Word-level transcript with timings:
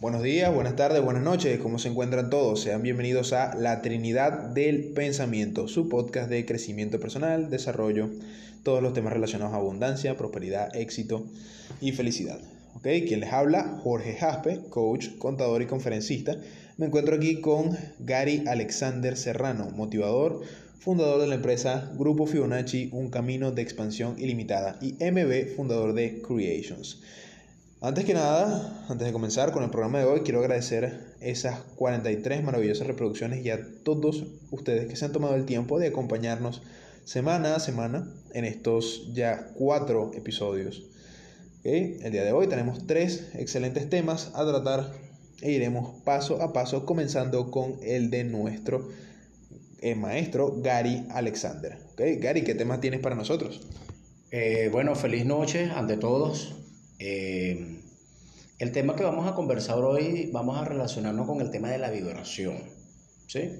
Buenos 0.00 0.22
días, 0.22 0.52
buenas 0.52 0.74
tardes, 0.74 1.00
buenas 1.00 1.22
noches, 1.22 1.60
¿cómo 1.60 1.78
se 1.78 1.88
encuentran 1.88 2.28
todos? 2.28 2.60
Sean 2.62 2.82
bienvenidos 2.82 3.32
a 3.32 3.54
La 3.54 3.82
Trinidad 3.82 4.50
del 4.50 4.92
Pensamiento, 4.92 5.68
su 5.68 5.88
podcast 5.88 6.28
de 6.28 6.44
crecimiento 6.44 6.98
personal, 6.98 7.50
desarrollo, 7.50 8.10
todos 8.64 8.82
los 8.82 8.94
temas 8.94 9.12
relacionados 9.12 9.54
a 9.54 9.58
abundancia, 9.58 10.16
prosperidad, 10.16 10.74
éxito 10.74 11.26
y 11.80 11.92
felicidad. 11.92 12.40
¿Ok? 12.74 12.82
Quien 13.06 13.20
les 13.20 13.32
habla, 13.32 13.78
Jorge 13.84 14.14
Jaspe, 14.14 14.62
coach, 14.68 15.16
contador 15.18 15.62
y 15.62 15.66
conferencista. 15.66 16.36
Me 16.78 16.86
encuentro 16.86 17.14
aquí 17.14 17.40
con 17.40 17.78
Gary 18.00 18.42
Alexander 18.48 19.16
Serrano, 19.16 19.70
motivador, 19.70 20.42
fundador 20.78 21.20
de 21.20 21.26
la 21.26 21.34
empresa 21.34 21.92
Grupo 21.96 22.26
Fibonacci, 22.26 22.90
un 22.92 23.10
camino 23.10 23.52
de 23.52 23.62
expansión 23.62 24.18
ilimitada, 24.18 24.78
y 24.80 24.92
MB, 24.94 25.56
fundador 25.56 25.94
de 25.94 26.22
Creations. 26.22 27.00
Antes 27.80 28.04
que 28.04 28.14
nada, 28.14 28.84
antes 28.88 29.06
de 29.06 29.12
comenzar 29.12 29.52
con 29.52 29.62
el 29.62 29.70
programa 29.70 29.98
de 29.98 30.06
hoy, 30.06 30.20
quiero 30.20 30.40
agradecer 30.40 31.14
esas 31.20 31.60
43 31.76 32.42
maravillosas 32.42 32.86
reproducciones 32.86 33.44
y 33.44 33.50
a 33.50 33.60
todos 33.82 34.24
ustedes 34.50 34.86
que 34.86 34.96
se 34.96 35.04
han 35.04 35.12
tomado 35.12 35.34
el 35.34 35.44
tiempo 35.44 35.78
de 35.78 35.88
acompañarnos 35.88 36.62
semana 37.04 37.54
a 37.54 37.60
semana 37.60 38.10
en 38.32 38.44
estos 38.44 39.12
ya 39.12 39.52
cuatro 39.54 40.10
episodios. 40.14 40.84
El 41.64 42.12
día 42.12 42.24
de 42.24 42.32
hoy 42.32 42.46
tenemos 42.46 42.86
tres 42.86 43.28
excelentes 43.34 43.90
temas 43.90 44.30
a 44.34 44.46
tratar 44.46 44.92
e 45.42 45.52
iremos 45.52 46.00
paso 46.04 46.40
a 46.40 46.52
paso 46.52 46.86
comenzando 46.86 47.50
con 47.50 47.76
el 47.82 48.08
de 48.10 48.24
nuestro 48.24 48.88
eh, 49.80 49.94
maestro 49.94 50.60
Gary 50.60 51.06
Alexander. 51.10 51.78
Gary, 51.96 52.42
¿qué 52.44 52.54
temas 52.54 52.80
tienes 52.80 53.00
para 53.00 53.14
nosotros? 53.14 53.66
Eh, 54.30 54.68
bueno, 54.72 54.94
feliz 54.94 55.24
noche 55.24 55.70
ante 55.74 55.96
todos. 55.96 56.54
Eh, 56.98 57.80
el 58.58 58.72
tema 58.72 58.96
que 58.96 59.04
vamos 59.04 59.28
a 59.30 59.34
conversar 59.34 59.78
hoy, 59.78 60.30
vamos 60.32 60.58
a 60.58 60.64
relacionarnos 60.64 61.26
con 61.26 61.40
el 61.40 61.50
tema 61.50 61.70
de 61.70 61.78
la 61.78 61.90
vibración. 61.90 62.56
¿sí? 63.26 63.50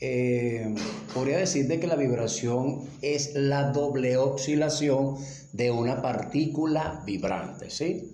Eh, 0.00 0.74
podría 1.14 1.38
decir 1.38 1.66
de 1.66 1.80
que 1.80 1.86
la 1.86 1.96
vibración 1.96 2.88
es 3.02 3.34
la 3.34 3.72
doble 3.72 4.16
oscilación 4.16 5.16
de 5.52 5.70
una 5.70 6.02
partícula 6.02 7.02
vibrante, 7.04 7.70
¿sí? 7.70 8.12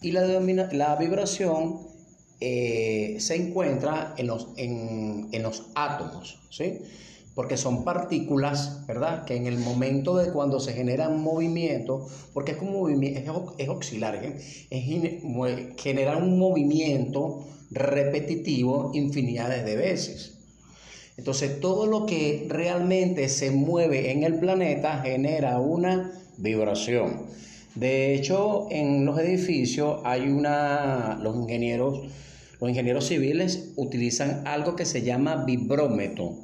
Y 0.00 0.12
la, 0.12 0.24
la 0.26 0.96
vibración 0.96 1.91
eh, 2.44 3.20
se 3.20 3.36
encuentra 3.36 4.14
en 4.16 4.26
los, 4.26 4.48
en, 4.56 5.28
en 5.30 5.42
los 5.42 5.66
átomos, 5.74 6.40
¿sí? 6.50 6.80
porque 7.34 7.56
son 7.56 7.84
partículas, 7.84 8.86
¿verdad? 8.86 9.24
Que 9.24 9.36
en 9.36 9.46
el 9.46 9.58
momento 9.58 10.16
de 10.16 10.32
cuando 10.32 10.60
se 10.60 10.72
generan 10.74 11.22
movimientos, 11.22 12.28
porque 12.34 12.52
es 12.52 12.58
como 12.58 12.72
movimiento, 12.72 13.54
es, 13.56 13.68
oscilar, 13.68 14.16
¿eh? 14.22 14.36
es, 14.70 15.82
generar 15.82 16.22
un 16.22 16.38
movimiento 16.38 17.46
repetitivo 17.70 18.90
infinidades 18.94 19.64
de 19.64 19.76
veces. 19.76 20.38
Entonces, 21.16 21.60
todo 21.60 21.86
lo 21.86 22.06
que 22.06 22.46
realmente 22.48 23.28
se 23.28 23.50
mueve 23.50 24.10
en 24.10 24.24
el 24.24 24.38
planeta 24.38 25.00
genera 25.02 25.58
una 25.58 26.12
vibración. 26.36 27.26
De 27.74 28.14
hecho, 28.14 28.66
en 28.70 29.06
los 29.06 29.18
edificios 29.18 30.00
hay 30.04 30.28
una, 30.28 31.18
los 31.22 31.34
ingenieros, 31.36 32.00
los 32.62 32.70
ingenieros 32.70 33.08
civiles 33.08 33.72
utilizan 33.74 34.46
algo 34.46 34.76
que 34.76 34.84
se 34.84 35.02
llama 35.02 35.44
vibrómetro, 35.44 36.36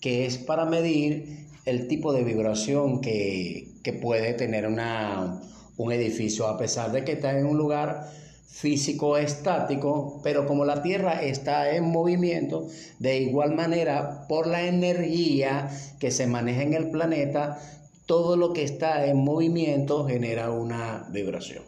que 0.00 0.24
es 0.24 0.38
para 0.38 0.64
medir 0.64 1.44
el 1.66 1.88
tipo 1.88 2.14
de 2.14 2.24
vibración 2.24 3.02
que, 3.02 3.68
que 3.82 3.92
puede 3.92 4.32
tener 4.32 4.66
una, 4.66 5.42
un 5.76 5.92
edificio, 5.92 6.46
a 6.46 6.56
pesar 6.56 6.90
de 6.90 7.04
que 7.04 7.12
está 7.12 7.38
en 7.38 7.44
un 7.44 7.58
lugar 7.58 8.10
físico 8.46 9.18
estático, 9.18 10.22
pero 10.24 10.46
como 10.46 10.64
la 10.64 10.80
Tierra 10.80 11.20
está 11.22 11.76
en 11.76 11.84
movimiento, 11.84 12.66
de 12.98 13.18
igual 13.18 13.54
manera, 13.54 14.26
por 14.26 14.46
la 14.46 14.66
energía 14.66 15.68
que 16.00 16.10
se 16.10 16.26
maneja 16.26 16.62
en 16.62 16.72
el 16.72 16.90
planeta, 16.90 17.60
todo 18.06 18.38
lo 18.38 18.54
que 18.54 18.64
está 18.64 19.04
en 19.04 19.18
movimiento 19.18 20.06
genera 20.06 20.50
una 20.50 21.06
vibración. 21.12 21.64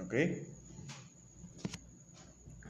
Ok. 0.00 0.14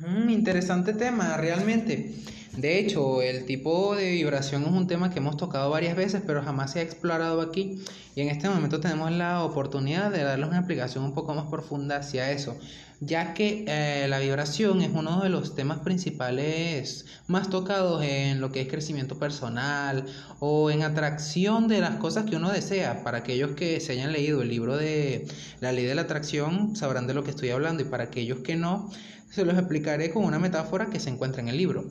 Mm, 0.01 0.31
interesante 0.31 0.93
tema, 0.93 1.37
realmente. 1.37 2.15
De 2.59 2.81
hecho, 2.81 3.23
el 3.23 3.45
tipo 3.45 3.95
de 3.95 4.11
vibración 4.11 4.65
es 4.65 4.71
un 4.71 4.89
tema 4.89 5.11
que 5.11 5.21
hemos 5.21 5.37
tocado 5.37 5.71
varias 5.71 5.95
veces, 5.95 6.23
pero 6.27 6.43
jamás 6.43 6.73
se 6.73 6.81
ha 6.81 6.83
explorado 6.83 7.41
aquí. 7.41 7.81
Y 8.17 8.23
en 8.23 8.31
este 8.31 8.49
momento 8.49 8.81
tenemos 8.81 9.13
la 9.13 9.45
oportunidad 9.45 10.11
de 10.11 10.25
darles 10.25 10.49
una 10.49 10.59
explicación 10.59 11.05
un 11.05 11.15
poco 11.15 11.37
más 11.37 11.45
profunda 11.47 11.99
hacia 11.99 12.33
eso, 12.33 12.59
ya 12.99 13.33
que 13.33 13.65
eh, 13.69 14.09
la 14.09 14.19
vibración 14.19 14.83
es 14.83 14.91
uno 14.93 15.21
de 15.21 15.29
los 15.29 15.55
temas 15.55 15.79
principales 15.79 17.07
más 17.29 17.49
tocados 17.49 18.03
en 18.03 18.41
lo 18.41 18.51
que 18.51 18.63
es 18.63 18.67
crecimiento 18.67 19.21
personal 19.21 20.07
o 20.41 20.73
en 20.73 20.83
atracción 20.83 21.69
de 21.69 21.81
las 21.81 21.95
cosas 21.99 22.25
que 22.29 22.35
uno 22.35 22.51
desea. 22.51 23.05
Para 23.05 23.19
aquellos 23.19 23.53
que 23.53 23.79
se 23.79 23.93
hayan 23.93 24.11
leído 24.11 24.43
el 24.43 24.49
libro 24.49 24.77
de 24.77 25.29
La 25.61 25.71
ley 25.71 25.85
de 25.85 25.95
la 25.95 26.03
atracción, 26.03 26.75
sabrán 26.75 27.07
de 27.07 27.15
lo 27.15 27.23
que 27.23 27.31
estoy 27.31 27.51
hablando, 27.51 27.85
y 27.85 27.87
para 27.87 28.03
aquellos 28.03 28.41
que 28.41 28.57
no, 28.57 28.91
se 29.31 29.45
los 29.45 29.57
explicaré 29.57 30.11
con 30.11 30.25
una 30.25 30.41
metáfora 30.41 30.87
que 30.87 30.99
se 30.99 31.11
encuentra 31.11 31.41
en 31.41 31.49
el 31.49 31.57
libro. 31.57 31.85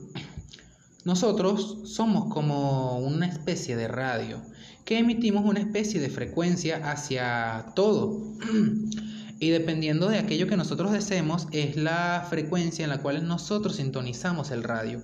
Nosotros 1.07 1.77
somos 1.85 2.33
como 2.33 2.99
una 2.99 3.27
especie 3.27 3.77
de 3.77 3.87
radio 3.87 4.41
que 4.83 4.97
emitimos 4.97 5.45
una 5.45 5.61
especie 5.61 6.01
de 6.01 6.09
frecuencia 6.09 6.91
hacia 6.91 7.67
todo. 7.75 8.35
Y 9.39 9.51
dependiendo 9.51 10.09
de 10.09 10.17
aquello 10.17 10.47
que 10.47 10.57
nosotros 10.57 10.91
deseemos, 10.91 11.47
es 11.53 11.77
la 11.77 12.25
frecuencia 12.29 12.83
en 12.83 12.89
la 12.89 12.97
cual 12.97 13.25
nosotros 13.25 13.77
sintonizamos 13.77 14.51
el 14.51 14.63
radio. 14.63 15.01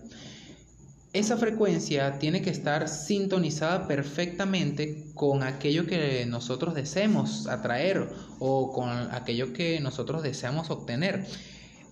Esa 1.13 1.37
frecuencia 1.37 2.19
tiene 2.19 2.41
que 2.41 2.49
estar 2.49 2.89
sintonizada 2.89 3.87
perfectamente 3.87 5.05
con 5.13 5.41
aquello 5.41 5.85
que 5.85 6.25
nosotros 6.25 6.73
deseemos 6.75 7.47
atraer 7.47 8.09
o 8.39 8.73
con 8.73 8.89
aquello 8.89 9.53
que 9.53 9.79
nosotros 9.79 10.21
deseamos 10.21 10.69
obtener 10.69 11.25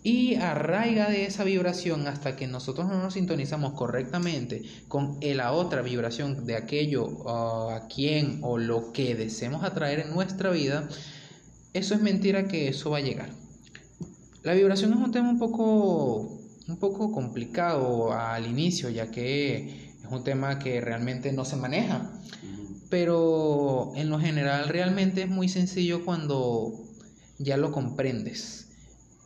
y 0.04 0.36
arraiga 0.36 1.10
de 1.10 1.26
esa 1.26 1.44
vibración 1.44 2.08
hasta 2.08 2.36
que 2.36 2.48
nosotros 2.48 2.88
no 2.88 3.02
nos 3.02 3.14
sintonizamos 3.14 3.74
correctamente 3.74 4.64
con 4.88 5.20
la 5.22 5.52
otra 5.52 5.82
vibración 5.82 6.46
de 6.46 6.56
aquello 6.56 7.30
a 7.30 7.88
quien 7.88 8.40
o 8.42 8.58
lo 8.58 8.92
que 8.92 9.16
deseemos 9.16 9.64
atraer 9.64 10.00
en 10.00 10.12
nuestra 10.12 10.50
vida, 10.50 10.90
eso 11.74 11.94
es 11.94 12.02
mentira 12.02 12.48
que 12.48 12.70
eso 12.70 12.90
va 12.90 12.98
a 12.98 13.02
llegar. 13.02 13.30
La 14.44 14.54
vibración 14.54 14.92
es 14.94 15.00
un 15.00 15.12
tema 15.12 15.30
un 15.30 15.38
poco, 15.38 16.40
un 16.68 16.78
poco 16.78 17.12
complicado 17.12 18.12
al 18.12 18.48
inicio, 18.48 18.90
ya 18.90 19.12
que 19.12 19.92
es 20.04 20.12
un 20.12 20.24
tema 20.24 20.58
que 20.58 20.82
realmente 20.82 21.32
no 21.32 21.46
se 21.46 21.58
maneja, 21.58 22.12
pero 22.90 23.92
en 23.96 24.10
lo 24.10 24.20
general 24.20 24.68
realmente 24.68 25.22
es 25.22 25.30
muy 25.30 25.48
sencillo 25.48 26.04
cuando 26.04 26.74
ya 27.38 27.56
lo 27.56 27.72
comprendes. 27.72 28.61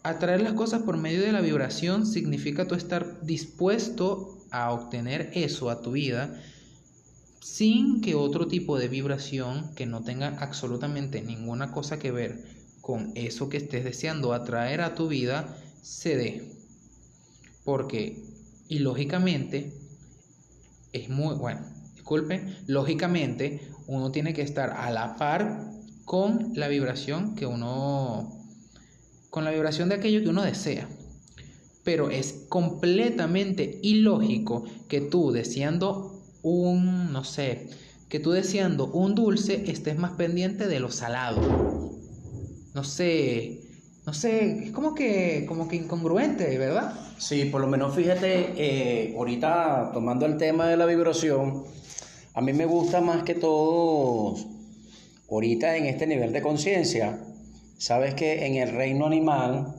Atraer 0.05 0.41
las 0.41 0.53
cosas 0.53 0.83
por 0.83 0.97
medio 0.97 1.23
de 1.23 1.31
la 1.31 1.41
vibración 1.41 2.05
significa 2.05 2.67
tú 2.67 2.75
estar 2.75 3.25
dispuesto 3.25 4.37
a 4.51 4.71
obtener 4.71 5.31
eso 5.33 5.71
a 5.71 5.81
tu 5.81 5.93
vida 5.93 6.39
sin 7.41 8.01
que 8.01 8.13
otro 8.13 8.47
tipo 8.47 8.77
de 8.77 8.87
vibración 8.87 9.73
que 9.73 9.87
no 9.87 10.03
tenga 10.03 10.37
absolutamente 10.37 11.23
ninguna 11.23 11.71
cosa 11.71 11.97
que 11.97 12.11
ver 12.11 12.45
con 12.81 13.13
eso 13.15 13.49
que 13.49 13.57
estés 13.57 13.83
deseando 13.83 14.33
atraer 14.33 14.81
a 14.81 14.93
tu 14.93 15.07
vida 15.07 15.57
se 15.81 16.15
dé. 16.15 16.51
Porque, 17.63 18.23
y 18.69 18.77
lógicamente, 18.77 19.73
es 20.93 21.09
muy, 21.09 21.33
bueno, 21.33 21.61
disculpen, 21.95 22.55
lógicamente 22.67 23.59
uno 23.87 24.11
tiene 24.11 24.35
que 24.35 24.43
estar 24.43 24.69
a 24.69 24.91
la 24.91 25.15
par 25.15 25.71
con 26.05 26.51
la 26.53 26.67
vibración 26.67 27.33
que 27.33 27.47
uno 27.47 28.44
con 29.35 29.43
la 29.43 29.51
vibración 29.51 29.89
de 29.89 29.95
aquello 29.95 30.23
que 30.23 30.29
uno 30.29 30.43
desea. 30.43 30.87
Pero 31.83 32.09
es 32.09 32.45
completamente 32.47 33.79
ilógico 33.83 34.63
que 34.87 35.01
tú 35.01 35.33
deseando 35.33 36.21
un, 36.41 37.11
no 37.11 37.25
sé, 37.25 37.67
que 38.07 38.21
tú 38.21 38.31
deseando 38.31 38.87
un 38.93 39.13
dulce 39.13 39.69
estés 39.69 39.97
más 39.97 40.11
pendiente 40.11 40.69
de 40.69 40.79
lo 40.79 40.89
salado. 40.89 41.41
No 42.73 42.85
sé, 42.85 43.59
no 44.05 44.13
sé, 44.13 44.67
es 44.67 44.71
como 44.71 44.95
que, 44.95 45.43
como 45.45 45.67
que 45.67 45.75
incongruente, 45.75 46.57
¿verdad? 46.57 46.93
Sí, 47.17 47.43
por 47.43 47.59
lo 47.59 47.67
menos 47.67 47.93
fíjate, 47.93 48.53
eh, 48.55 49.15
ahorita 49.17 49.91
tomando 49.93 50.25
el 50.25 50.37
tema 50.37 50.67
de 50.67 50.77
la 50.77 50.85
vibración, 50.85 51.65
a 52.33 52.39
mí 52.39 52.53
me 52.53 52.65
gusta 52.65 53.01
más 53.01 53.23
que 53.23 53.35
todo, 53.35 54.37
ahorita 55.29 55.75
en 55.75 55.87
este 55.87 56.07
nivel 56.07 56.31
de 56.31 56.41
conciencia, 56.41 57.19
Sabes 57.77 58.13
que 58.13 58.45
en 58.45 58.55
el 58.55 58.71
reino 58.71 59.05
animal, 59.05 59.75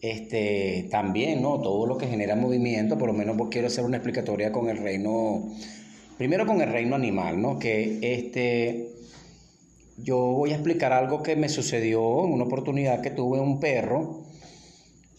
este, 0.00 0.86
también, 0.90 1.42
¿no? 1.42 1.60
Todo 1.60 1.86
lo 1.86 1.98
que 1.98 2.06
genera 2.06 2.36
movimiento, 2.36 2.96
por 2.96 3.08
lo 3.08 3.14
menos 3.14 3.36
quiero 3.50 3.66
hacer 3.66 3.84
una 3.84 3.96
explicatoria 3.96 4.52
con 4.52 4.68
el 4.68 4.78
reino, 4.78 5.50
primero 6.16 6.46
con 6.46 6.60
el 6.60 6.70
reino 6.70 6.94
animal, 6.94 7.40
¿no? 7.42 7.58
Que 7.58 7.98
este, 8.02 8.92
yo 9.96 10.16
voy 10.18 10.52
a 10.52 10.54
explicar 10.54 10.92
algo 10.92 11.22
que 11.22 11.34
me 11.34 11.48
sucedió 11.48 12.24
en 12.24 12.32
una 12.32 12.44
oportunidad 12.44 13.00
que 13.00 13.10
tuve 13.10 13.40
un 13.40 13.58
perro, 13.58 14.22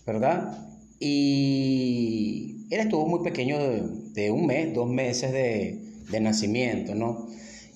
¿verdad? 0.06 0.70
Y 1.00 2.66
él 2.70 2.80
estuvo 2.80 3.06
muy 3.08 3.24
pequeño, 3.24 3.58
de, 3.60 4.32
un 4.32 4.46
mes, 4.46 4.74
dos 4.74 4.90
meses 4.90 5.34
de, 5.34 5.80
de 6.10 6.20
nacimiento, 6.22 6.96
¿no? 6.96 7.28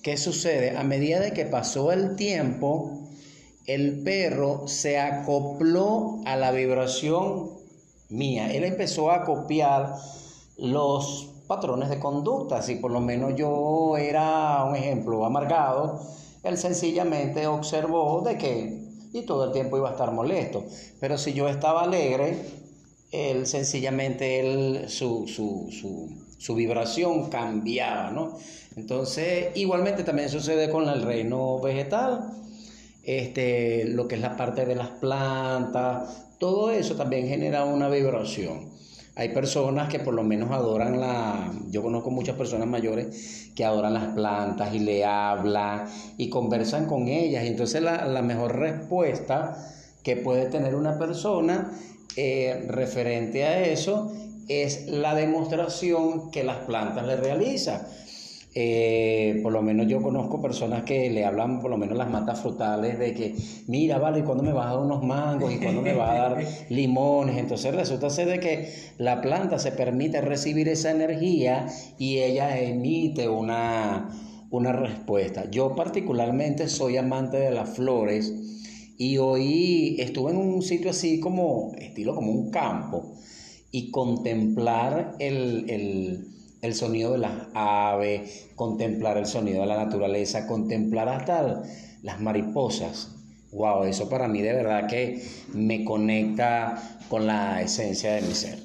¿Qué 0.02 0.16
sucede? 0.16 0.76
A 0.76 0.84
medida 0.84 1.20
de 1.20 1.32
que 1.32 1.44
pasó 1.46 1.92
el 1.92 2.16
tiempo, 2.16 3.03
el 3.66 4.02
perro 4.02 4.68
se 4.68 4.98
acopló 4.98 6.20
a 6.26 6.36
la 6.36 6.50
vibración 6.50 7.50
mía. 8.08 8.52
Él 8.52 8.64
empezó 8.64 9.10
a 9.10 9.24
copiar 9.24 9.94
los 10.58 11.30
patrones 11.46 11.88
de 11.88 11.98
conducta. 11.98 12.62
Si 12.62 12.76
por 12.76 12.90
lo 12.90 13.00
menos 13.00 13.34
yo 13.36 13.96
era 13.96 14.64
un 14.64 14.76
ejemplo 14.76 15.24
amargado, 15.24 16.00
él 16.42 16.58
sencillamente 16.58 17.46
observó 17.46 18.22
de 18.22 18.38
que 18.38 18.84
y 19.12 19.22
todo 19.22 19.44
el 19.44 19.52
tiempo 19.52 19.76
iba 19.76 19.88
a 19.88 19.92
estar 19.92 20.10
molesto. 20.10 20.64
Pero 21.00 21.16
si 21.16 21.32
yo 21.32 21.48
estaba 21.48 21.82
alegre, 21.82 22.36
él 23.12 23.46
sencillamente 23.46 24.88
su, 24.88 25.26
su 25.26 26.54
vibración 26.54 27.30
cambiaba, 27.30 28.10
¿no? 28.10 28.36
Entonces, 28.76 29.56
igualmente 29.56 30.02
también 30.02 30.28
sucede 30.28 30.68
con 30.68 30.88
el 30.88 31.02
reino 31.02 31.60
vegetal, 31.60 32.32
este, 33.06 33.84
lo 33.86 34.08
que 34.08 34.16
es 34.16 34.20
la 34.20 34.36
parte 34.36 34.64
de 34.64 34.74
las 34.74 34.88
plantas, 34.88 36.26
todo 36.38 36.70
eso 36.70 36.96
también 36.96 37.28
genera 37.28 37.64
una 37.64 37.88
vibración. 37.88 38.72
Hay 39.16 39.28
personas 39.28 39.88
que 39.88 40.00
por 40.00 40.14
lo 40.14 40.24
menos 40.24 40.50
adoran 40.50 40.98
la, 40.98 41.52
yo 41.70 41.82
conozco 41.82 42.10
muchas 42.10 42.36
personas 42.36 42.66
mayores 42.66 43.50
que 43.54 43.64
adoran 43.64 43.94
las 43.94 44.12
plantas 44.14 44.74
y 44.74 44.80
le 44.80 45.04
hablan 45.04 45.86
y 46.16 46.28
conversan 46.28 46.86
con 46.86 47.06
ellas. 47.06 47.44
Y 47.44 47.48
entonces 47.48 47.80
la, 47.80 48.06
la 48.06 48.22
mejor 48.22 48.56
respuesta 48.56 49.56
que 50.02 50.16
puede 50.16 50.46
tener 50.46 50.74
una 50.74 50.98
persona 50.98 51.72
eh, 52.16 52.66
referente 52.68 53.44
a 53.44 53.64
eso 53.64 54.12
es 54.48 54.86
la 54.86 55.14
demostración 55.14 56.30
que 56.30 56.44
las 56.44 56.58
plantas 56.58 57.06
le 57.06 57.16
realizan. 57.16 57.82
Eh, 58.56 59.40
por 59.42 59.52
lo 59.52 59.62
menos 59.62 59.88
yo 59.88 60.00
conozco 60.00 60.40
personas 60.40 60.84
que 60.84 61.10
le 61.10 61.24
hablan 61.24 61.60
por 61.60 61.72
lo 61.72 61.76
menos 61.76 61.98
las 61.98 62.08
matas 62.08 62.40
frutales 62.40 63.00
de 63.00 63.12
que, 63.12 63.34
mira, 63.66 63.98
vale, 63.98 64.20
¿y 64.20 64.22
cuándo 64.22 64.44
me 64.44 64.52
vas 64.52 64.66
a 64.66 64.74
dar 64.74 64.78
unos 64.78 65.02
mangos? 65.02 65.52
¿Y 65.52 65.58
cuándo 65.58 65.82
me 65.82 65.92
vas 65.92 66.10
a 66.10 66.14
dar 66.14 66.44
limones? 66.68 67.36
Entonces 67.36 67.74
resulta 67.74 68.10
ser 68.10 68.28
de 68.28 68.38
que 68.38 68.72
la 68.98 69.20
planta 69.20 69.58
se 69.58 69.72
permite 69.72 70.20
recibir 70.20 70.68
esa 70.68 70.92
energía 70.92 71.66
y 71.98 72.18
ella 72.18 72.60
emite 72.60 73.28
una, 73.28 74.10
una 74.50 74.72
respuesta. 74.72 75.50
Yo 75.50 75.74
particularmente 75.74 76.68
soy 76.68 76.96
amante 76.96 77.38
de 77.38 77.50
las 77.50 77.70
flores 77.70 78.32
y 78.96 79.18
hoy 79.18 79.96
estuve 79.98 80.30
en 80.30 80.36
un 80.36 80.62
sitio 80.62 80.90
así 80.90 81.18
como, 81.18 81.72
estilo 81.76 82.14
como 82.14 82.30
un 82.30 82.50
campo, 82.50 83.14
y 83.72 83.90
contemplar 83.90 85.16
el, 85.18 86.28
sonido 86.72 87.12
de 87.12 87.18
las 87.18 87.32
aves, 87.52 88.46
contemplar 88.56 89.18
el 89.18 89.26
sonido 89.26 89.60
de 89.60 89.66
la 89.66 89.84
naturaleza, 89.84 90.46
contemplar 90.46 91.10
hasta 91.10 91.62
las 92.02 92.20
mariposas. 92.20 93.10
Wow, 93.52 93.84
eso 93.84 94.08
para 94.08 94.26
mí 94.28 94.40
de 94.40 94.54
verdad 94.54 94.88
que 94.88 95.22
me 95.52 95.84
conecta 95.84 96.96
con 97.10 97.26
la 97.26 97.60
esencia 97.60 98.14
de 98.14 98.22
mi 98.22 98.34
ser. 98.34 98.58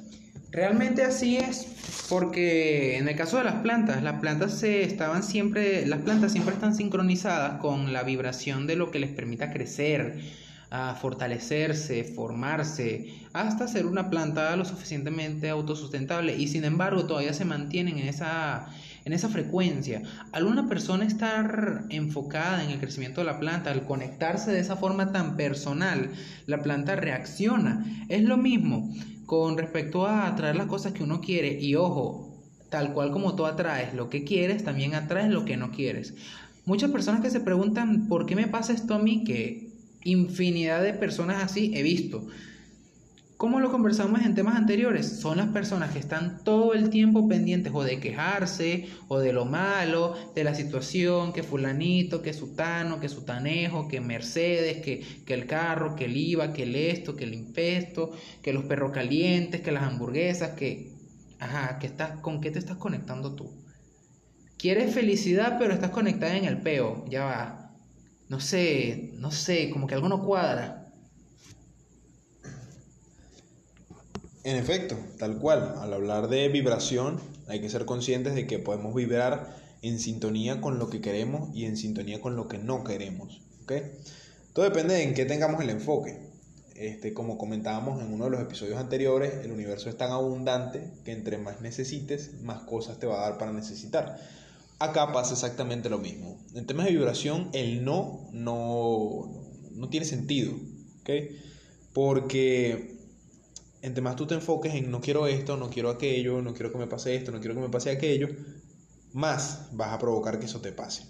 Realmente 0.51 1.03
así 1.03 1.37
es, 1.37 1.67
porque 2.09 2.97
en 2.97 3.07
el 3.07 3.15
caso 3.15 3.37
de 3.37 3.43
las 3.43 3.55
plantas, 3.55 4.01
las 4.01 4.19
plantas 4.19 4.53
se 4.53 4.81
estaban 4.83 5.21
siempre, 5.21 5.85
las 5.85 6.01
plantas 6.01 6.31
siempre 6.31 6.55
están 6.55 6.73
sincronizadas 6.73 7.59
con 7.59 7.93
la 7.93 8.01
vibración 8.03 8.65
de 8.65 8.75
lo 8.75 8.89
que 8.89 8.99
les 8.99 9.11
permita 9.11 9.51
crecer, 9.51 10.19
a 10.71 10.93
fortalecerse, 10.93 12.03
formarse, 12.03 13.07
hasta 13.33 13.67
ser 13.67 13.85
una 13.85 14.09
planta 14.09 14.55
lo 14.55 14.65
suficientemente 14.65 15.49
autosustentable 15.49 16.37
y 16.37 16.47
sin 16.47 16.63
embargo 16.63 17.05
todavía 17.05 17.33
se 17.33 17.45
mantienen 17.45 17.97
en 17.97 18.07
esa, 18.07 18.67
en 19.05 19.13
esa 19.13 19.29
frecuencia. 19.29 20.03
Al 20.31 20.45
una 20.45 20.67
persona 20.69 21.05
estar 21.05 21.85
enfocada 21.89 22.63
en 22.63 22.69
el 22.69 22.79
crecimiento 22.79 23.21
de 23.21 23.25
la 23.25 23.39
planta, 23.39 23.71
al 23.71 23.85
conectarse 23.85 24.51
de 24.51 24.59
esa 24.59 24.75
forma 24.75 25.11
tan 25.11 25.37
personal, 25.37 26.11
la 26.45 26.61
planta 26.61 26.95
reacciona. 26.95 28.05
Es 28.07 28.21
lo 28.23 28.37
mismo 28.37 28.93
con 29.25 29.57
respecto 29.57 30.05
a 30.05 30.27
atraer 30.27 30.55
las 30.55 30.67
cosas 30.67 30.93
que 30.93 31.03
uno 31.03 31.21
quiere 31.21 31.59
y 31.59 31.75
ojo, 31.75 32.43
tal 32.69 32.93
cual 32.93 33.11
como 33.11 33.35
tú 33.35 33.45
atraes 33.45 33.95
lo 33.95 34.09
que 34.09 34.23
quieres, 34.23 34.63
también 34.63 34.93
atraes 34.93 35.29
lo 35.29 35.45
que 35.45 35.57
no 35.57 35.71
quieres. 35.71 36.13
Muchas 36.65 36.91
personas 36.91 37.21
que 37.21 37.31
se 37.31 37.39
preguntan, 37.39 38.07
¿por 38.07 38.27
qué 38.27 38.35
me 38.35 38.47
pasa 38.47 38.73
esto 38.73 38.93
a 38.93 38.99
mí? 38.99 39.23
Que 39.23 39.68
infinidad 40.03 40.83
de 40.83 40.93
personas 40.93 41.43
así 41.43 41.71
he 41.75 41.83
visto. 41.83 42.27
Como 43.39 43.61
lo 43.61 43.71
conversamos 43.71 44.21
en 44.23 44.35
temas 44.35 44.57
anteriores, 44.57 45.21
son 45.21 45.37
las 45.37 45.47
personas 45.47 45.93
que 45.93 45.99
están 45.99 46.43
todo 46.43 46.73
el 46.73 46.89
tiempo 46.89 47.25
pendientes 47.29 47.71
o 47.73 47.85
de 47.85 47.97
quejarse 48.01 48.89
o 49.07 49.19
de 49.19 49.31
lo 49.31 49.45
malo, 49.45 50.13
de 50.35 50.43
la 50.43 50.53
situación, 50.53 51.31
que 51.31 51.41
fulanito, 51.41 52.21
que 52.21 52.33
sutano, 52.33 52.99
que 52.99 53.07
sutanejo, 53.07 53.87
que 53.87 54.01
Mercedes, 54.01 54.83
que, 54.83 55.23
que 55.25 55.33
el 55.33 55.45
carro, 55.45 55.95
que 55.95 56.03
el 56.03 56.17
IVA, 56.17 56.51
que 56.51 56.63
el 56.63 56.75
esto, 56.75 57.15
que 57.15 57.23
el 57.23 57.33
impesto, 57.33 58.11
que 58.43 58.51
los 58.51 58.65
perros 58.65 58.91
calientes, 58.91 59.61
que 59.61 59.71
las 59.71 59.83
hamburguesas, 59.83 60.51
que... 60.51 60.91
Ajá, 61.39 61.79
que 61.79 61.87
estás, 61.87 62.19
¿con 62.19 62.41
qué 62.41 62.51
te 62.51 62.59
estás 62.59 62.75
conectando 62.75 63.35
tú? 63.35 63.63
Quieres 64.57 64.93
felicidad, 64.93 65.55
pero 65.57 65.73
estás 65.73 65.91
conectada 65.91 66.35
en 66.35 66.43
el 66.43 66.61
peo, 66.61 67.05
ya 67.07 67.23
va. 67.23 67.58
No 68.29 68.39
sé, 68.39 69.11
no 69.15 69.31
sé, 69.31 69.69
como 69.71 69.87
que 69.87 69.95
algo 69.95 70.07
no 70.07 70.23
cuadra. 70.23 70.93
En 74.43 74.55
efecto, 74.55 74.95
tal 75.17 75.37
cual, 75.39 75.75
al 75.79 75.93
hablar 75.93 76.29
de 76.29 76.47
vibración 76.47 77.19
hay 77.47 77.59
que 77.59 77.69
ser 77.69 77.85
conscientes 77.85 78.35
de 78.35 78.47
que 78.47 78.59
podemos 78.59 78.93
vibrar 78.93 79.57
en 79.81 79.99
sintonía 79.99 80.61
con 80.61 80.79
lo 80.79 80.89
que 80.89 81.01
queremos 81.01 81.49
y 81.55 81.65
en 81.65 81.75
sintonía 81.75 82.21
con 82.21 82.35
lo 82.35 82.47
que 82.47 82.57
no 82.57 82.83
queremos. 82.83 83.41
Todo 84.53 84.65
depende 84.65 84.95
de 84.95 85.03
en 85.03 85.13
qué 85.13 85.25
tengamos 85.25 85.61
el 85.61 85.69
enfoque. 85.69 86.19
Este, 86.75 87.13
como 87.13 87.37
comentábamos 87.37 88.01
en 88.01 88.13
uno 88.13 88.25
de 88.25 88.31
los 88.31 88.41
episodios 88.41 88.79
anteriores, 88.79 89.43
el 89.43 89.51
universo 89.51 89.89
es 89.89 89.97
tan 89.97 90.11
abundante 90.11 90.89
que 91.03 91.11
entre 91.11 91.37
más 91.37 91.61
necesites, 91.61 92.41
más 92.41 92.61
cosas 92.61 92.99
te 92.99 93.05
va 93.05 93.19
a 93.19 93.29
dar 93.29 93.37
para 93.37 93.51
necesitar. 93.51 94.19
Acá 94.79 95.11
pasa 95.11 95.33
exactamente 95.33 95.89
lo 95.89 95.99
mismo. 95.99 96.41
En 96.55 96.65
temas 96.65 96.85
de 96.85 96.93
vibración, 96.93 97.49
el 97.53 97.83
no 97.83 98.29
no, 98.31 99.45
no 99.71 99.89
tiene 99.89 100.05
sentido. 100.05 100.53
Porque 101.93 102.97
entre 103.81 104.01
más 104.01 104.15
tú 104.15 104.27
te 104.27 104.35
enfoques 104.35 104.73
en 104.75 104.91
no 104.91 105.01
quiero 105.01 105.27
esto, 105.27 105.57
no 105.57 105.69
quiero 105.69 105.89
aquello, 105.89 106.41
no 106.41 106.53
quiero 106.53 106.71
que 106.71 106.77
me 106.77 106.87
pase 106.87 107.15
esto, 107.15 107.31
no 107.31 107.39
quiero 107.39 107.55
que 107.55 107.61
me 107.61 107.69
pase 107.69 107.89
aquello, 107.89 108.29
más 109.13 109.69
vas 109.71 109.93
a 109.93 109.99
provocar 109.99 110.39
que 110.39 110.45
eso 110.45 110.61
te 110.61 110.71
pase. 110.71 111.03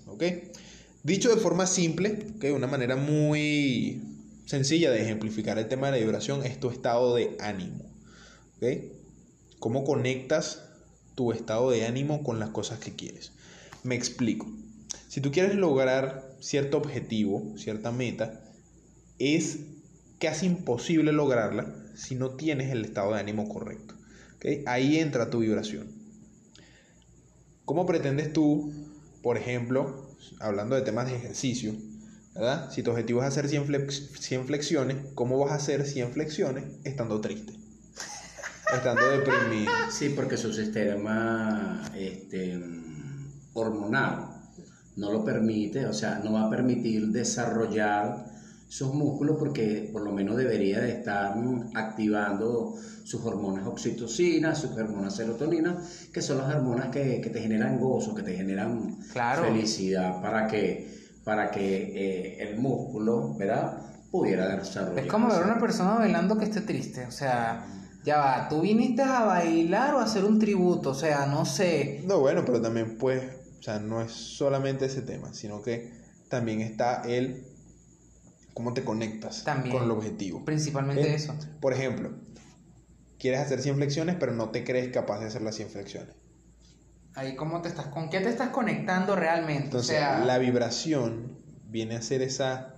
Dicho 1.04 1.34
de 1.34 1.42
forma 1.42 1.66
simple, 1.66 2.28
¿ok? 2.36 2.46
Una 2.56 2.68
manera 2.68 2.96
muy 2.96 4.02
sencilla 4.46 4.92
de 4.92 5.02
ejemplificar 5.02 5.58
el 5.58 5.68
tema 5.68 5.88
de 5.88 5.94
la 5.94 5.98
vibración 5.98 6.46
es 6.46 6.60
tu 6.60 6.70
estado 6.70 7.16
de 7.16 7.36
ánimo, 7.40 7.86
¿ok? 8.58 8.66
¿Cómo 9.60 9.84
conectas 9.84 10.64
tu 11.16 11.32
estado 11.32 11.72
de 11.72 11.86
ánimo 11.86 12.24
con 12.24 12.40
las 12.40 12.50
cosas 12.50 12.80
que 12.80 12.96
quieres? 12.96 13.34
Me 13.84 13.96
explico. 13.96 14.48
Si 15.08 15.22
tú 15.22 15.32
quieres 15.32 15.56
lograr 15.56 16.36
cierto 16.40 16.78
objetivo, 16.78 17.54
cierta 17.58 17.92
meta, 17.92 18.42
es 19.18 19.60
casi 20.20 20.46
imposible 20.46 21.12
lograrla 21.12 21.74
si 21.96 22.16
no 22.16 22.32
tienes 22.32 22.72
el 22.72 22.86
estado 22.86 23.14
de 23.14 23.20
ánimo 23.20 23.48
correcto. 23.50 23.96
Ahí 24.66 25.00
entra 25.00 25.30
tu 25.30 25.40
vibración. 25.40 25.88
¿Cómo 27.66 27.86
pretendes 27.86 28.34
tú, 28.34 28.74
por 29.22 29.38
ejemplo, 29.38 30.10
hablando 30.40 30.76
de 30.76 30.82
temas 30.82 31.08
de 31.08 31.16
ejercicio, 31.16 31.76
¿verdad? 32.34 32.72
si 32.72 32.84
tu 32.84 32.92
objetivo 32.92 33.22
es 33.22 33.28
hacer 33.28 33.50
100, 33.50 34.46
flexiones, 34.46 34.98
¿cómo 35.14 35.38
vas 35.40 35.52
a 35.52 35.56
hacer 35.56 35.86
100 35.86 36.14
flexiones 36.14 36.64
estando 36.84 37.22
triste? 37.22 37.54
estando 38.76 39.10
deprimido. 39.10 39.72
Sí, 39.92 40.10
porque 40.10 40.38
su 40.38 40.54
sistema 40.54 41.92
este, 41.96 42.60
hormonal 43.60 44.28
no 44.96 45.12
lo 45.12 45.24
permite, 45.24 45.86
o 45.86 45.94
sea, 45.94 46.20
no 46.24 46.34
va 46.34 46.46
a 46.46 46.50
permitir 46.50 47.08
desarrollar 47.08 48.26
sus 48.68 48.94
músculos 48.94 49.38
porque 49.40 49.90
por 49.92 50.04
lo 50.04 50.12
menos 50.12 50.36
debería 50.38 50.80
de 50.82 50.92
estar 50.92 51.34
activando 51.74 52.76
sus 53.04 53.26
hormonas 53.26 53.66
oxitocina, 53.66 54.54
sus 54.54 54.72
hormonas 54.72 55.16
serotonina, 55.16 55.78
que 56.14 56.22
son 56.22 56.38
las 56.38 56.54
hormonas 56.54 56.90
que, 56.90 57.20
te 57.20 57.42
generan 57.42 57.80
gozo, 57.80 58.14
que 58.14 58.22
te 58.22 58.36
generan 58.36 58.98
felicidad 59.02 60.22
para 60.22 60.48
que, 60.48 61.16
para 61.24 61.50
que 61.50 61.94
eh, 61.96 62.50
el 62.50 62.60
músculo, 62.60 63.36
¿verdad? 63.36 63.90
pudiera 64.12 64.56
desarrollar. 64.56 65.06
Es 65.06 65.12
como 65.12 65.28
ver 65.28 65.44
a 65.44 65.46
una 65.46 65.60
persona 65.60 65.96
bailando 65.96 66.38
que 66.38 66.46
esté 66.46 66.62
triste, 66.62 67.06
o 67.06 67.12
sea, 67.12 67.66
ya 68.04 68.18
va, 68.18 68.50
tú 68.50 68.62
viniste 68.62 69.02
a 69.02 69.24
bailar 69.24 69.96
o 69.96 70.00
a 70.00 70.04
hacer 70.04 70.24
un 70.26 70.40
tributo, 70.40 70.92
o 70.92 70.96
sea, 70.96 71.26
no 71.26 71.46
sé. 71.46 72.02
No, 72.06 72.20
bueno, 72.20 72.44
pero 72.46 72.62
también 72.62 72.98
pues, 72.98 73.24
o 73.60 73.62
sea, 73.62 73.80
no 73.80 74.02
es 74.02 74.12
solamente 74.12 74.86
ese 74.86 75.02
tema, 75.02 75.34
sino 75.34 75.62
que 75.62 75.92
también 76.30 76.62
está 76.62 77.02
el 77.04 77.44
cómo 78.54 78.74
te 78.74 78.84
conectas 78.84 79.44
También. 79.44 79.76
con 79.76 79.86
el 79.86 79.92
objetivo. 79.92 80.46
Principalmente 80.46 81.12
¿Eh? 81.12 81.16
eso. 81.16 81.36
Por 81.60 81.74
ejemplo, 81.74 82.12
quieres 83.18 83.42
hacer 83.42 83.62
100 83.62 83.76
flexiones, 83.76 84.16
pero 84.20 84.34
no 84.34 84.50
te 84.50 84.64
crees 84.64 84.90
capaz 84.90 85.20
de 85.20 85.28
hacer 85.28 85.42
las 85.42 85.56
100 85.56 85.70
flexiones. 85.70 86.16
Ahí 87.16 87.36
cómo 87.36 87.62
te 87.62 87.70
estás, 87.70 87.88
con 87.88 88.10
qué 88.10 88.22
te 88.22 88.30
estás 88.30 88.50
conectando 88.50 89.16
realmente. 89.16 89.66
Entonces, 89.66 89.98
o 89.98 90.00
sea, 90.00 90.26
la 90.26 90.38
vibración 90.38 91.38
viene 91.68 91.96
a 91.96 92.02
ser 92.02 92.22
esa 92.22 92.76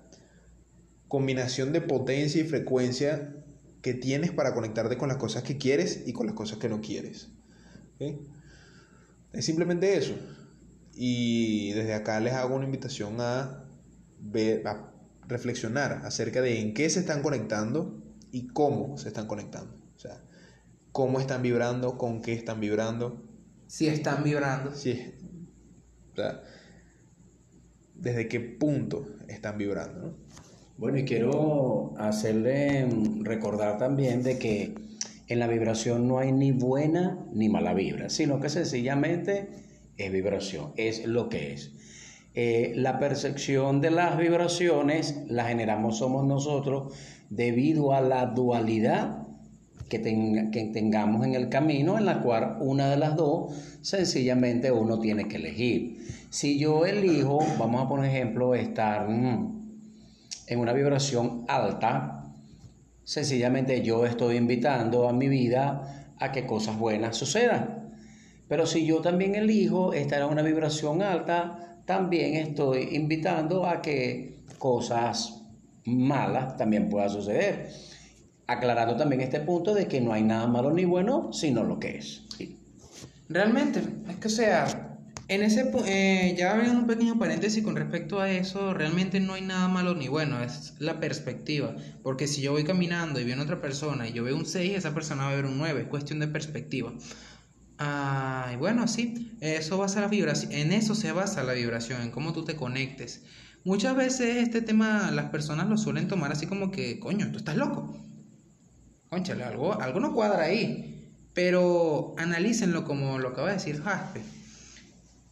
combinación 1.08 1.74
de 1.74 1.82
potencia 1.82 2.42
y 2.42 2.46
frecuencia 2.46 3.36
que 3.82 3.94
tienes 3.94 4.32
para 4.32 4.54
conectarte 4.54 4.98
con 4.98 5.10
las 5.10 5.18
cosas 5.18 5.44
que 5.44 5.58
quieres 5.58 6.04
y 6.06 6.14
con 6.14 6.26
las 6.26 6.36
cosas 6.36 6.58
que 6.58 6.70
no 6.70 6.82
quieres. 6.82 7.30
Es 8.00 9.46
simplemente 9.46 9.98
eso. 9.98 10.16
Y 10.94 11.72
desde 11.74 11.94
acá 11.94 12.20
les 12.20 12.34
hago 12.34 12.56
una 12.56 12.66
invitación 12.66 13.18
a, 13.20 13.66
ver, 14.20 14.68
a 14.68 14.92
reflexionar 15.28 16.02
acerca 16.06 16.42
de 16.42 16.60
en 16.60 16.74
qué 16.74 16.90
se 16.90 17.00
están 17.00 17.22
conectando 17.22 18.04
y 18.32 18.48
cómo 18.48 18.98
se 18.98 19.08
están 19.08 19.28
conectando. 19.28 19.76
O 19.96 20.00
sea, 20.00 20.22
cómo 20.92 21.20
están 21.20 21.42
vibrando, 21.42 21.98
con 21.98 22.22
qué 22.22 22.34
están 22.34 22.60
vibrando. 22.60 23.24
si 23.68 23.88
están 23.88 24.24
vibrando. 24.24 24.76
Sí. 24.76 25.14
O 26.12 26.16
sea, 26.16 26.42
desde 27.96 28.28
qué 28.28 28.40
punto 28.40 29.06
están 29.28 29.58
vibrando, 29.58 30.00
¿no? 30.02 30.14
Bueno, 30.78 30.98
y 30.98 31.06
quiero 31.06 31.94
hacerle 31.98 32.86
mm, 32.86 33.24
recordar 33.24 33.78
también 33.78 34.24
de 34.24 34.40
que 34.40 34.74
en 35.28 35.40
la 35.40 35.48
vibración 35.48 36.08
no 36.08 36.18
hay 36.18 36.32
ni 36.32 36.52
buena 36.52 37.24
ni 37.34 37.50
mala 37.50 37.74
vibra, 37.74 38.10
sino 38.10 38.40
que 38.40 38.50
sencillamente 38.50 39.48
es 39.98 40.12
vibración, 40.12 40.74
es 40.78 41.06
lo 41.06 41.30
que 41.30 41.54
es. 41.54 41.72
Eh, 42.34 42.74
la 42.76 42.98
percepción 42.98 43.82
de 43.82 43.92
las 43.92 44.18
vibraciones 44.18 45.18
la 45.28 45.46
generamos 45.46 45.98
somos 45.98 46.26
nosotros 46.26 46.94
debido 47.30 47.94
a 47.94 48.00
la 48.00 48.26
dualidad 48.28 49.28
que, 49.90 50.02
que 50.52 50.66
tengamos 50.74 51.26
en 51.26 51.36
el 51.36 51.50
camino, 51.50 51.98
en 51.98 52.06
la 52.06 52.22
cual 52.22 52.58
una 52.62 52.90
de 52.90 52.96
las 52.96 53.18
dos 53.18 53.54
sencillamente 53.82 54.72
uno 54.72 55.00
tiene 55.00 55.28
que 55.28 55.36
elegir. 55.36 55.98
Si 56.30 56.58
yo 56.58 56.86
elijo, 56.86 57.40
vamos 57.60 57.84
a 57.84 57.90
poner 57.90 58.10
ejemplo, 58.10 58.56
estar 58.56 59.10
mm, 59.10 59.62
en 60.48 60.60
una 60.60 60.72
vibración 60.72 61.44
alta, 61.50 62.34
sencillamente 63.04 63.82
yo 63.82 64.06
estoy 64.06 64.38
invitando 64.38 65.10
a 65.10 65.14
mi 65.14 65.28
vida 65.28 66.14
a 66.20 66.32
que 66.32 66.46
cosas 66.46 66.78
buenas 66.78 67.18
sucedan. 67.18 67.91
Pero 68.52 68.66
si 68.66 68.86
yo 68.86 69.00
también 69.00 69.36
elijo 69.36 69.94
estar 69.94 70.22
en 70.22 70.28
una 70.28 70.42
vibración 70.42 71.02
alta, 71.02 71.78
también 71.86 72.36
estoy 72.36 72.90
invitando 72.92 73.66
a 73.66 73.82
que 73.82 74.44
cosas 74.58 75.42
malas 75.86 76.58
también 76.58 76.90
puedan 76.90 77.10
suceder. 77.10 77.70
Aclarando 78.48 78.98
también 78.98 79.22
este 79.22 79.40
punto 79.40 79.74
de 79.74 79.88
que 79.88 80.02
no 80.02 80.12
hay 80.12 80.24
nada 80.24 80.48
malo 80.48 80.74
ni 80.74 80.84
bueno, 80.84 81.32
sino 81.32 81.64
lo 81.64 81.80
que 81.80 82.00
es. 82.00 82.24
Realmente, 83.30 83.82
es 84.10 84.18
que 84.18 84.28
sea, 84.28 84.98
en 85.30 85.44
ese 85.44 85.72
eh, 85.86 86.36
ya 86.38 86.52
abriendo 86.52 86.78
un 86.78 86.88
pequeño 86.88 87.18
paréntesis 87.18 87.64
con 87.64 87.78
respecto 87.78 88.20
a 88.20 88.30
eso, 88.30 88.74
realmente 88.74 89.22
no 89.22 89.36
hay 89.36 89.44
nada 89.44 89.70
malo 89.70 89.96
ni 89.96 90.10
bueno, 90.10 90.44
es 90.44 90.74
la 90.78 91.00
perspectiva. 91.00 91.74
Porque 92.04 92.28
si 92.28 92.42
yo 92.42 92.52
voy 92.52 92.66
caminando 92.66 93.22
y 93.22 93.24
veo 93.24 93.40
a 93.40 93.44
otra 93.44 93.62
persona 93.62 94.10
y 94.10 94.12
yo 94.12 94.26
veo 94.26 94.36
un 94.36 94.46
6, 94.46 94.76
esa 94.76 94.94
persona 94.94 95.24
va 95.24 95.32
a 95.32 95.36
ver 95.36 95.46
un 95.46 95.58
9, 95.58 95.84
es 95.84 95.88
cuestión 95.88 96.20
de 96.20 96.28
perspectiva. 96.28 96.92
Ah, 97.84 98.52
y 98.54 98.58
bueno, 98.58 98.88
sí, 98.88 99.36
eso 99.42 99.80
basa 99.80 100.02
la 100.02 100.08
vibración, 100.08 100.52
en 100.52 100.72
eso 100.72 100.94
se 100.94 101.12
basa 101.14 101.42
la 101.42 101.54
vibración, 101.54 102.04
en 102.04 102.12
cómo 102.12 102.32
tú 102.32 102.46
te 102.46 102.56
conectes. 102.56 103.24
Muchas 103.64 103.96
veces 103.96 104.38
este 104.38 104.62
tema 104.62 105.10
las 105.10 105.32
personas 105.32 105.68
lo 105.68 105.80
suelen 105.80 106.08
tomar 106.08 106.32
así 106.32 106.46
como 106.46 106.70
que, 106.70 107.00
coño, 107.00 107.32
tú 107.32 107.40
estás 107.40 107.56
loco. 107.56 107.98
Conchale, 109.10 109.44
algo, 109.44 109.82
algo 109.82 110.00
no 110.00 110.14
cuadra 110.14 110.44
ahí. 110.44 111.12
Pero 111.34 112.14
analícenlo 112.20 112.86
como 112.86 113.18
lo 113.18 113.30
acaba 113.30 113.48
de 113.48 113.56
decir 113.56 113.82
Jaspe. 113.82 114.22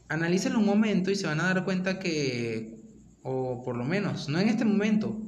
Analícenlo 0.07 0.57
un 0.57 0.65
momento 0.65 1.11
y 1.11 1.15
se 1.15 1.27
van 1.27 1.41
a 1.41 1.53
dar 1.53 1.65
cuenta 1.65 1.99
que, 1.99 2.81
o 3.21 3.61
por 3.63 3.77
lo 3.77 3.85
menos, 3.85 4.27
no 4.27 4.39
en 4.39 4.49
este 4.49 4.65
momento, 4.65 5.21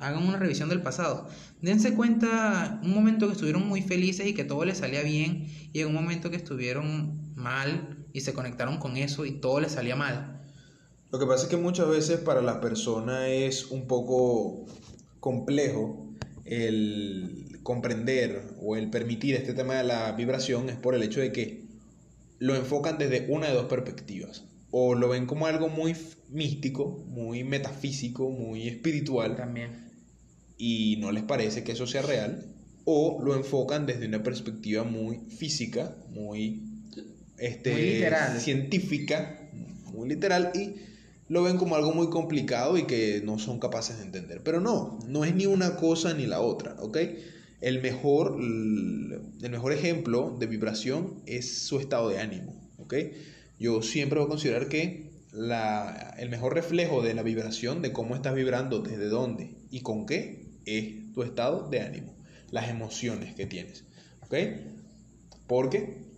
hagan 0.00 0.22
una 0.22 0.36
revisión 0.36 0.68
del 0.68 0.82
pasado. 0.82 1.30
Dense 1.60 1.94
cuenta 1.94 2.80
un 2.84 2.94
momento 2.94 3.26
que 3.26 3.32
estuvieron 3.32 3.66
muy 3.66 3.82
felices 3.82 4.26
y 4.26 4.34
que 4.34 4.44
todo 4.44 4.64
les 4.64 4.78
salía 4.78 5.02
bien, 5.02 5.48
y 5.72 5.80
en 5.80 5.88
un 5.88 5.94
momento 5.94 6.30
que 6.30 6.36
estuvieron 6.36 7.34
mal 7.34 8.06
y 8.12 8.20
se 8.20 8.32
conectaron 8.32 8.78
con 8.78 8.96
eso 8.96 9.26
y 9.26 9.32
todo 9.32 9.60
les 9.60 9.72
salía 9.72 9.96
mal. 9.96 10.42
Lo 11.10 11.18
que 11.18 11.26
pasa 11.26 11.44
es 11.44 11.48
que 11.48 11.56
muchas 11.56 11.88
veces 11.88 12.20
para 12.20 12.42
la 12.42 12.60
persona 12.60 13.28
es 13.28 13.70
un 13.70 13.86
poco 13.86 14.66
complejo 15.20 16.06
el 16.44 17.58
comprender 17.62 18.42
o 18.62 18.76
el 18.76 18.90
permitir 18.90 19.34
este 19.34 19.52
tema 19.52 19.74
de 19.74 19.84
la 19.84 20.12
vibración 20.12 20.70
es 20.70 20.76
por 20.76 20.94
el 20.94 21.02
hecho 21.02 21.20
de 21.20 21.32
que 21.32 21.66
lo 22.38 22.54
enfocan 22.54 22.98
desde 22.98 23.26
una 23.28 23.48
de 23.48 23.54
dos 23.54 23.66
perspectivas. 23.66 24.44
O 24.70 24.94
lo 24.94 25.08
ven 25.08 25.26
como 25.26 25.46
algo 25.46 25.68
muy 25.68 25.96
místico, 26.28 27.04
muy 27.08 27.42
metafísico, 27.42 28.30
muy 28.30 28.68
espiritual 28.68 29.34
También. 29.36 29.87
Y 30.58 30.96
no 30.98 31.12
les 31.12 31.22
parece 31.22 31.62
que 31.64 31.72
eso 31.72 31.86
sea 31.86 32.02
real. 32.02 32.44
O 32.84 33.22
lo 33.22 33.34
enfocan 33.36 33.86
desde 33.86 34.06
una 34.06 34.22
perspectiva 34.22 34.82
muy 34.82 35.20
física, 35.28 35.96
muy, 36.10 36.62
este, 37.38 37.72
Muy 37.72 37.82
literal. 37.82 38.40
científica, 38.40 39.50
muy 39.92 40.08
literal 40.08 40.52
y 40.54 40.74
lo 41.28 41.42
ven 41.42 41.58
como 41.58 41.76
algo 41.76 41.92
muy 41.92 42.08
complicado 42.08 42.78
y 42.78 42.84
que 42.84 43.20
no 43.24 43.38
son 43.38 43.58
capaces 43.60 43.98
de 43.98 44.04
entender. 44.04 44.40
Pero 44.42 44.60
no, 44.60 44.98
no 45.06 45.24
es 45.24 45.34
ni 45.34 45.44
una 45.46 45.76
cosa 45.76 46.14
ni 46.14 46.26
la 46.26 46.40
otra, 46.40 46.76
¿ok? 46.80 46.96
El 47.60 47.82
mejor, 47.82 48.36
el 48.40 49.50
mejor 49.50 49.72
ejemplo 49.72 50.34
de 50.38 50.46
vibración 50.46 51.22
es 51.26 51.58
su 51.64 51.78
estado 51.80 52.08
de 52.08 52.20
ánimo, 52.20 52.54
¿ok? 52.78 52.94
Yo 53.58 53.82
siempre 53.82 54.18
voy 54.18 54.26
a 54.26 54.30
considerar 54.30 54.68
que 54.68 55.10
la, 55.32 56.14
el 56.18 56.30
mejor 56.30 56.54
reflejo 56.54 57.02
de 57.02 57.12
la 57.12 57.22
vibración, 57.22 57.82
de 57.82 57.92
cómo 57.92 58.14
estás 58.14 58.34
vibrando, 58.34 58.80
desde 58.80 59.08
dónde 59.08 59.50
y 59.70 59.80
con 59.80 60.06
qué, 60.06 60.47
es 60.68 61.12
tu 61.12 61.22
estado 61.22 61.68
de 61.68 61.80
ánimo, 61.80 62.14
las 62.50 62.68
emociones 62.68 63.34
que 63.34 63.46
tienes, 63.46 63.84
¿ok? 64.22 64.34
Porque 65.46 66.08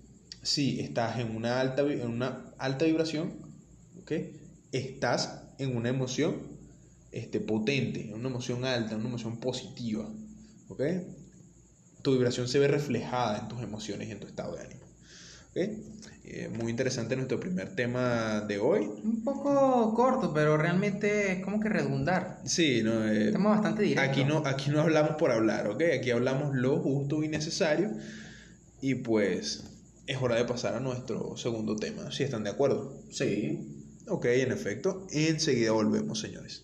si 0.43 0.81
estás 0.81 1.19
en 1.19 1.37
una 1.37 1.61
alta, 1.61 1.83
en 1.83 2.07
una 2.07 2.53
alta 2.59 2.85
vibración, 2.85 3.33
¿ok? 4.01 4.13
Estás 4.73 5.43
en 5.59 5.77
una 5.77 5.89
emoción 5.89 6.37
este, 7.13 7.41
potente, 7.41 8.09
en 8.09 8.15
una 8.15 8.29
emoción 8.29 8.65
alta, 8.65 8.95
en 8.95 9.01
una 9.01 9.09
emoción 9.11 9.39
positiva, 9.39 10.09
¿ok? 10.69 10.83
Tu 12.03 12.13
vibración 12.13 12.49
se 12.49 12.59
ve 12.59 12.69
reflejada 12.69 13.39
en 13.39 13.49
tus 13.49 13.63
emociones 13.63 14.09
y 14.09 14.13
en 14.13 14.21
tu 14.21 14.27
estado 14.27 14.57
de 14.57 14.63
ánimo, 14.63 14.85
¿ok? 15.51 15.59
Eh, 16.33 16.49
muy 16.49 16.71
interesante 16.71 17.17
nuestro 17.17 17.41
primer 17.41 17.75
tema 17.75 18.43
de 18.43 18.61
hoy. 18.61 18.89
Un 19.03 19.25
poco 19.25 19.93
corto, 19.95 20.33
pero 20.33 20.57
realmente 20.57 21.33
es 21.33 21.45
como 21.45 21.59
que 21.59 21.69
redundar. 21.69 22.41
Sí, 22.45 22.83
no, 22.85 23.05
eh, 23.09 23.27
Estamos 23.27 23.51
bastante 23.51 23.83
directos. 23.83 24.09
aquí, 24.09 24.25
no, 24.25 24.43
aquí 24.47 24.71
no 24.71 24.81
hablamos 24.81 25.17
por 25.17 25.33
hablar, 25.33 25.67
¿ok? 25.67 25.83
Aquí 25.99 26.13
hablamos 26.13 26.55
lo 26.55 26.79
justo 26.79 27.25
y 27.25 27.29
necesario. 27.29 27.91
Y 28.81 28.95
pues 28.95 29.65
es 30.07 30.23
hora 30.23 30.37
de 30.37 30.45
pasar 30.45 30.75
a 30.75 30.81
nuestro 30.81 31.37
segundo 31.37 31.75
tema, 31.75 32.13
si 32.13 32.23
están 32.23 32.45
de 32.45 32.51
acuerdo. 32.51 33.03
Sí. 33.11 33.89
Ok, 34.07 34.27
en 34.27 34.53
efecto, 34.53 35.09
enseguida 35.11 35.73
volvemos, 35.73 36.21
señores. 36.21 36.63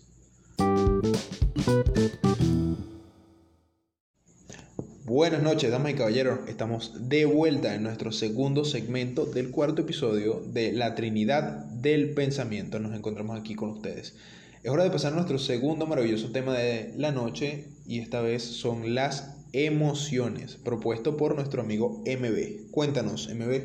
Buenas 5.07 5.41
noches, 5.41 5.71
damas 5.71 5.93
y 5.93 5.95
caballeros. 5.95 6.39
Estamos 6.49 7.07
de 7.07 7.23
vuelta 7.23 7.73
en 7.73 7.83
nuestro 7.83 8.11
segundo 8.11 8.65
segmento 8.65 9.25
del 9.25 9.51
cuarto 9.51 9.83
episodio 9.83 10.43
de 10.45 10.73
La 10.73 10.95
Trinidad 10.95 11.63
del 11.63 12.09
Pensamiento. 12.13 12.77
Nos 12.79 12.93
encontramos 12.93 13.39
aquí 13.39 13.55
con 13.55 13.69
ustedes. 13.69 14.17
Es 14.63 14.69
hora 14.69 14.83
de 14.83 14.91
pasar 14.91 15.13
a 15.13 15.15
nuestro 15.15 15.39
segundo 15.39 15.87
maravilloso 15.87 16.33
tema 16.33 16.53
de 16.55 16.93
la 16.97 17.13
noche 17.13 17.69
y 17.87 17.99
esta 17.99 18.19
vez 18.19 18.43
son 18.43 18.95
las 18.95 19.33
emociones, 19.53 20.57
propuesto 20.57 21.15
por 21.15 21.35
nuestro 21.35 21.61
amigo 21.61 22.03
MB. 22.05 22.69
Cuéntanos, 22.71 23.29
MB. 23.33 23.61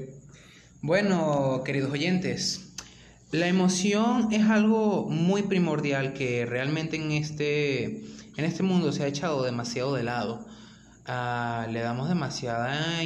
Bueno, 0.80 1.62
queridos 1.64 1.90
oyentes, 1.90 2.72
la 3.32 3.48
emoción 3.48 4.32
es 4.32 4.48
algo 4.48 5.08
muy 5.10 5.42
primordial 5.42 6.12
que 6.12 6.46
realmente 6.46 6.98
en 6.98 7.10
este, 7.10 7.84
en 8.36 8.44
este 8.44 8.62
mundo 8.62 8.92
se 8.92 9.02
ha 9.02 9.08
echado 9.08 9.42
demasiado 9.42 9.96
de 9.96 10.04
lado. 10.04 10.51
Le 11.06 11.80
damos 11.80 12.08
demasiada 12.08 13.00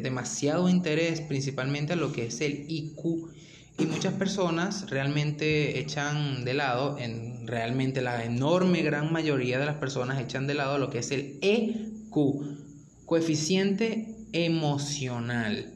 demasiado 0.00 0.68
interés 0.68 1.20
principalmente 1.20 1.92
a 1.92 1.96
lo 1.96 2.12
que 2.12 2.26
es 2.26 2.40
el 2.40 2.64
IQ 2.68 3.30
y 3.78 3.86
muchas 3.86 4.14
personas 4.14 4.88
realmente 4.90 5.78
echan 5.78 6.44
de 6.44 6.54
lado, 6.54 6.98
en 6.98 7.46
realmente 7.46 8.00
la 8.02 8.24
enorme 8.24 8.82
gran 8.82 9.12
mayoría 9.12 9.58
de 9.58 9.66
las 9.66 9.76
personas 9.76 10.20
echan 10.20 10.46
de 10.46 10.54
lado 10.54 10.78
lo 10.78 10.90
que 10.90 10.98
es 10.98 11.10
el 11.10 11.38
EQ, 11.40 12.14
coeficiente 13.06 14.14
emocional. 14.32 15.71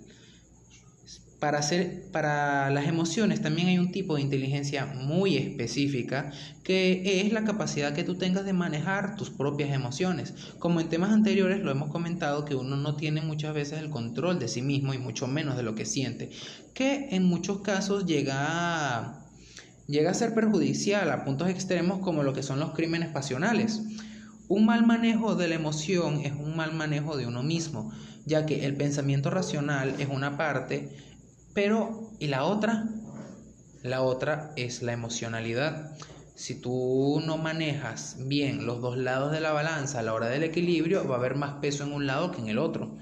Para, 1.38 1.58
hacer, 1.58 2.04
para 2.12 2.70
las 2.70 2.86
emociones 2.86 3.42
también 3.42 3.68
hay 3.68 3.78
un 3.78 3.92
tipo 3.92 4.16
de 4.16 4.22
inteligencia 4.22 4.86
muy 4.86 5.36
específica 5.36 6.32
que 6.64 7.20
es 7.20 7.32
la 7.32 7.44
capacidad 7.44 7.92
que 7.92 8.04
tú 8.04 8.16
tengas 8.16 8.44
de 8.44 8.52
manejar 8.52 9.16
tus 9.16 9.30
propias 9.30 9.70
emociones. 9.70 10.34
Como 10.58 10.80
en 10.80 10.88
temas 10.88 11.12
anteriores 11.12 11.62
lo 11.62 11.70
hemos 11.70 11.90
comentado 11.90 12.44
que 12.44 12.54
uno 12.54 12.76
no 12.76 12.96
tiene 12.96 13.20
muchas 13.20 13.54
veces 13.54 13.80
el 13.80 13.90
control 13.90 14.38
de 14.38 14.48
sí 14.48 14.62
mismo 14.62 14.94
y 14.94 14.98
mucho 14.98 15.26
menos 15.26 15.56
de 15.56 15.62
lo 15.62 15.74
que 15.74 15.84
siente, 15.84 16.30
que 16.72 17.08
en 17.10 17.24
muchos 17.24 17.60
casos 17.60 18.06
llega 18.06 18.34
a, 18.38 19.26
llega 19.86 20.10
a 20.10 20.14
ser 20.14 20.34
perjudicial 20.34 21.10
a 21.10 21.24
puntos 21.24 21.48
extremos 21.48 21.98
como 22.00 22.22
lo 22.22 22.32
que 22.32 22.42
son 22.42 22.60
los 22.60 22.72
crímenes 22.72 23.10
pasionales. 23.10 23.82
Un 24.48 24.64
mal 24.64 24.86
manejo 24.86 25.34
de 25.34 25.48
la 25.48 25.56
emoción 25.56 26.20
es 26.24 26.32
un 26.32 26.56
mal 26.56 26.72
manejo 26.72 27.16
de 27.16 27.26
uno 27.26 27.42
mismo, 27.42 27.92
ya 28.24 28.46
que 28.46 28.64
el 28.64 28.76
pensamiento 28.76 29.28
racional 29.28 29.94
es 29.98 30.08
una 30.08 30.36
parte 30.36 30.88
pero, 31.56 32.12
¿y 32.18 32.26
la 32.26 32.44
otra? 32.44 32.84
La 33.82 34.02
otra 34.02 34.52
es 34.56 34.82
la 34.82 34.92
emocionalidad. 34.92 35.96
Si 36.34 36.60
tú 36.60 37.22
no 37.24 37.38
manejas 37.38 38.18
bien 38.26 38.66
los 38.66 38.82
dos 38.82 38.98
lados 38.98 39.32
de 39.32 39.40
la 39.40 39.52
balanza 39.52 40.00
a 40.00 40.02
la 40.02 40.12
hora 40.12 40.28
del 40.28 40.42
equilibrio, 40.42 41.08
va 41.08 41.14
a 41.14 41.18
haber 41.18 41.34
más 41.34 41.54
peso 41.62 41.84
en 41.84 41.94
un 41.94 42.06
lado 42.06 42.30
que 42.30 42.42
en 42.42 42.48
el 42.48 42.58
otro. 42.58 42.98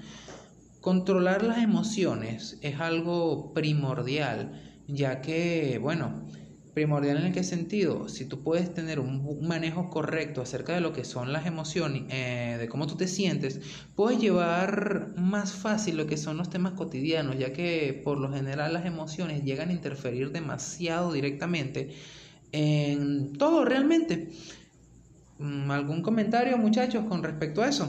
Controlar 0.79 1.43
las 1.43 1.57
emociones 1.57 2.57
es 2.61 2.79
algo 2.79 3.53
primordial, 3.53 4.81
ya 4.87 5.19
que, 5.19 5.77
bueno, 5.81 6.25
primordial 6.75 7.25
en 7.25 7.33
qué 7.33 7.43
sentido? 7.43 8.09
Si 8.09 8.25
tú 8.25 8.43
puedes 8.43 8.71
tener 8.73 8.99
un, 8.99 9.47
manejo 9.47 9.89
correcto 9.89 10.41
acerca 10.41 10.75
de 10.75 10.81
lo 10.81 10.93
que 10.93 11.05
son 11.05 11.33
las 11.33 11.47
emociones, 11.47 12.03
eh, 12.09 12.57
de 12.59 12.67
cómo 12.67 12.85
tú 12.85 12.95
te 12.97 13.07
sientes, 13.07 13.61
puedes 13.95 14.19
llevar 14.19 15.13
más 15.17 15.53
fácil 15.53 15.97
lo 15.97 16.05
que 16.05 16.17
son 16.17 16.37
los 16.37 16.49
temas 16.49 16.73
cotidianos, 16.73 17.39
ya 17.39 17.53
que 17.53 17.99
por 18.03 18.19
lo 18.19 18.31
general 18.31 18.73
las 18.73 18.85
emociones 18.85 19.43
llegan 19.43 19.69
a 19.69 19.73
interferir 19.73 20.31
demasiado 20.31 21.13
directamente 21.13 21.95
en 22.51 23.33
todo 23.33 23.65
realmente. 23.65 24.29
Mm, 25.39 25.71
¿Algún 25.71 26.01
comentario 26.01 26.57
muchachos 26.57 27.05
con 27.05 27.23
respecto 27.23 27.63
a 27.63 27.69
eso? 27.69 27.87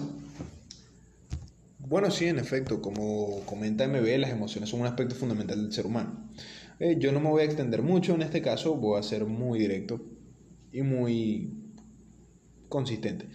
Bueno, 1.81 2.11
sí, 2.11 2.27
en 2.27 2.39
efecto, 2.39 2.81
como 2.81 3.43
comenta 3.47 3.87
MB, 3.87 4.19
las 4.19 4.31
emociones 4.31 4.71
son 4.71 4.81
un 4.81 4.87
aspecto 4.87 5.15
fundamental 5.15 5.63
del 5.63 5.73
ser 5.73 5.87
humano. 5.87 6.31
Eh, 6.79 6.97
yo 6.99 7.11
no 7.13 7.21
me 7.21 7.31
voy 7.31 7.43
a 7.43 7.47
extender 7.47 7.83
mucho 7.83 8.15
en 8.15 8.23
este 8.23 8.43
caso, 8.43 8.75
voy 8.77 8.99
a 8.99 9.03
ser 9.03 9.25
muy 9.25 9.59
directo 9.59 10.01
y 10.73 10.83
muy 10.83 11.55
consistente. 12.69 13.27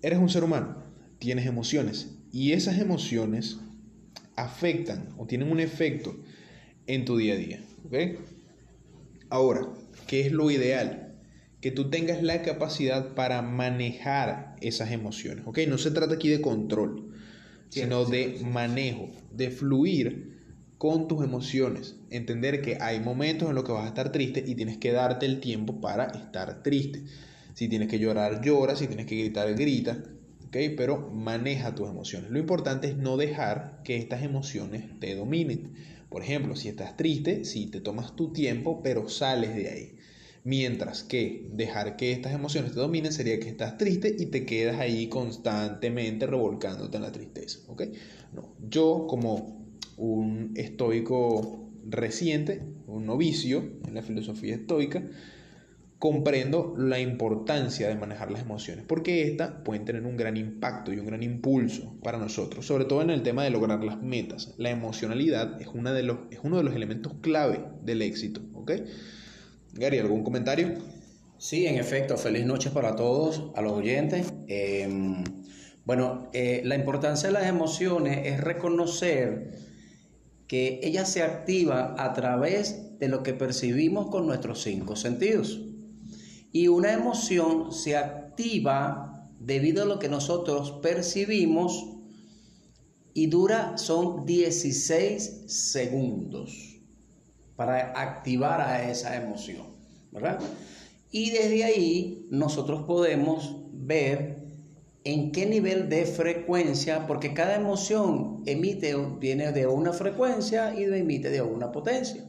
Eres 0.00 0.18
un 0.18 0.28
ser 0.28 0.44
humano, 0.44 0.84
tienes 1.18 1.46
emociones 1.46 2.16
y 2.30 2.52
esas 2.52 2.78
emociones 2.78 3.58
afectan 4.36 5.08
o 5.18 5.26
tienen 5.26 5.50
un 5.50 5.60
efecto 5.60 6.16
en 6.86 7.04
tu 7.04 7.16
día 7.16 7.34
a 7.34 7.36
día. 7.36 7.60
Ahora, 9.28 9.68
¿qué 10.06 10.20
es 10.20 10.32
lo 10.32 10.50
ideal? 10.50 11.14
Que 11.60 11.70
tú 11.70 11.90
tengas 11.90 12.22
la 12.22 12.42
capacidad 12.42 13.14
para 13.14 13.42
manejar 13.42 14.56
esas 14.60 14.92
emociones. 14.92 15.44
¿ok? 15.46 15.60
No 15.68 15.78
se 15.78 15.90
trata 15.90 16.14
aquí 16.14 16.28
de 16.28 16.40
control, 16.40 17.12
sino 17.68 18.04
de 18.04 18.40
manejo, 18.44 19.10
de 19.32 19.50
fluir 19.50 20.31
con 20.82 21.06
tus 21.06 21.22
emociones. 21.22 21.94
Entender 22.10 22.60
que 22.60 22.78
hay 22.80 22.98
momentos 22.98 23.48
en 23.48 23.54
los 23.54 23.62
que 23.62 23.70
vas 23.70 23.84
a 23.84 23.86
estar 23.86 24.10
triste 24.10 24.42
y 24.44 24.56
tienes 24.56 24.78
que 24.78 24.90
darte 24.90 25.26
el 25.26 25.38
tiempo 25.38 25.80
para 25.80 26.06
estar 26.06 26.64
triste. 26.64 27.04
Si 27.54 27.68
tienes 27.68 27.86
que 27.86 28.00
llorar, 28.00 28.42
llora. 28.42 28.74
Si 28.74 28.88
tienes 28.88 29.06
que 29.06 29.14
gritar, 29.14 29.54
grita. 29.54 30.02
¿okay? 30.48 30.70
Pero 30.70 31.08
maneja 31.12 31.76
tus 31.76 31.88
emociones. 31.88 32.32
Lo 32.32 32.40
importante 32.40 32.88
es 32.88 32.96
no 32.96 33.16
dejar 33.16 33.80
que 33.84 33.96
estas 33.96 34.24
emociones 34.24 34.82
te 34.98 35.14
dominen. 35.14 35.72
Por 36.08 36.24
ejemplo, 36.24 36.56
si 36.56 36.68
estás 36.68 36.96
triste, 36.96 37.44
si 37.44 37.66
te 37.66 37.80
tomas 37.80 38.16
tu 38.16 38.32
tiempo, 38.32 38.82
pero 38.82 39.08
sales 39.08 39.54
de 39.54 39.68
ahí. 39.68 39.96
Mientras 40.42 41.04
que 41.04 41.48
dejar 41.52 41.94
que 41.94 42.10
estas 42.10 42.32
emociones 42.32 42.72
te 42.72 42.80
dominen 42.80 43.12
sería 43.12 43.38
que 43.38 43.48
estás 43.48 43.78
triste 43.78 44.16
y 44.18 44.26
te 44.26 44.44
quedas 44.44 44.80
ahí 44.80 45.06
constantemente 45.06 46.26
revolcándote 46.26 46.96
en 46.96 47.04
la 47.04 47.12
tristeza. 47.12 47.60
¿ok? 47.68 47.82
No. 48.32 48.56
Yo 48.68 49.06
como 49.08 49.61
un 50.02 50.52
estoico 50.56 51.70
reciente, 51.88 52.60
un 52.88 53.06
novicio 53.06 53.62
en 53.86 53.94
la 53.94 54.02
filosofía 54.02 54.56
estoica, 54.56 55.04
comprendo 56.00 56.74
la 56.76 56.98
importancia 56.98 57.86
de 57.86 57.94
manejar 57.94 58.32
las 58.32 58.42
emociones, 58.42 58.84
porque 58.84 59.22
estas 59.22 59.52
pueden 59.64 59.84
tener 59.84 60.04
un 60.04 60.16
gran 60.16 60.36
impacto 60.36 60.92
y 60.92 60.98
un 60.98 61.06
gran 61.06 61.22
impulso 61.22 61.94
para 62.02 62.18
nosotros, 62.18 62.66
sobre 62.66 62.84
todo 62.86 63.02
en 63.02 63.10
el 63.10 63.22
tema 63.22 63.44
de 63.44 63.50
lograr 63.50 63.84
las 63.84 64.02
metas. 64.02 64.54
La 64.58 64.70
emocionalidad 64.70 65.62
es, 65.62 65.68
una 65.68 65.92
de 65.92 66.02
los, 66.02 66.18
es 66.32 66.40
uno 66.42 66.56
de 66.56 66.64
los 66.64 66.74
elementos 66.74 67.14
clave 67.20 67.60
del 67.84 68.02
éxito. 68.02 68.40
¿ok? 68.54 68.72
Gary, 69.74 70.00
¿algún 70.00 70.24
comentario? 70.24 70.74
Sí, 71.38 71.66
en 71.66 71.76
efecto, 71.76 72.16
feliz 72.18 72.44
noche 72.44 72.70
para 72.70 72.96
todos, 72.96 73.52
a 73.54 73.62
los 73.62 73.72
oyentes. 73.72 74.34
Em, 74.48 75.22
bueno, 75.84 76.28
eh, 76.32 76.62
la 76.64 76.74
importancia 76.74 77.28
de 77.28 77.34
las 77.34 77.46
emociones 77.46 78.26
es 78.26 78.40
reconocer 78.40 79.71
que 80.52 80.80
ella 80.82 81.06
se 81.06 81.22
activa 81.22 81.94
a 81.96 82.12
través 82.12 82.98
de 82.98 83.08
lo 83.08 83.22
que 83.22 83.32
percibimos 83.32 84.10
con 84.10 84.26
nuestros 84.26 84.60
cinco 84.60 84.96
sentidos. 84.96 85.62
Y 86.52 86.68
una 86.68 86.92
emoción 86.92 87.72
se 87.72 87.96
activa 87.96 89.30
debido 89.40 89.84
a 89.84 89.86
lo 89.86 89.98
que 89.98 90.10
nosotros 90.10 90.72
percibimos 90.82 91.86
y 93.14 93.28
dura, 93.28 93.78
son 93.78 94.26
16 94.26 95.44
segundos 95.46 96.82
para 97.56 97.98
activar 97.98 98.60
a 98.60 98.90
esa 98.90 99.16
emoción, 99.16 99.68
¿verdad? 100.10 100.38
Y 101.10 101.30
desde 101.30 101.64
ahí 101.64 102.26
nosotros 102.28 102.82
podemos 102.82 103.56
ver 103.72 104.41
en 105.04 105.32
qué 105.32 105.46
nivel 105.46 105.88
de 105.88 106.06
frecuencia, 106.06 107.06
porque 107.06 107.34
cada 107.34 107.56
emoción 107.56 108.42
emite, 108.46 108.94
viene 109.18 109.52
de 109.52 109.66
una 109.66 109.92
frecuencia 109.92 110.74
y 110.78 110.84
emite 110.84 111.30
de 111.30 111.42
una 111.42 111.72
potencia. 111.72 112.24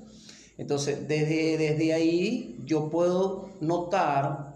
Entonces, 0.58 1.08
desde, 1.08 1.58
desde 1.58 1.94
ahí 1.94 2.60
yo 2.66 2.90
puedo 2.90 3.50
notar 3.60 4.56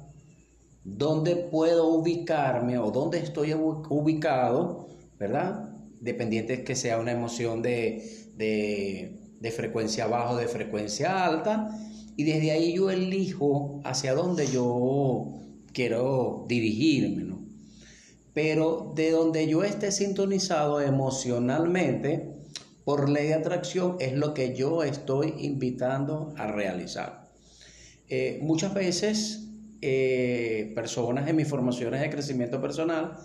dónde 0.84 1.36
puedo 1.36 1.88
ubicarme 1.90 2.78
o 2.78 2.92
dónde 2.92 3.20
estoy 3.20 3.54
ubicado, 3.54 4.88
¿verdad? 5.20 5.70
Dependiente 6.00 6.64
que 6.64 6.76
sea 6.76 7.00
una 7.00 7.12
emoción 7.12 7.62
de, 7.62 8.30
de, 8.36 9.20
de 9.40 9.52
frecuencia 9.52 10.08
baja 10.08 10.32
o 10.32 10.38
de 10.38 10.48
frecuencia 10.48 11.26
alta. 11.26 11.70
Y 12.16 12.24
desde 12.24 12.52
ahí 12.52 12.74
yo 12.74 12.90
elijo 12.90 13.82
hacia 13.84 14.16
dónde 14.16 14.48
yo 14.48 15.40
quiero 15.72 16.46
dirigirme, 16.48 17.24
¿no? 17.24 17.37
Pero 18.38 18.94
de 18.94 19.10
donde 19.10 19.48
yo 19.48 19.64
esté 19.64 19.92
sintonizado 19.92 20.80
emocionalmente, 20.80 22.36
por 22.84 23.10
ley 23.10 23.30
de 23.30 23.34
atracción, 23.34 23.96
es 24.00 24.14
lo 24.14 24.36
que 24.36 24.56
yo 24.56 24.84
estoy 24.84 25.34
invitando 25.40 26.36
a 26.38 26.46
realizar. 26.46 27.32
Eh, 28.08 28.38
muchas 28.44 28.76
veces, 28.76 29.48
eh, 29.82 30.72
personas 30.76 31.28
en 31.28 31.36
mis 31.36 31.48
formaciones 31.48 32.00
de 32.00 32.12
crecimiento 32.12 32.62
personal 32.62 33.18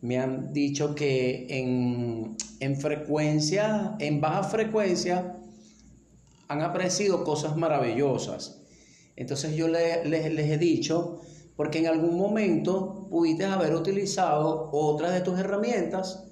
me 0.00 0.18
han 0.18 0.54
dicho 0.54 0.94
que 0.94 1.46
en, 1.50 2.76
frecuencia, 2.80 3.94
en 3.98 4.22
baja 4.22 4.44
frecuencia, 4.44 5.36
han 6.48 6.62
aparecido 6.62 7.24
cosas 7.24 7.58
maravillosas. 7.58 8.62
Entonces 9.16 9.54
yo 9.54 9.68
les 9.68 10.50
he 10.50 10.56
dicho 10.56 11.20
porque 11.56 11.80
en 11.80 11.88
algún 11.88 12.16
momento 12.16 12.99
pudiste 13.10 13.44
haber 13.44 13.74
utilizado 13.74 14.70
otras 14.72 15.12
de 15.12 15.20
tus 15.20 15.38
herramientas, 15.38 16.24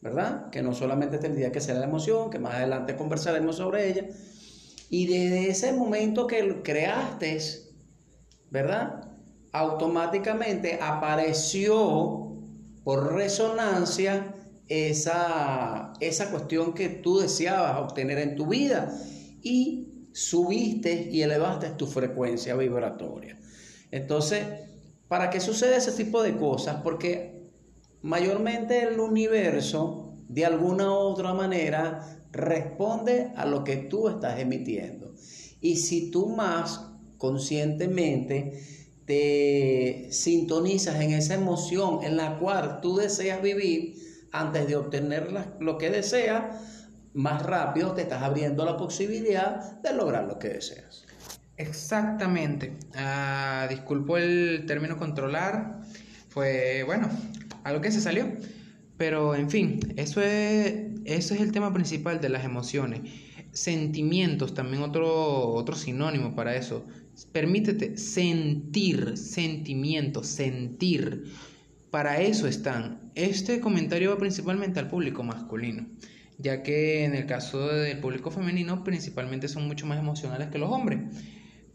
¿verdad? 0.00 0.50
Que 0.50 0.62
no 0.62 0.74
solamente 0.74 1.18
tendría 1.18 1.50
que 1.50 1.60
ser 1.60 1.76
la 1.76 1.86
emoción, 1.86 2.30
que 2.30 2.38
más 2.38 2.54
adelante 2.54 2.96
conversaremos 2.96 3.56
sobre 3.56 3.88
ella. 3.88 4.06
Y 4.90 5.06
desde 5.06 5.50
ese 5.50 5.72
momento 5.72 6.26
que 6.26 6.62
creaste, 6.62 7.38
¿verdad? 8.50 9.10
Automáticamente 9.52 10.78
apareció 10.80 12.36
por 12.84 13.14
resonancia 13.14 14.34
esa, 14.68 15.94
esa 16.00 16.30
cuestión 16.30 16.74
que 16.74 16.88
tú 16.88 17.18
deseabas 17.18 17.80
obtener 17.80 18.18
en 18.18 18.36
tu 18.36 18.46
vida 18.46 18.92
y 19.42 20.08
subiste 20.12 21.08
y 21.10 21.22
elevaste 21.22 21.70
tu 21.70 21.86
frecuencia 21.86 22.54
vibratoria. 22.54 23.38
Entonces, 23.90 24.44
¿Para 25.08 25.30
qué 25.30 25.40
sucede 25.40 25.76
ese 25.76 25.92
tipo 25.92 26.22
de 26.22 26.36
cosas? 26.36 26.82
Porque 26.82 27.48
mayormente 28.02 28.82
el 28.82 29.00
universo, 29.00 30.14
de 30.28 30.44
alguna 30.44 30.90
u 30.90 30.94
otra 30.94 31.32
manera, 31.34 32.22
responde 32.30 33.32
a 33.36 33.46
lo 33.46 33.64
que 33.64 33.76
tú 33.76 34.08
estás 34.08 34.38
emitiendo. 34.38 35.14
Y 35.60 35.76
si 35.76 36.10
tú 36.10 36.28
más 36.28 36.90
conscientemente 37.16 38.62
te 39.06 40.08
sintonizas 40.10 41.00
en 41.00 41.12
esa 41.12 41.34
emoción 41.34 42.04
en 42.04 42.18
la 42.18 42.38
cual 42.38 42.80
tú 42.82 42.96
deseas 42.96 43.40
vivir, 43.40 43.94
antes 44.30 44.68
de 44.68 44.76
obtener 44.76 45.32
lo 45.58 45.78
que 45.78 45.88
deseas, 45.88 46.44
más 47.14 47.42
rápido 47.42 47.92
te 47.92 48.02
estás 48.02 48.22
abriendo 48.22 48.66
la 48.66 48.76
posibilidad 48.76 49.80
de 49.80 49.94
lograr 49.94 50.24
lo 50.24 50.38
que 50.38 50.50
deseas. 50.50 51.06
Exactamente. 51.58 52.78
Ah, 52.94 53.66
disculpo 53.68 54.16
el 54.16 54.64
término 54.66 54.96
controlar. 54.96 55.82
Fue, 56.28 56.84
bueno, 56.84 57.10
algo 57.64 57.80
que 57.80 57.90
se 57.90 58.00
salió. 58.00 58.32
Pero, 58.96 59.34
en 59.34 59.50
fin, 59.50 59.80
eso 59.96 60.22
es, 60.22 60.74
eso 61.04 61.34
es 61.34 61.40
el 61.40 61.52
tema 61.52 61.72
principal 61.72 62.20
de 62.20 62.28
las 62.28 62.44
emociones. 62.44 63.00
Sentimientos, 63.52 64.54
también 64.54 64.82
otro, 64.82 65.48
otro 65.48 65.74
sinónimo 65.74 66.34
para 66.36 66.54
eso. 66.56 66.86
Permítete 67.32 67.96
sentir, 67.96 69.16
sentimientos, 69.16 70.28
sentir. 70.28 71.24
Para 71.90 72.20
eso 72.20 72.46
están. 72.46 73.10
Este 73.16 73.60
comentario 73.60 74.10
va 74.10 74.18
principalmente 74.18 74.78
al 74.78 74.88
público 74.88 75.24
masculino, 75.24 75.86
ya 76.38 76.62
que 76.62 77.04
en 77.04 77.14
el 77.14 77.26
caso 77.26 77.66
del 77.68 77.98
público 77.98 78.30
femenino 78.30 78.84
principalmente 78.84 79.48
son 79.48 79.66
mucho 79.66 79.86
más 79.86 79.98
emocionales 79.98 80.48
que 80.48 80.58
los 80.58 80.70
hombres. 80.70 81.00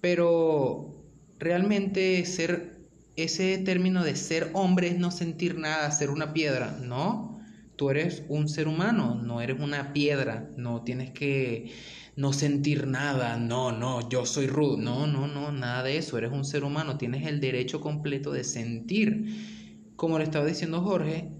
Pero 0.03 1.01
realmente 1.39 2.25
ser 2.25 2.89
ese 3.15 3.57
término 3.59 4.03
de 4.03 4.17
ser 4.17 4.49
hombre 4.51 4.89
es 4.89 4.97
no 4.99 5.11
sentir 5.11 5.57
nada, 5.57 5.89
ser 5.91 6.09
una 6.09 6.33
piedra, 6.33 6.77
no. 6.81 7.39
Tú 7.77 7.89
eres 7.89 8.23
un 8.27 8.49
ser 8.49 8.67
humano, 8.67 9.15
no 9.15 9.39
eres 9.39 9.61
una 9.61 9.93
piedra, 9.93 10.49
no 10.57 10.83
tienes 10.83 11.11
que 11.11 11.71
no 12.17 12.33
sentir 12.33 12.85
nada, 12.85 13.37
no, 13.37 13.71
no, 13.71 14.09
yo 14.09 14.25
soy 14.25 14.47
rudo, 14.47 14.75
no, 14.75 15.07
no, 15.07 15.27
no, 15.27 15.53
nada 15.53 15.83
de 15.83 15.97
eso, 15.97 16.17
eres 16.17 16.33
un 16.33 16.43
ser 16.43 16.65
humano, 16.65 16.97
tienes 16.97 17.25
el 17.25 17.39
derecho 17.39 17.79
completo 17.79 18.33
de 18.33 18.43
sentir 18.43 19.93
como 19.95 20.17
le 20.17 20.25
estaba 20.25 20.45
diciendo 20.45 20.81
Jorge, 20.81 21.31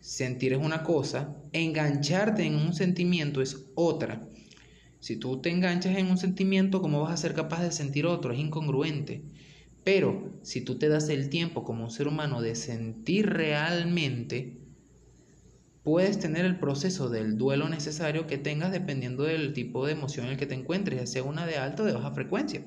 sentir 0.00 0.52
es 0.52 0.58
una 0.58 0.82
cosa, 0.82 1.34
engancharte 1.54 2.44
en 2.44 2.56
un 2.56 2.74
sentimiento 2.74 3.40
es 3.40 3.64
otra. 3.74 4.28
Si 5.04 5.16
tú 5.16 5.42
te 5.42 5.50
enganchas 5.50 5.98
en 5.98 6.06
un 6.06 6.16
sentimiento, 6.16 6.80
¿cómo 6.80 7.02
vas 7.02 7.12
a 7.12 7.18
ser 7.18 7.34
capaz 7.34 7.62
de 7.62 7.72
sentir 7.72 8.06
otro? 8.06 8.32
Es 8.32 8.38
incongruente. 8.38 9.22
Pero 9.84 10.32
si 10.40 10.62
tú 10.62 10.78
te 10.78 10.88
das 10.88 11.10
el 11.10 11.28
tiempo 11.28 11.62
como 11.62 11.84
un 11.84 11.90
ser 11.90 12.08
humano 12.08 12.40
de 12.40 12.54
sentir 12.54 13.26
realmente, 13.28 14.56
puedes 15.82 16.18
tener 16.18 16.46
el 16.46 16.58
proceso 16.58 17.10
del 17.10 17.36
duelo 17.36 17.68
necesario 17.68 18.26
que 18.26 18.38
tengas 18.38 18.72
dependiendo 18.72 19.24
del 19.24 19.52
tipo 19.52 19.84
de 19.84 19.92
emoción 19.92 20.24
en 20.24 20.32
el 20.32 20.38
que 20.38 20.46
te 20.46 20.54
encuentres, 20.54 20.98
ya 20.98 21.06
sea 21.06 21.22
una 21.22 21.44
de 21.44 21.58
alta 21.58 21.82
o 21.82 21.86
de 21.86 21.92
baja 21.92 22.12
frecuencia. 22.12 22.64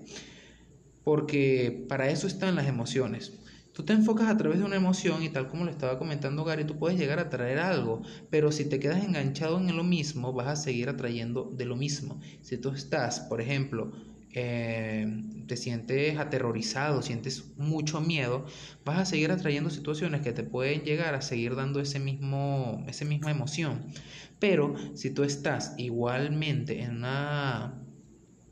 Porque 1.04 1.88
para 1.90 2.12
eso 2.12 2.28
están 2.28 2.56
las 2.56 2.68
emociones. 2.68 3.34
Tú 3.78 3.84
te 3.84 3.94
enfocas 3.94 4.28
a 4.28 4.36
través 4.36 4.58
de 4.58 4.66
una 4.66 4.76
emoción 4.76 5.22
y 5.22 5.30
tal 5.30 5.48
como 5.48 5.64
lo 5.64 5.70
estaba 5.70 6.00
comentando 6.00 6.44
Gary, 6.44 6.66
tú 6.66 6.80
puedes 6.80 6.98
llegar 6.98 7.20
a 7.20 7.30
traer 7.30 7.60
algo, 7.60 8.02
pero 8.32 8.52
si 8.52 8.66
te 8.66 8.80
quedas 8.80 9.04
enganchado 9.04 9.60
en 9.60 9.78
lo 9.78 9.84
mismo, 9.84 10.34
vas 10.34 10.48
a 10.48 10.56
seguir 10.56 10.90
atrayendo 10.90 11.52
de 11.56 11.66
lo 11.66 11.76
mismo. 11.76 12.20
Si 12.42 12.58
tú 12.58 12.72
estás, 12.72 13.20
por 13.20 13.40
ejemplo, 13.40 13.92
eh, 14.32 15.06
te 15.46 15.58
sientes 15.58 16.18
aterrorizado, 16.18 17.04
sientes 17.04 17.56
mucho 17.56 18.02
miedo, 18.02 18.48
vas 18.84 18.98
a 18.98 19.06
seguir 19.06 19.30
atrayendo 19.30 19.70
situaciones 19.70 20.22
que 20.22 20.32
te 20.32 20.42
pueden 20.42 20.82
llegar 20.82 21.14
a 21.14 21.22
seguir 21.22 21.56
dando 21.56 21.80
ese 21.80 22.00
mismo, 22.00 22.84
esa 22.88 23.06
misma 23.06 23.30
emoción. 23.30 23.92
Pero 24.40 24.74
si 24.96 25.12
tú 25.12 25.24
estás 25.24 25.76
igualmente 25.78 26.82
en 26.82 26.98
una 26.98 27.87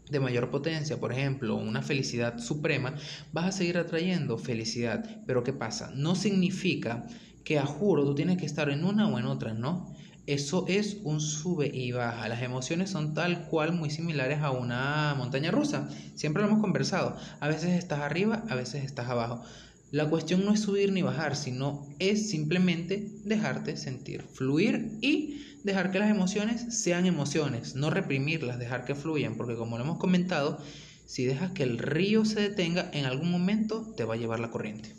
de 0.10 0.20
mayor 0.20 0.50
potencia, 0.52 1.00
por 1.00 1.12
ejemplo, 1.12 1.56
una 1.56 1.82
felicidad 1.82 2.40
suprema, 2.40 2.96
vas 3.34 3.46
a 3.46 3.52
seguir 3.52 3.78
atrayendo 3.78 4.38
felicidad. 4.38 5.22
Pero 5.26 5.44
¿qué 5.44 5.54
pasa? 5.54 5.92
No 5.96 6.16
significa 6.16 7.08
que 7.44 7.60
a 7.60 7.66
juro 7.66 8.04
tú 8.04 8.16
tienes 8.16 8.38
que 8.38 8.46
estar 8.46 8.70
en 8.70 8.86
una 8.86 9.08
o 9.08 9.20
en 9.20 9.26
otra, 9.26 9.54
¿no? 9.54 9.96
Eso 10.28 10.66
es 10.68 10.98
un 11.04 11.22
sube 11.22 11.70
y 11.72 11.92
baja. 11.92 12.28
Las 12.28 12.42
emociones 12.42 12.90
son 12.90 13.14
tal 13.14 13.46
cual 13.46 13.74
muy 13.74 13.92
similares 13.92 14.40
a 14.42 14.50
una 14.50 15.14
montaña 15.16 15.52
rusa. 15.52 15.88
Siempre 16.16 16.42
lo 16.42 16.50
hemos 16.50 16.62
conversado. 16.62 17.16
A 17.40 17.48
veces 17.48 17.78
estás 17.78 18.00
arriba, 18.00 18.44
a 18.50 18.56
veces 18.56 18.84
estás 18.84 19.08
abajo. 19.08 19.44
La 19.92 20.10
cuestión 20.10 20.44
no 20.44 20.52
es 20.52 20.62
subir 20.62 20.92
ni 20.92 21.04
bajar, 21.04 21.36
sino 21.36 21.88
es 22.00 22.30
simplemente 22.30 23.12
dejarte 23.24 23.78
sentir, 23.78 24.24
fluir 24.24 24.98
y 25.00 25.42
dejar 25.66 25.92
que 25.92 26.00
las 26.00 26.10
emociones 26.10 26.82
sean 26.82 27.06
emociones, 27.06 27.76
no 27.76 27.90
reprimirlas, 27.90 28.60
dejar 28.60 28.86
que 28.86 28.96
fluyan, 28.96 29.36
porque 29.36 29.56
como 29.56 29.78
lo 29.78 29.84
hemos 29.84 29.98
comentado, 29.98 30.60
si 31.06 31.26
dejas 31.26 31.52
que 31.52 31.64
el 31.64 31.78
río 31.78 32.24
se 32.24 32.40
detenga, 32.40 32.90
en 32.94 33.06
algún 33.06 33.30
momento 33.30 33.94
te 33.98 34.06
va 34.06 34.14
a 34.14 34.18
llevar 34.18 34.40
la 34.40 34.52
corriente. 34.52 34.94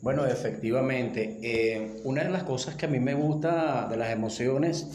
Bueno, 0.00 0.26
efectivamente, 0.26 1.38
eh, 1.42 2.00
una 2.02 2.24
de 2.24 2.30
las 2.30 2.42
cosas 2.42 2.74
que 2.74 2.86
a 2.86 2.88
mí 2.88 2.98
me 2.98 3.14
gusta 3.14 3.86
de 3.88 3.96
las 3.96 4.10
emociones, 4.10 4.86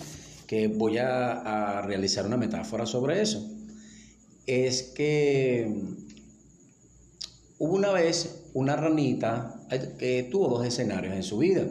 que 0.47 0.67
voy 0.67 0.97
a 0.97 1.81
realizar 1.85 2.25
una 2.25 2.37
metáfora 2.37 2.85
sobre 2.85 3.21
eso, 3.21 3.49
es 4.45 4.83
que 4.95 5.97
Hubo 7.59 7.75
una 7.75 7.91
vez 7.91 8.43
una 8.53 8.75
ranita 8.75 9.55
que 9.97 10.27
tuvo 10.29 10.47
dos 10.47 10.65
escenarios 10.65 11.15
en 11.15 11.23
su 11.23 11.39
vida. 11.39 11.63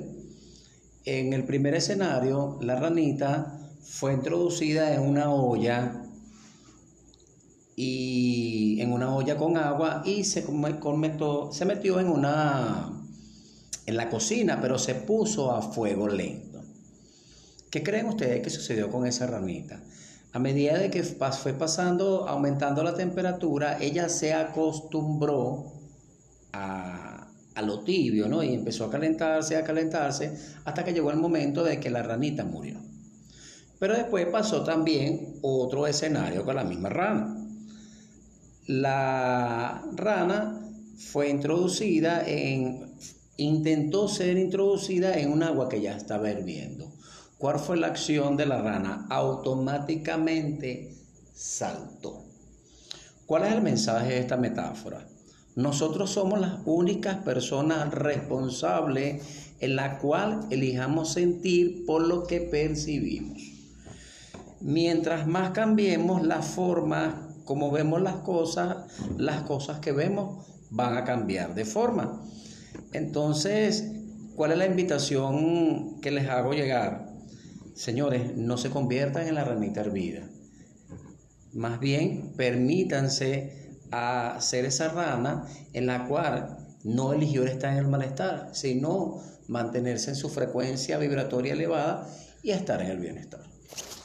En 1.07 1.33
el 1.33 1.45
primer 1.45 1.75
escenario, 1.77 2.59
la 2.61 2.75
ranita 2.75 3.61
fue 3.81 4.13
introducida 4.13 4.93
en 4.93 5.03
una 5.03 5.31
olla 5.31 6.03
y 7.77 8.81
en 8.81 8.93
una 8.93 9.15
olla 9.15 9.37
con 9.37 9.57
agua 9.57 10.03
y 10.05 10.25
se, 10.25 10.45
se 11.53 11.65
metió 11.65 12.01
en 12.01 12.09
una 12.09 12.93
en 13.87 13.97
la 13.97 14.11
cocina, 14.11 14.59
pero 14.61 14.81
se 14.81 14.97
puso 14.97 15.53
a 15.53 15.63
fuego 15.63 16.09
lento. 16.09 16.61
¿Qué 17.71 17.85
creen 17.85 18.07
ustedes 18.07 18.43
que 18.43 18.51
sucedió 18.51 18.91
con 18.91 19.07
esa 19.07 19.29
ranita? 19.29 19.81
A 20.33 20.41
medida 20.41 20.77
de 20.77 20.91
que 20.91 21.05
fue 21.05 21.53
pasando, 21.53 22.29
aumentando 22.29 22.83
la 22.83 22.95
temperatura, 22.95 23.79
ella 23.81 24.09
se 24.09 24.35
acostumbró 24.35 25.73
a, 26.53 27.16
lo 27.63 27.81
tibio, 27.81 28.29
¿no? 28.29 28.43
Y 28.43 28.55
empezó 28.55 28.85
a 28.85 28.91
calentarse, 28.91 29.57
a 29.57 29.65
calentarse, 29.65 30.37
hasta 30.65 30.85
que 30.85 30.93
llegó 30.93 31.11
el 31.11 31.17
momento 31.17 31.65
de 31.65 31.81
que 31.81 31.91
la 31.91 32.03
ranita 32.03 32.45
murió. 32.45 32.81
Pero 33.79 33.95
después 33.95 34.27
pasó 34.27 34.65
también 34.65 35.39
otro 35.43 35.87
escenario 35.87 36.45
con 36.45 36.57
la 36.57 36.65
misma 36.65 36.89
rana. 36.89 37.47
La 38.67 39.85
rana 39.95 40.61
fue 40.97 41.29
introducida 41.29 42.27
en, 42.27 42.95
intentó 43.37 44.09
ser 44.09 44.39
introducida 44.39 45.19
en 45.19 45.33
un 45.33 45.43
agua 45.43 45.69
que 45.69 45.81
ya 45.81 45.97
estaba 45.97 46.31
hirviendo. 46.31 46.91
¿Cuál 47.39 47.59
fue 47.59 47.77
la 47.77 47.89
acción 47.89 48.37
de 48.37 48.47
la 48.47 48.63
rana? 48.63 49.07
Automáticamente 49.11 50.95
saltó. 51.35 52.25
¿Cuál 53.27 53.45
es 53.45 53.53
el 53.53 53.61
mensaje 53.61 54.15
de 54.15 54.19
esta 54.21 54.37
metáfora? 54.37 55.07
Nosotros 55.57 56.11
somos 56.11 56.39
las 56.39 56.61
únicas 56.67 57.17
personas 57.25 57.91
responsables 57.93 59.55
en 59.59 59.75
la 59.75 59.99
cual 59.99 60.47
elijamos 60.51 61.15
sentir 61.15 61.87
por 61.87 62.07
lo 62.07 62.27
que 62.27 62.43
percibimos. 62.43 63.43
Mientras 64.61 65.27
más 65.27 65.53
cambiemos 65.53 66.27
la 66.27 66.43
forma 66.43 67.27
como 67.47 67.71
vemos 67.71 68.03
las 68.03 68.17
cosas, 68.17 68.77
las 69.17 69.45
cosas 69.45 69.79
que 69.79 69.93
vemos 69.93 70.47
van 70.69 70.95
a 70.99 71.05
cambiar 71.05 71.55
de 71.55 71.65
forma. 71.65 72.23
Entonces, 72.93 73.93
¿cuál 74.35 74.53
es 74.53 74.59
la 74.59 74.67
invitación 74.67 76.03
que 76.03 76.11
les 76.11 76.29
hago 76.29 76.53
llegar? 76.53 77.15
Señores, 77.75 78.37
no 78.37 78.59
se 78.59 78.69
conviertan 78.69 79.27
en 79.27 79.37
la 79.37 79.45
ranita 79.45 79.81
hervida. 79.81 80.29
Más 81.55 81.81
bien, 81.81 82.35
permítanse 82.37 83.66
a 83.91 84.39
ser 84.41 84.65
esa 84.65 84.89
rana 84.89 85.47
en 85.73 85.87
la 85.87 86.07
cual 86.07 86.59
no 86.85 87.13
eligió 87.13 87.45
estar 87.45 87.73
en 87.73 87.79
el 87.79 87.89
malestar, 87.89 88.51
sino 88.53 89.21
mantenerse 89.49 90.11
en 90.11 90.17
su 90.17 90.29
frecuencia 90.29 90.99
vibratoria 90.99 91.53
elevada 91.53 92.07
y 92.43 92.51
estar 92.51 92.81
en 92.83 92.91
el 92.91 92.99
bienestar. 92.99 93.41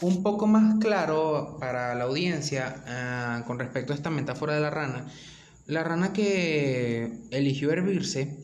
Un 0.01 0.23
poco 0.23 0.47
más 0.47 0.79
claro 0.79 1.57
para 1.59 1.93
la 1.93 2.05
audiencia 2.05 2.83
ah, 2.87 3.43
con 3.45 3.59
respecto 3.59 3.93
a 3.93 3.95
esta 3.95 4.09
metáfora 4.09 4.55
de 4.55 4.61
la 4.61 4.71
rana, 4.71 5.05
la 5.67 5.83
rana 5.83 6.11
que 6.11 7.19
eligió 7.29 7.71
hervirse 7.71 8.35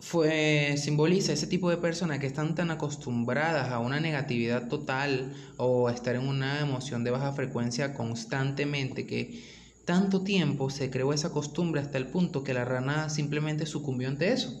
fue 0.00 0.76
simboliza 0.78 1.34
ese 1.34 1.46
tipo 1.46 1.68
de 1.68 1.76
personas 1.76 2.18
que 2.18 2.26
están 2.26 2.54
tan 2.54 2.70
acostumbradas 2.70 3.70
a 3.70 3.78
una 3.78 4.00
negatividad 4.00 4.68
total 4.68 5.34
o 5.58 5.88
a 5.88 5.92
estar 5.92 6.14
en 6.14 6.26
una 6.26 6.60
emoción 6.60 7.04
de 7.04 7.10
baja 7.10 7.32
frecuencia 7.34 7.92
constantemente 7.92 9.06
que 9.06 9.57
tanto 9.88 10.20
tiempo 10.20 10.68
se 10.68 10.90
creó 10.90 11.14
esa 11.14 11.30
costumbre 11.30 11.80
hasta 11.80 11.96
el 11.96 12.08
punto 12.08 12.44
que 12.44 12.52
la 12.52 12.66
rana 12.66 13.08
simplemente 13.08 13.64
sucumbió 13.64 14.08
ante 14.08 14.34
eso. 14.34 14.52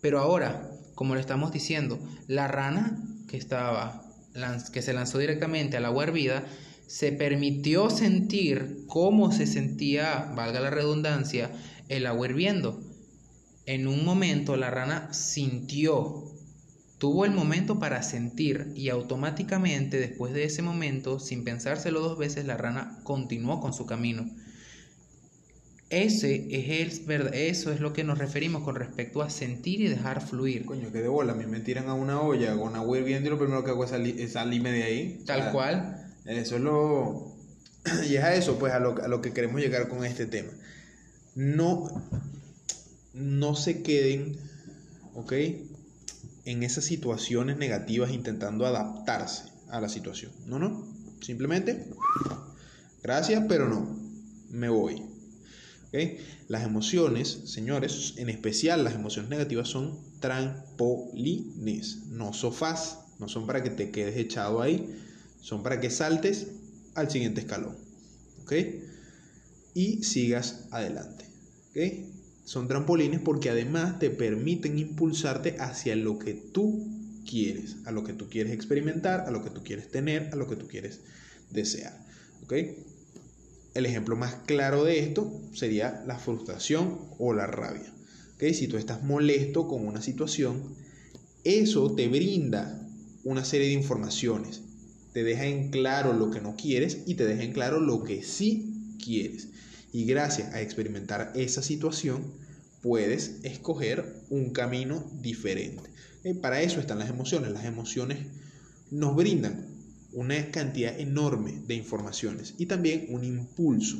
Pero 0.00 0.20
ahora, 0.20 0.70
como 0.94 1.14
le 1.14 1.20
estamos 1.20 1.52
diciendo, 1.52 1.98
la 2.28 2.48
rana 2.48 2.98
que 3.28 3.36
estaba 3.36 4.00
que 4.72 4.80
se 4.80 4.94
lanzó 4.94 5.18
directamente 5.18 5.76
al 5.76 5.84
agua 5.84 6.04
hervida 6.04 6.46
se 6.86 7.12
permitió 7.12 7.90
sentir 7.90 8.86
cómo 8.86 9.32
se 9.32 9.46
sentía, 9.46 10.32
valga 10.34 10.60
la 10.60 10.70
redundancia, 10.70 11.50
el 11.90 12.06
agua 12.06 12.26
hirviendo. 12.26 12.80
En 13.66 13.86
un 13.86 14.02
momento 14.02 14.56
la 14.56 14.70
rana 14.70 15.12
sintió 15.12 16.24
Tuvo 16.96 17.26
el 17.26 17.32
momento 17.32 17.78
para 17.78 18.02
sentir 18.02 18.72
y 18.74 18.88
automáticamente 18.88 19.98
después 19.98 20.32
de 20.32 20.44
ese 20.44 20.62
momento, 20.62 21.18
sin 21.18 21.44
pensárselo 21.44 22.00
dos 22.00 22.16
veces, 22.16 22.46
la 22.46 22.56
rana 22.56 22.98
continuó 23.02 23.60
con 23.60 23.74
su 23.74 23.84
camino. 23.84 24.30
Ese 25.94 26.48
es 26.50 26.98
el, 27.08 27.32
eso 27.34 27.70
es 27.70 27.78
lo 27.78 27.92
que 27.92 28.02
nos 28.02 28.18
referimos 28.18 28.64
con 28.64 28.74
respecto 28.74 29.22
a 29.22 29.30
sentir 29.30 29.80
y 29.80 29.86
dejar 29.86 30.26
fluir. 30.26 30.64
Coño, 30.64 30.90
que 30.90 31.00
de 31.00 31.06
bola, 31.06 31.34
a 31.34 31.36
mí 31.36 31.46
me 31.46 31.60
tiran 31.60 31.88
a 31.88 31.94
una 31.94 32.20
olla 32.20 32.56
con 32.56 32.74
agua 32.74 32.98
hirviendo 32.98 33.28
y 33.28 33.30
lo 33.30 33.38
primero 33.38 33.62
que 33.62 33.70
hago 33.70 33.84
es, 33.84 34.32
salirme 34.32 34.72
de 34.72 34.82
ahí. 34.82 35.22
Tal 35.24 35.52
cual. 35.52 36.12
Eso 36.24 36.56
es 36.56 36.62
lo... 36.62 37.36
Y 38.08 38.16
es 38.16 38.24
a 38.24 38.34
eso, 38.34 38.58
pues, 38.58 38.72
a 38.72 38.80
lo, 38.80 39.00
a 39.00 39.06
lo 39.06 39.22
que 39.22 39.32
queremos 39.32 39.60
llegar 39.60 39.86
con 39.86 40.04
este 40.04 40.26
tema. 40.26 40.50
No, 41.36 41.88
no 43.12 43.54
se 43.54 43.82
queden, 43.82 44.36
¿ok? 45.14 45.32
En 46.44 46.64
esas 46.64 46.86
situaciones 46.86 47.56
negativas 47.56 48.10
intentando 48.10 48.66
adaptarse 48.66 49.44
a 49.68 49.80
la 49.80 49.88
situación. 49.88 50.32
No, 50.46 50.58
no. 50.58 50.92
Simplemente, 51.20 51.86
gracias, 53.00 53.44
pero 53.48 53.68
no. 53.68 53.96
Me 54.50 54.68
voy. 54.68 55.13
Las 56.48 56.64
emociones, 56.64 57.40
señores, 57.44 58.14
en 58.16 58.28
especial 58.28 58.84
las 58.84 58.94
emociones 58.94 59.30
negativas 59.30 59.68
son 59.68 59.98
trampolines, 60.20 62.06
no 62.08 62.32
sofás, 62.32 62.98
no 63.18 63.28
son 63.28 63.46
para 63.46 63.62
que 63.62 63.70
te 63.70 63.90
quedes 63.90 64.16
echado 64.16 64.60
ahí, 64.60 64.96
son 65.40 65.62
para 65.62 65.80
que 65.80 65.90
saltes 65.90 66.48
al 66.94 67.10
siguiente 67.10 67.40
escalón. 67.40 67.76
¿Ok? 68.42 68.52
Y 69.74 70.02
sigas 70.02 70.66
adelante. 70.70 71.26
¿Ok? 71.70 71.78
Son 72.44 72.68
trampolines 72.68 73.20
porque 73.20 73.50
además 73.50 73.98
te 73.98 74.10
permiten 74.10 74.78
impulsarte 74.78 75.56
hacia 75.60 75.96
lo 75.96 76.18
que 76.18 76.34
tú 76.34 76.86
quieres, 77.28 77.76
a 77.86 77.92
lo 77.92 78.04
que 78.04 78.12
tú 78.12 78.28
quieres 78.28 78.52
experimentar, 78.52 79.20
a 79.20 79.30
lo 79.30 79.42
que 79.42 79.50
tú 79.50 79.62
quieres 79.62 79.90
tener, 79.90 80.30
a 80.32 80.36
lo 80.36 80.48
que 80.48 80.56
tú 80.56 80.66
quieres 80.66 81.00
desear. 81.50 82.04
¿Ok? 82.42 82.54
El 83.74 83.86
ejemplo 83.86 84.14
más 84.14 84.36
claro 84.46 84.84
de 84.84 85.00
esto 85.00 85.42
sería 85.52 86.04
la 86.06 86.18
frustración 86.18 87.00
o 87.18 87.34
la 87.34 87.48
rabia. 87.48 87.92
¿Okay? 88.36 88.54
Si 88.54 88.68
tú 88.68 88.76
estás 88.76 89.02
molesto 89.02 89.66
con 89.66 89.86
una 89.86 90.00
situación, 90.00 90.76
eso 91.42 91.94
te 91.94 92.08
brinda 92.08 92.88
una 93.24 93.44
serie 93.44 93.68
de 93.68 93.74
informaciones. 93.74 94.62
Te 95.12 95.24
deja 95.24 95.46
en 95.46 95.70
claro 95.70 96.12
lo 96.12 96.30
que 96.30 96.40
no 96.40 96.54
quieres 96.56 97.02
y 97.06 97.16
te 97.16 97.26
deja 97.26 97.42
en 97.42 97.52
claro 97.52 97.80
lo 97.80 98.04
que 98.04 98.22
sí 98.22 98.96
quieres. 99.02 99.48
Y 99.92 100.04
gracias 100.04 100.54
a 100.54 100.60
experimentar 100.60 101.32
esa 101.34 101.62
situación, 101.62 102.32
puedes 102.80 103.40
escoger 103.42 104.22
un 104.30 104.50
camino 104.50 105.10
diferente. 105.20 105.90
Para 106.40 106.62
eso 106.62 106.80
están 106.80 106.98
las 106.98 107.10
emociones. 107.10 107.50
Las 107.50 107.64
emociones 107.64 108.18
nos 108.90 109.16
brindan 109.16 109.73
una 110.14 110.50
cantidad 110.50 110.98
enorme 110.98 111.62
de 111.66 111.74
informaciones 111.74 112.54
y 112.58 112.66
también 112.66 113.06
un 113.10 113.24
impulso 113.24 113.96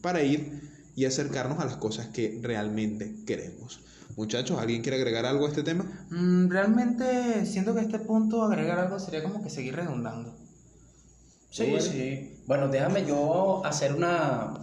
para 0.00 0.22
ir 0.22 0.70
y 0.96 1.04
acercarnos 1.04 1.58
a 1.60 1.64
las 1.64 1.76
cosas 1.76 2.08
que 2.08 2.38
realmente 2.42 3.14
queremos. 3.26 3.80
Muchachos, 4.16 4.58
¿alguien 4.58 4.82
quiere 4.82 4.96
agregar 4.96 5.24
algo 5.24 5.46
a 5.46 5.48
este 5.48 5.62
tema? 5.62 5.84
Mm, 6.10 6.48
realmente 6.48 7.46
siento 7.46 7.74
que 7.74 7.80
a 7.80 7.82
este 7.82 7.98
punto 8.00 8.42
agregar 8.42 8.78
algo 8.78 8.98
sería 8.98 9.22
como 9.22 9.42
que 9.42 9.50
seguir 9.50 9.76
redundando. 9.76 10.36
Sí, 11.50 11.74
sí. 11.80 12.36
Bueno, 12.46 12.68
déjame 12.68 13.06
yo 13.06 13.64
hacer 13.64 13.94
una, 13.94 14.54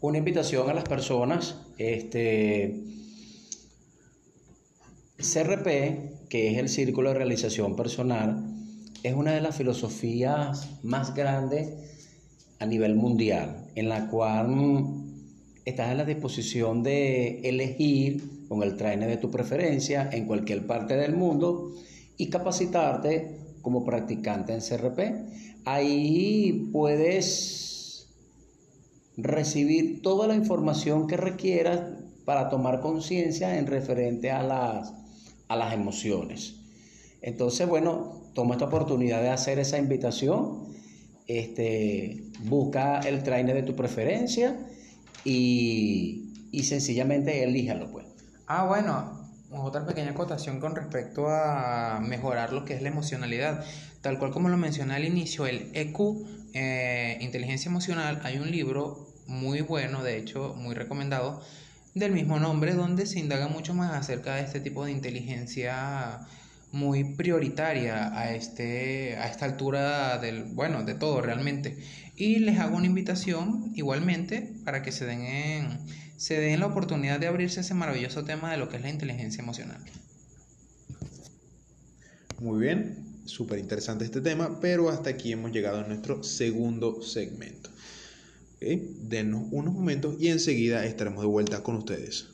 una 0.00 0.18
invitación 0.18 0.70
a 0.70 0.74
las 0.74 0.84
personas. 0.84 1.56
Este, 1.76 2.84
CRP, 5.18 6.28
que 6.28 6.52
es 6.52 6.58
el 6.58 6.68
Círculo 6.68 7.10
de 7.10 7.16
Realización 7.16 7.76
Personal, 7.76 8.53
es 9.04 9.14
una 9.14 9.32
de 9.32 9.42
las 9.42 9.54
filosofías 9.54 10.82
más 10.82 11.14
grandes 11.14 11.74
a 12.58 12.64
nivel 12.64 12.94
mundial, 12.94 13.66
en 13.74 13.90
la 13.90 14.08
cual 14.08 14.48
estás 15.66 15.90
en 15.90 15.98
la 15.98 16.06
disposición 16.06 16.82
de 16.82 17.40
elegir 17.40 18.46
con 18.48 18.62
el 18.62 18.78
trainer 18.78 19.10
de 19.10 19.18
tu 19.18 19.30
preferencia 19.30 20.08
en 20.10 20.26
cualquier 20.26 20.66
parte 20.66 20.96
del 20.96 21.14
mundo 21.14 21.74
y 22.16 22.30
capacitarte 22.30 23.40
como 23.60 23.84
practicante 23.84 24.54
en 24.54 24.60
CRP. 24.60 25.00
Ahí 25.66 26.70
puedes 26.72 28.08
recibir 29.18 30.00
toda 30.00 30.26
la 30.26 30.34
información 30.34 31.06
que 31.06 31.18
requieras 31.18 31.80
para 32.24 32.48
tomar 32.48 32.80
conciencia 32.80 33.58
en 33.58 33.66
referente 33.66 34.30
a 34.30 34.42
las, 34.42 34.94
a 35.48 35.56
las 35.56 35.74
emociones. 35.74 36.54
Entonces, 37.20 37.68
bueno, 37.68 38.23
toma 38.34 38.54
esta 38.54 38.66
oportunidad 38.66 39.22
de 39.22 39.30
hacer 39.30 39.58
esa 39.58 39.78
invitación, 39.78 40.68
este, 41.26 42.24
busca 42.40 43.00
el 43.00 43.22
trainer 43.22 43.54
de 43.54 43.62
tu 43.62 43.74
preferencia 43.74 44.56
y, 45.24 46.30
sencillamente 46.62 47.42
elíjalo, 47.42 47.90
pues. 47.90 48.06
Ah, 48.46 48.66
bueno, 48.66 49.30
otra 49.50 49.86
pequeña 49.86 50.10
acotación 50.10 50.60
con 50.60 50.76
respecto 50.76 51.28
a 51.28 52.00
mejorar 52.00 52.52
lo 52.52 52.64
que 52.64 52.74
es 52.74 52.82
la 52.82 52.88
emocionalidad. 52.88 53.64
Tal 54.02 54.18
cual 54.18 54.32
como 54.32 54.50
lo 54.50 54.58
mencioné 54.58 54.94
al 54.94 55.04
inicio, 55.04 55.46
el 55.46 55.70
EQ, 55.72 55.98
eh, 56.52 57.18
inteligencia 57.22 57.70
emocional, 57.70 58.20
hay 58.22 58.36
un 58.36 58.50
libro 58.50 59.08
muy 59.26 59.62
bueno, 59.62 60.02
de 60.02 60.18
hecho, 60.18 60.54
muy 60.58 60.74
recomendado, 60.74 61.40
del 61.94 62.12
mismo 62.12 62.38
nombre, 62.38 62.74
donde 62.74 63.06
se 63.06 63.18
indaga 63.18 63.48
mucho 63.48 63.72
más 63.72 63.92
acerca 63.94 64.34
de 64.34 64.42
este 64.42 64.60
tipo 64.60 64.84
de 64.84 64.92
inteligencia 64.92 66.26
muy 66.74 67.14
prioritaria 67.14 68.16
a, 68.18 68.34
este, 68.34 69.16
a 69.16 69.28
esta 69.28 69.46
altura 69.46 70.18
del, 70.18 70.44
bueno, 70.44 70.82
de 70.82 70.94
todo 70.94 71.22
realmente. 71.22 71.78
Y 72.16 72.40
les 72.40 72.58
hago 72.58 72.76
una 72.76 72.86
invitación 72.86 73.72
igualmente 73.74 74.52
para 74.64 74.82
que 74.82 74.92
se 74.92 75.06
den, 75.06 75.22
en, 75.22 75.78
se 76.16 76.38
den 76.38 76.60
la 76.60 76.66
oportunidad 76.66 77.20
de 77.20 77.28
abrirse 77.28 77.60
ese 77.60 77.74
maravilloso 77.74 78.24
tema 78.24 78.50
de 78.50 78.58
lo 78.58 78.68
que 78.68 78.76
es 78.76 78.82
la 78.82 78.90
inteligencia 78.90 79.42
emocional. 79.42 79.80
Muy 82.40 82.60
bien, 82.60 83.22
súper 83.24 83.58
interesante 83.60 84.04
este 84.04 84.20
tema, 84.20 84.60
pero 84.60 84.90
hasta 84.90 85.10
aquí 85.10 85.32
hemos 85.32 85.52
llegado 85.52 85.78
a 85.78 85.86
nuestro 85.86 86.22
segundo 86.22 87.02
segmento. 87.02 87.70
Denos 88.60 89.46
unos 89.50 89.74
momentos 89.74 90.16
y 90.18 90.28
enseguida 90.28 90.84
estaremos 90.86 91.22
de 91.22 91.28
vuelta 91.28 91.62
con 91.62 91.76
ustedes. 91.76 92.28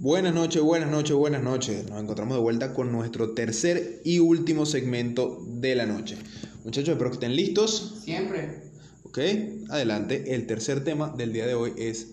Buenas 0.00 0.32
noches, 0.32 0.62
buenas 0.62 0.88
noches, 0.88 1.16
buenas 1.16 1.42
noches. 1.42 1.90
Nos 1.90 2.00
encontramos 2.00 2.36
de 2.36 2.40
vuelta 2.40 2.72
con 2.72 2.92
nuestro 2.92 3.32
tercer 3.32 4.00
y 4.04 4.20
último 4.20 4.64
segmento 4.64 5.44
de 5.44 5.74
la 5.74 5.86
noche. 5.86 6.16
Muchachos, 6.64 6.90
espero 6.90 7.10
que 7.10 7.14
estén 7.14 7.34
listos. 7.34 8.02
Siempre. 8.04 8.62
Ok, 9.02 9.18
adelante. 9.70 10.36
El 10.36 10.46
tercer 10.46 10.84
tema 10.84 11.12
del 11.16 11.32
día 11.32 11.48
de 11.48 11.54
hoy 11.54 11.72
es 11.76 12.12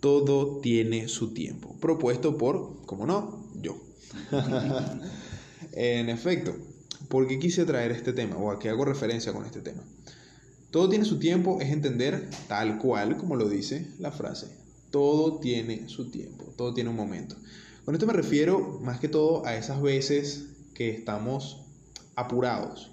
Todo 0.00 0.58
tiene 0.58 1.06
su 1.06 1.32
tiempo. 1.32 1.76
Propuesto 1.78 2.36
por, 2.36 2.84
como 2.84 3.06
no, 3.06 3.46
yo. 3.54 3.80
en 5.72 6.08
efecto, 6.08 6.56
¿por 7.08 7.28
qué 7.28 7.38
quise 7.38 7.64
traer 7.64 7.92
este 7.92 8.12
tema 8.12 8.38
o 8.38 8.50
a 8.50 8.58
qué 8.58 8.70
hago 8.70 8.84
referencia 8.84 9.32
con 9.32 9.44
este 9.44 9.60
tema? 9.60 9.84
Todo 10.72 10.88
tiene 10.88 11.04
su 11.04 11.20
tiempo 11.20 11.60
es 11.60 11.70
entender 11.70 12.28
tal 12.48 12.78
cual 12.78 13.16
como 13.16 13.36
lo 13.36 13.48
dice 13.48 13.86
la 14.00 14.10
frase 14.10 14.59
todo 14.90 15.38
tiene 15.38 15.88
su 15.88 16.10
tiempo, 16.10 16.52
todo 16.56 16.74
tiene 16.74 16.90
un 16.90 16.96
momento. 16.96 17.36
Con 17.84 17.94
esto 17.94 18.06
me 18.06 18.12
refiero 18.12 18.78
más 18.82 19.00
que 19.00 19.08
todo 19.08 19.46
a 19.46 19.56
esas 19.56 19.80
veces 19.80 20.46
que 20.74 20.90
estamos 20.90 21.62
apurados, 22.14 22.90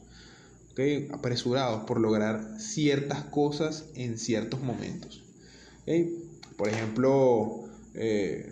apresurados 1.11 1.85
por 1.85 1.99
lograr 1.99 2.59
ciertas 2.59 3.23
cosas 3.25 3.85
en 3.95 4.17
ciertos 4.17 4.61
momentos. 4.61 5.23
Por 6.57 6.69
ejemplo, 6.69 7.65
eh, 7.93 8.51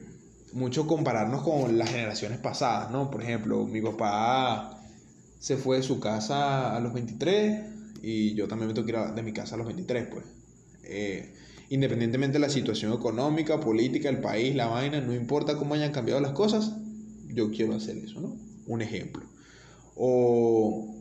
mucho 0.53 0.87
compararnos 0.87 1.43
con 1.43 1.77
las 1.77 1.89
generaciones 1.89 2.39
pasadas, 2.39 2.91
¿no? 2.91 3.11
Por 3.11 3.21
ejemplo, 3.21 3.65
mi 3.65 3.81
papá 3.81 4.81
se 5.39 5.57
fue 5.57 5.77
de 5.77 5.83
su 5.83 5.99
casa 5.99 6.75
a 6.75 6.79
los 6.79 6.93
23 6.93 7.75
y 8.01 8.33
yo 8.35 8.47
también 8.47 8.69
me 8.69 8.73
tengo 8.73 8.85
que 8.85 8.93
ir 8.93 9.15
de 9.15 9.23
mi 9.23 9.33
casa 9.33 9.55
a 9.55 9.57
los 9.57 9.67
23, 9.67 10.07
pues. 10.07 10.25
Eh, 10.83 11.33
independientemente 11.69 12.33
de 12.33 12.39
la 12.39 12.49
situación 12.49 12.93
económica, 12.93 13.59
política, 13.59 14.09
el 14.09 14.19
país, 14.19 14.55
la 14.55 14.67
vaina, 14.67 15.01
no 15.01 15.13
importa 15.13 15.57
cómo 15.57 15.73
hayan 15.73 15.91
cambiado 15.91 16.21
las 16.21 16.33
cosas, 16.33 16.73
yo 17.27 17.51
quiero 17.51 17.73
hacer 17.75 17.97
eso, 17.97 18.21
¿no? 18.21 18.37
Un 18.67 18.81
ejemplo. 18.81 19.23
O, 19.95 20.93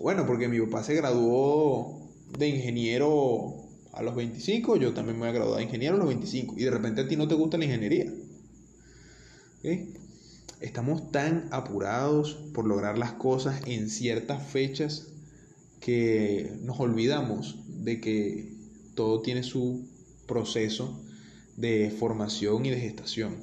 bueno, 0.00 0.26
porque 0.26 0.48
mi 0.48 0.60
papá 0.60 0.84
se 0.84 0.94
graduó 0.94 2.08
de 2.38 2.48
ingeniero 2.48 3.54
a 3.92 4.02
los 4.02 4.14
25, 4.14 4.76
yo 4.76 4.94
también 4.94 5.16
me 5.16 5.20
voy 5.20 5.30
a 5.30 5.32
graduar 5.32 5.58
de 5.58 5.64
ingeniero 5.64 5.96
a 5.96 5.98
los 5.98 6.08
25, 6.08 6.54
y 6.56 6.64
de 6.64 6.70
repente 6.70 7.00
a 7.00 7.08
ti 7.08 7.16
no 7.16 7.26
te 7.26 7.34
gusta 7.34 7.58
la 7.58 7.64
ingeniería. 7.64 8.12
Estamos 10.60 11.10
tan 11.10 11.48
apurados 11.50 12.34
por 12.54 12.66
lograr 12.66 12.98
las 12.98 13.12
cosas 13.12 13.60
en 13.66 13.88
ciertas 13.90 14.46
fechas 14.46 15.08
que 15.80 16.52
nos 16.62 16.78
olvidamos 16.80 17.58
de 17.66 18.00
que 18.00 18.57
todo 18.98 19.20
tiene 19.20 19.44
su 19.44 19.86
proceso 20.26 21.00
de 21.56 21.88
formación 21.88 22.66
y 22.66 22.70
de 22.70 22.80
gestación. 22.80 23.36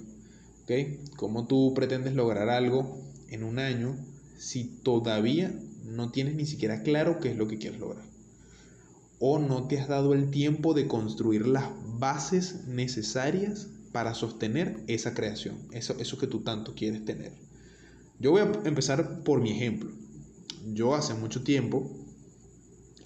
¿ok? 0.63 1.15
¿Cómo 1.15 1.47
tú 1.47 1.73
pretendes 1.73 2.13
lograr 2.13 2.49
algo 2.49 3.01
en 3.29 3.45
un 3.45 3.59
año 3.59 3.95
si 4.37 4.65
todavía 4.65 5.57
no 5.85 6.11
tienes 6.11 6.35
ni 6.35 6.45
siquiera 6.45 6.83
claro 6.83 7.21
qué 7.21 7.31
es 7.31 7.37
lo 7.37 7.47
que 7.47 7.57
quieres 7.57 7.79
lograr? 7.79 8.03
O 9.19 9.39
no 9.39 9.69
te 9.69 9.79
has 9.79 9.87
dado 9.87 10.13
el 10.13 10.29
tiempo 10.29 10.73
de 10.73 10.89
construir 10.89 11.47
las 11.47 11.69
bases 11.99 12.67
necesarias 12.67 13.69
para 13.93 14.13
sostener 14.13 14.83
esa 14.87 15.13
creación, 15.13 15.55
eso, 15.71 15.95
eso 15.99 16.17
que 16.17 16.27
tú 16.27 16.41
tanto 16.41 16.75
quieres 16.75 17.05
tener. 17.05 17.31
Yo 18.19 18.31
voy 18.31 18.41
a 18.41 18.51
empezar 18.65 19.23
por 19.23 19.39
mi 19.39 19.51
ejemplo. 19.51 19.89
Yo 20.73 20.95
hace 20.95 21.13
mucho 21.13 21.43
tiempo, 21.43 22.04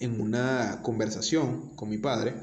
en 0.00 0.20
una 0.20 0.80
conversación 0.82 1.70
con 1.76 1.88
mi 1.88 1.98
padre, 1.98 2.34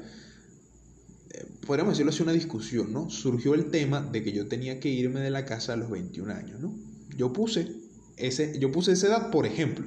eh, 1.30 1.44
podríamos 1.66 1.94
decirlo 1.94 2.10
así, 2.10 2.22
una 2.22 2.32
discusión, 2.32 2.92
¿no? 2.92 3.10
Surgió 3.10 3.54
el 3.54 3.70
tema 3.70 4.00
de 4.00 4.22
que 4.22 4.32
yo 4.32 4.46
tenía 4.46 4.80
que 4.80 4.88
irme 4.88 5.20
de 5.20 5.30
la 5.30 5.44
casa 5.44 5.74
a 5.74 5.76
los 5.76 5.90
21 5.90 6.32
años, 6.32 6.60
¿no? 6.60 6.74
Yo 7.16 7.32
puse, 7.32 7.72
ese, 8.16 8.58
yo 8.58 8.70
puse 8.70 8.92
esa 8.92 9.08
edad 9.08 9.30
por 9.30 9.44
ejemplo, 9.44 9.84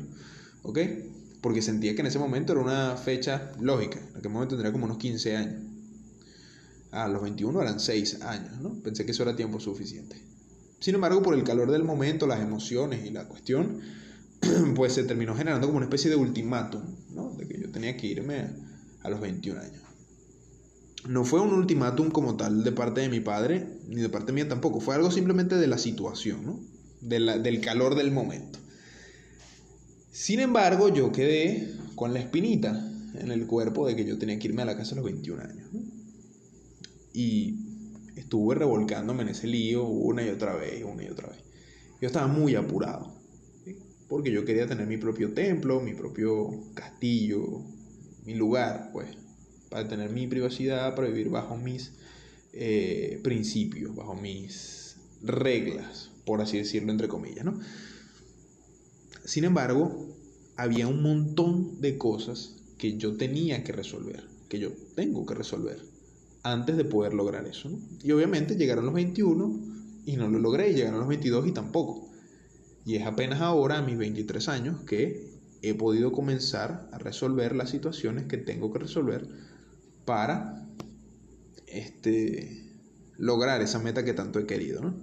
¿ok? 0.64 0.80
Porque 1.42 1.62
sentía 1.62 1.96
que 1.96 2.02
en 2.02 2.08
ese 2.08 2.20
momento 2.20 2.52
era 2.52 2.62
una 2.62 2.98
fecha 2.98 3.54
lógica, 3.60 4.00
en 4.00 4.18
aquel 4.18 4.32
momento 4.32 4.56
tendría 4.56 4.72
como 4.72 4.86
unos 4.86 4.98
15 4.98 5.36
años. 5.38 5.64
A 6.92 7.08
los 7.08 7.22
21 7.22 7.62
eran 7.62 7.80
6 7.80 8.22
años, 8.22 8.60
¿no? 8.60 8.74
Pensé 8.84 9.06
que 9.06 9.12
eso 9.12 9.24
era 9.24 9.36
tiempo 9.36 9.62
suficiente. 9.62 10.18
Sin 10.82 10.96
embargo, 10.96 11.22
por 11.22 11.36
el 11.36 11.44
calor 11.44 11.72
del 11.72 11.84
momento, 11.84 12.28
las 12.28 12.42
emociones 12.42 13.06
y 13.06 13.12
la 13.12 13.28
cuestión, 13.28 13.80
pues 14.76 14.94
se 14.94 15.04
terminó 15.04 15.36
generando 15.36 15.68
como 15.68 15.78
una 15.78 15.86
especie 15.86 16.10
de 16.10 16.16
ultimátum, 16.16 16.82
¿no? 17.14 17.34
De 17.38 17.48
que 17.48 17.60
yo 17.60 17.72
tenía 17.72 17.96
que 17.98 18.08
irme 18.08 18.50
a 19.02 19.10
los 19.10 19.20
21 19.22 19.60
años. 19.60 19.82
No 21.08 21.26
fue 21.26 21.42
un 21.42 21.54
ultimátum 21.54 22.12
como 22.12 22.38
tal 22.38 22.64
de 22.64 22.72
parte 22.72 23.02
de 23.02 23.10
mi 23.10 23.20
padre, 23.20 23.80
ni 23.88 24.02
de 24.02 24.10
parte 24.10 24.34
mía 24.34 24.48
tampoco. 24.48 24.80
Fue 24.80 24.96
algo 24.96 25.10
simplemente 25.10 25.56
de 25.56 25.68
la 25.68 25.78
situación, 25.78 26.46
¿no? 26.46 26.60
del 27.02 27.62
calor 27.62 27.96
del 27.96 28.12
momento. 28.12 28.60
Sin 30.12 30.40
embargo, 30.40 30.90
yo 30.90 31.12
quedé 31.12 31.74
con 31.96 32.14
la 32.14 32.20
espinita 32.20 32.88
en 33.16 33.32
el 33.32 33.48
cuerpo 33.48 33.88
de 33.88 33.96
que 33.96 34.06
yo 34.06 34.18
tenía 34.18 34.38
que 34.38 34.48
irme 34.48 34.62
a 34.62 34.66
la 34.66 34.78
casa 34.78 34.94
a 34.94 34.96
los 34.98 35.06
21 35.06 35.42
años. 35.42 35.68
Y 37.14 37.56
estuve 38.16 38.56
revolcándome 38.56 39.24
en 39.24 39.30
ese 39.30 39.48
lío 39.48 39.86
una 39.86 40.24
y 40.24 40.30
otra 40.30 40.56
vez, 40.56 40.84
una 40.84 41.04
y 41.04 41.08
otra 41.08 41.30
vez. 41.30 41.40
Yo 42.00 42.08
estaba 42.08 42.28
muy 42.28 42.56
apurado, 42.56 43.21
porque 44.12 44.30
yo 44.30 44.44
quería 44.44 44.68
tener 44.68 44.88
mi 44.88 44.98
propio 44.98 45.32
templo, 45.32 45.80
mi 45.80 45.94
propio 45.94 46.66
castillo, 46.74 47.64
mi 48.26 48.36
lugar, 48.36 48.90
pues 48.92 49.08
para 49.70 49.88
tener 49.88 50.10
mi 50.10 50.28
privacidad, 50.28 50.96
para 50.96 51.08
vivir 51.08 51.30
bajo 51.30 51.56
mis 51.56 51.94
eh, 52.52 53.22
principios, 53.24 53.96
bajo 53.96 54.14
mis 54.16 54.98
reglas, 55.22 56.12
por 56.26 56.42
así 56.42 56.58
decirlo, 56.58 56.92
entre 56.92 57.08
comillas, 57.08 57.46
¿no? 57.46 57.58
Sin 59.24 59.46
embargo, 59.46 60.14
había 60.58 60.90
un 60.90 61.02
montón 61.02 61.80
de 61.80 61.98
cosas 61.98 62.58
que 62.78 62.98
yo 62.98 63.16
tenía 63.16 63.64
que 63.64 63.72
resolver, 63.72 64.26
que 64.50 64.60
yo 64.60 64.74
tengo 64.94 65.26
que 65.26 65.36
resolver 65.36 65.80
antes 66.44 66.76
de 66.76 66.84
poder 66.84 67.14
lograr 67.14 67.48
eso. 67.48 67.70
¿no? 67.70 67.80
Y 68.04 68.12
obviamente 68.12 68.58
llegaron 68.58 68.84
los 68.84 68.94
21 68.94 70.04
y 70.06 70.18
no 70.18 70.28
lo 70.28 70.38
logré, 70.38 70.72
y 70.72 70.74
llegaron 70.74 71.00
los 71.00 71.08
22 71.08 71.48
y 71.48 71.52
tampoco. 71.54 72.11
Y 72.86 72.96
es 72.96 73.06
apenas 73.06 73.42
ahora, 73.42 73.78
a 73.78 73.82
mis 73.82 73.98
23 73.98 74.50
años, 74.50 74.82
que 74.82 75.32
he 75.62 75.74
podido 75.74 76.12
comenzar 76.12 76.90
a 76.92 76.98
resolver 76.98 77.56
las 77.56 77.70
situaciones 77.70 78.26
que 78.26 78.38
tengo 78.38 78.72
que 78.72 78.80
resolver 78.80 79.28
para 80.06 80.68
este, 81.68 82.72
lograr 83.18 83.62
esa 83.62 83.80
meta 83.80 84.04
que 84.04 84.14
tanto 84.14 84.40
he 84.40 84.46
querido. 84.46 84.82
¿no? 84.82 84.96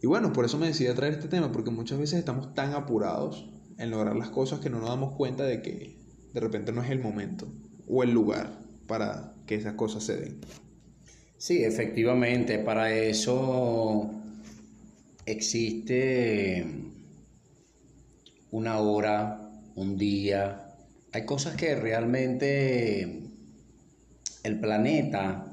Y 0.00 0.06
bueno, 0.06 0.32
por 0.32 0.44
eso 0.44 0.58
me 0.58 0.66
decidí 0.66 0.88
a 0.88 0.94
traer 0.94 1.14
este 1.14 1.28
tema, 1.28 1.52
porque 1.52 1.70
muchas 1.70 1.98
veces 1.98 2.18
estamos 2.18 2.54
tan 2.54 2.72
apurados 2.72 3.50
en 3.78 3.90
lograr 3.90 4.16
las 4.16 4.30
cosas 4.30 4.60
que 4.60 4.70
no 4.70 4.80
nos 4.80 4.88
damos 4.88 5.16
cuenta 5.16 5.44
de 5.44 5.62
que 5.62 5.98
de 6.32 6.40
repente 6.40 6.72
no 6.72 6.82
es 6.82 6.90
el 6.90 7.00
momento 7.00 7.48
o 7.86 8.02
el 8.02 8.12
lugar 8.12 8.58
para 8.86 9.34
que 9.46 9.54
esas 9.54 9.74
cosas 9.74 10.04
se 10.04 10.16
den. 10.16 10.40
Sí, 11.36 11.62
efectivamente, 11.62 12.58
para 12.58 12.92
eso 12.92 14.10
existe 15.30 16.64
una 18.50 18.78
hora, 18.78 19.50
un 19.74 19.98
día. 19.98 20.74
Hay 21.12 21.24
cosas 21.26 21.54
que 21.56 21.74
realmente 21.74 23.22
el 24.42 24.60
planeta 24.60 25.44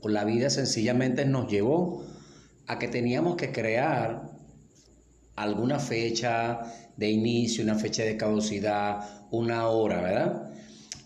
o 0.00 0.08
la 0.08 0.24
vida 0.24 0.50
sencillamente 0.50 1.24
nos 1.24 1.50
llevó 1.50 2.04
a 2.66 2.78
que 2.78 2.88
teníamos 2.88 3.36
que 3.36 3.52
crear 3.52 4.32
alguna 5.36 5.78
fecha 5.78 6.60
de 6.96 7.10
inicio, 7.10 7.62
una 7.62 7.76
fecha 7.76 8.02
de 8.02 8.16
caducidad, 8.16 9.26
una 9.30 9.68
hora, 9.68 10.00
¿verdad? 10.00 10.50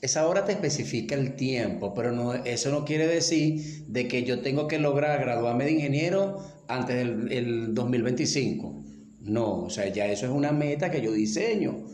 Esa 0.01 0.27
hora 0.27 0.45
te 0.45 0.53
especifica 0.53 1.15
el 1.15 1.37
tiempo, 1.37 1.95
pero 1.95 2.13
no, 2.13 2.35
eso 2.35 2.71
no 2.71 2.85
quiere 2.85 3.07
decir 3.07 3.85
de 3.89 4.09
que 4.09 4.25
yo 4.25 4.41
tengo 4.41 4.69
que 4.69 4.79
lograr 4.79 5.21
graduarme 5.21 5.65
de 5.65 5.73
ingeniero 5.73 6.56
antes 6.69 6.97
del 6.97 7.75
2025. 7.75 8.83
No, 9.23 9.65
o 9.65 9.71
sea, 9.71 9.89
ya 9.89 10.07
eso 10.07 10.27
es 10.27 10.33
una 10.33 10.53
meta 10.53 10.91
que 10.91 11.03
yo 11.03 11.13
diseño. 11.13 11.87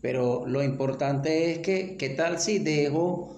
Pero 0.00 0.46
lo 0.46 0.62
importante 0.62 1.52
es 1.52 1.58
que, 1.58 1.96
¿qué 1.96 2.10
tal 2.10 2.40
si 2.40 2.58
dejo 2.58 3.32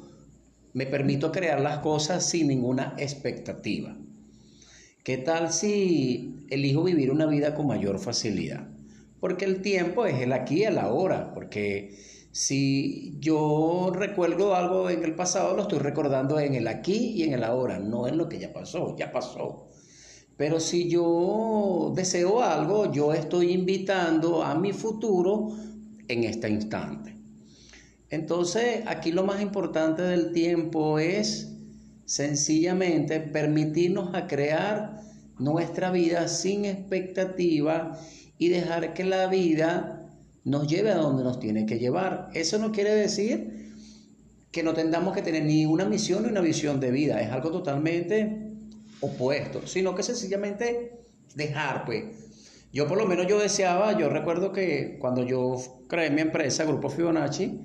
me 0.75 0.87
permito 0.87 1.31
crear 1.33 1.61
las 1.61 1.79
cosas 1.79 2.29
sin 2.29 2.49
ninguna 2.49 2.95
expectativa. 2.99 3.97
¿Qué 5.05 5.17
tal 5.19 5.53
si 5.53 6.45
elijo 6.51 6.83
vivir 6.83 7.13
una 7.13 7.27
vida 7.27 7.55
con 7.55 7.69
mayor 7.69 8.01
facilidad? 8.01 8.69
Porque 9.21 9.45
el 9.45 9.63
tiempo 9.63 10.05
es 10.05 10.21
el 10.21 10.33
aquí 10.33 10.61
y 10.61 10.65
el 10.65 10.79
ahora, 10.79 11.33
porque 11.33 11.97
si 12.33 13.17
yo 13.21 13.93
recuerdo 13.95 14.57
algo 14.57 14.91
en 14.91 15.05
el 15.05 15.15
pasado, 15.15 15.55
lo 15.55 15.63
estoy 15.63 15.79
recordando 15.79 16.41
en 16.41 16.55
el 16.55 16.67
aquí 16.67 17.13
y 17.15 17.23
en 17.23 17.35
el 17.35 17.45
ahora, 17.45 17.79
no 17.79 18.09
en 18.09 18.19
lo 18.19 18.29
que 18.29 18.41
ya 18.41 18.53
pasó, 18.53 18.97
ya 18.99 19.13
pasó. 19.13 19.69
Pero 20.37 20.59
si 20.59 20.89
yo 20.89 21.93
deseo 21.95 22.43
algo, 22.43 22.91
yo 22.93 23.13
estoy 23.13 23.53
invitando 23.53 24.43
a 24.43 24.55
mi 24.57 24.73
futuro 24.73 25.53
en 26.09 26.25
este 26.25 26.49
instante. 26.49 27.15
Entonces, 28.11 28.83
aquí 28.87 29.13
lo 29.13 29.25
más 29.25 29.41
importante 29.41 30.03
del 30.03 30.33
tiempo 30.33 30.99
es 30.99 31.53
sencillamente 32.05 33.21
permitirnos 33.21 34.15
a 34.15 34.27
crear 34.27 35.01
nuestra 35.39 35.91
vida 35.91 36.29
sin 36.29 36.65
expectativa 36.65 37.99
y 38.39 38.49
dejar 38.49 38.95
que 38.95 39.05
la 39.05 39.27
vida 39.29 40.11
nos 40.45 40.69
lleve 40.69 40.91
a 40.91 40.97
donde 40.97 41.25
nos 41.25 41.41
tiene 41.41 41.65
que 41.65 41.79
llevar. 41.79 42.29
Eso 42.35 42.59
no 42.59 42.73
quiere 42.73 42.95
decir 42.95 43.73
que 44.53 44.63
no 44.63 44.75
tengamos 44.75 45.15
que 45.15 45.23
tener 45.23 45.45
ni 45.45 45.67
una 45.67 45.85
misión 45.85 46.23
ni 46.23 46.29
una 46.29 46.41
visión 46.41 46.79
de 46.79 46.91
vida, 46.91 47.21
es 47.21 47.31
algo 47.33 47.51
totalmente 47.51 48.44
opuesto, 49.05 49.67
sino 49.67 49.95
que 49.95 50.03
sencillamente 50.03 50.93
dejar, 51.35 51.85
pues. 51.85 52.05
Yo 52.73 52.89
por 52.89 52.99
lo 52.99 53.07
menos 53.07 53.27
yo 53.29 53.39
deseaba, 53.39 53.97
yo 53.97 54.09
recuerdo 54.09 54.53
que 54.53 54.99
cuando 54.99 55.25
yo 55.25 55.57
creé 55.89 56.11
mi 56.11 56.23
empresa, 56.23 56.65
Grupo 56.65 56.89
Fibonacci, 56.89 57.61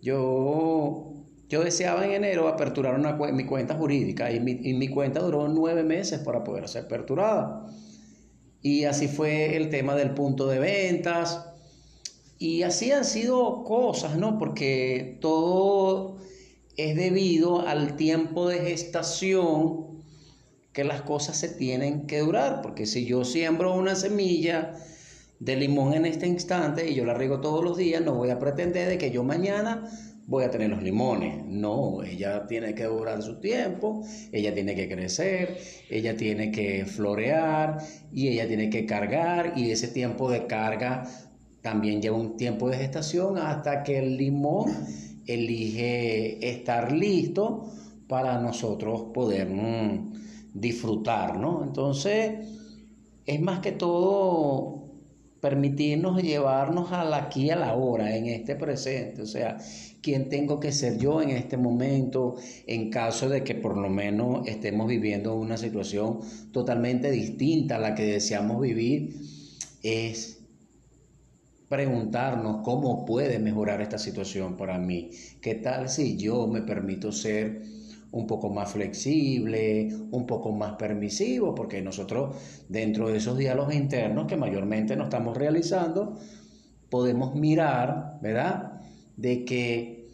yo, 0.00 1.12
yo 1.48 1.62
deseaba 1.62 2.06
en 2.06 2.12
enero 2.12 2.48
aperturar 2.48 2.98
una, 2.98 3.12
mi 3.12 3.44
cuenta 3.44 3.74
jurídica 3.74 4.32
y 4.32 4.40
mi, 4.40 4.52
y 4.52 4.72
mi 4.74 4.88
cuenta 4.88 5.20
duró 5.20 5.48
nueve 5.48 5.84
meses 5.84 6.20
para 6.20 6.42
poder 6.44 6.66
ser 6.68 6.86
aperturada. 6.86 7.66
Y 8.62 8.84
así 8.84 9.08
fue 9.08 9.56
el 9.56 9.68
tema 9.68 9.94
del 9.96 10.14
punto 10.14 10.46
de 10.46 10.60
ventas. 10.60 11.46
Y 12.38 12.62
así 12.62 12.90
han 12.90 13.04
sido 13.04 13.64
cosas, 13.64 14.16
¿no? 14.16 14.38
Porque 14.38 15.18
todo 15.20 16.16
es 16.76 16.96
debido 16.96 17.66
al 17.66 17.96
tiempo 17.96 18.48
de 18.48 18.60
gestación 18.60 20.02
que 20.72 20.84
las 20.84 21.02
cosas 21.02 21.36
se 21.36 21.48
tienen 21.48 22.06
que 22.06 22.20
durar. 22.20 22.62
Porque 22.62 22.86
si 22.86 23.04
yo 23.04 23.24
siembro 23.24 23.74
una 23.74 23.94
semilla 23.94 24.74
de 25.40 25.56
limón 25.56 25.94
en 25.94 26.06
este 26.06 26.26
instante 26.26 26.90
y 26.90 26.94
yo 26.94 27.04
la 27.04 27.14
riego 27.14 27.40
todos 27.40 27.64
los 27.64 27.76
días, 27.76 28.02
no 28.02 28.14
voy 28.14 28.30
a 28.30 28.38
pretender 28.38 28.88
de 28.88 28.98
que 28.98 29.10
yo 29.10 29.24
mañana 29.24 29.88
voy 30.26 30.44
a 30.44 30.50
tener 30.50 30.70
los 30.70 30.82
limones. 30.82 31.44
No, 31.46 32.02
ella 32.02 32.46
tiene 32.46 32.74
que 32.74 32.84
durar 32.84 33.22
su 33.22 33.40
tiempo, 33.40 34.04
ella 34.30 34.54
tiene 34.54 34.74
que 34.74 34.88
crecer, 34.88 35.58
ella 35.90 36.16
tiene 36.16 36.50
que 36.50 36.86
florear 36.86 37.78
y 38.12 38.28
ella 38.28 38.46
tiene 38.46 38.70
que 38.70 38.86
cargar 38.86 39.54
y 39.56 39.70
ese 39.70 39.88
tiempo 39.88 40.30
de 40.30 40.46
carga 40.46 41.04
también 41.60 42.02
lleva 42.02 42.16
un 42.16 42.36
tiempo 42.36 42.68
de 42.68 42.76
gestación 42.76 43.38
hasta 43.38 43.82
que 43.82 43.98
el 43.98 44.16
limón 44.16 44.70
elige 45.26 46.48
estar 46.48 46.92
listo 46.92 47.70
para 48.08 48.38
nosotros 48.38 49.06
poder 49.14 49.48
mm, 49.48 50.11
disfrutar, 50.54 51.38
¿no? 51.38 51.62
Entonces, 51.62 52.48
es 53.26 53.40
más 53.40 53.60
que 53.60 53.72
todo 53.72 54.82
permitirnos 55.40 56.22
llevarnos 56.22 56.92
al 56.92 57.12
aquí 57.14 57.50
a 57.50 57.56
la 57.56 57.74
hora, 57.74 58.16
en 58.16 58.26
este 58.26 58.54
presente, 58.54 59.22
o 59.22 59.26
sea, 59.26 59.58
quién 60.00 60.28
tengo 60.28 60.60
que 60.60 60.70
ser 60.70 60.98
yo 60.98 61.20
en 61.20 61.30
este 61.30 61.56
momento, 61.56 62.36
en 62.66 62.90
caso 62.90 63.28
de 63.28 63.42
que 63.42 63.56
por 63.56 63.76
lo 63.76 63.88
menos 63.88 64.46
estemos 64.46 64.86
viviendo 64.86 65.34
una 65.34 65.56
situación 65.56 66.20
totalmente 66.52 67.10
distinta 67.10 67.76
a 67.76 67.80
la 67.80 67.94
que 67.96 68.04
deseamos 68.04 68.60
vivir, 68.60 69.16
es 69.82 70.42
preguntarnos 71.68 72.62
cómo 72.62 73.04
puede 73.04 73.38
mejorar 73.38 73.80
esta 73.80 73.98
situación 73.98 74.56
para 74.56 74.78
mí. 74.78 75.10
¿Qué 75.40 75.54
tal 75.56 75.88
si 75.88 76.16
yo 76.16 76.46
me 76.46 76.62
permito 76.62 77.10
ser 77.10 77.62
un 78.12 78.26
poco 78.26 78.50
más 78.50 78.70
flexible, 78.72 79.88
un 80.10 80.26
poco 80.26 80.52
más 80.52 80.74
permisivo, 80.74 81.54
porque 81.54 81.82
nosotros 81.82 82.36
dentro 82.68 83.08
de 83.08 83.18
esos 83.18 83.36
diálogos 83.36 83.74
internos 83.74 84.26
que 84.26 84.36
mayormente 84.36 84.96
nos 84.96 85.06
estamos 85.06 85.36
realizando, 85.36 86.16
podemos 86.90 87.34
mirar, 87.34 88.18
¿verdad? 88.20 88.80
De 89.16 89.44
que, 89.44 90.08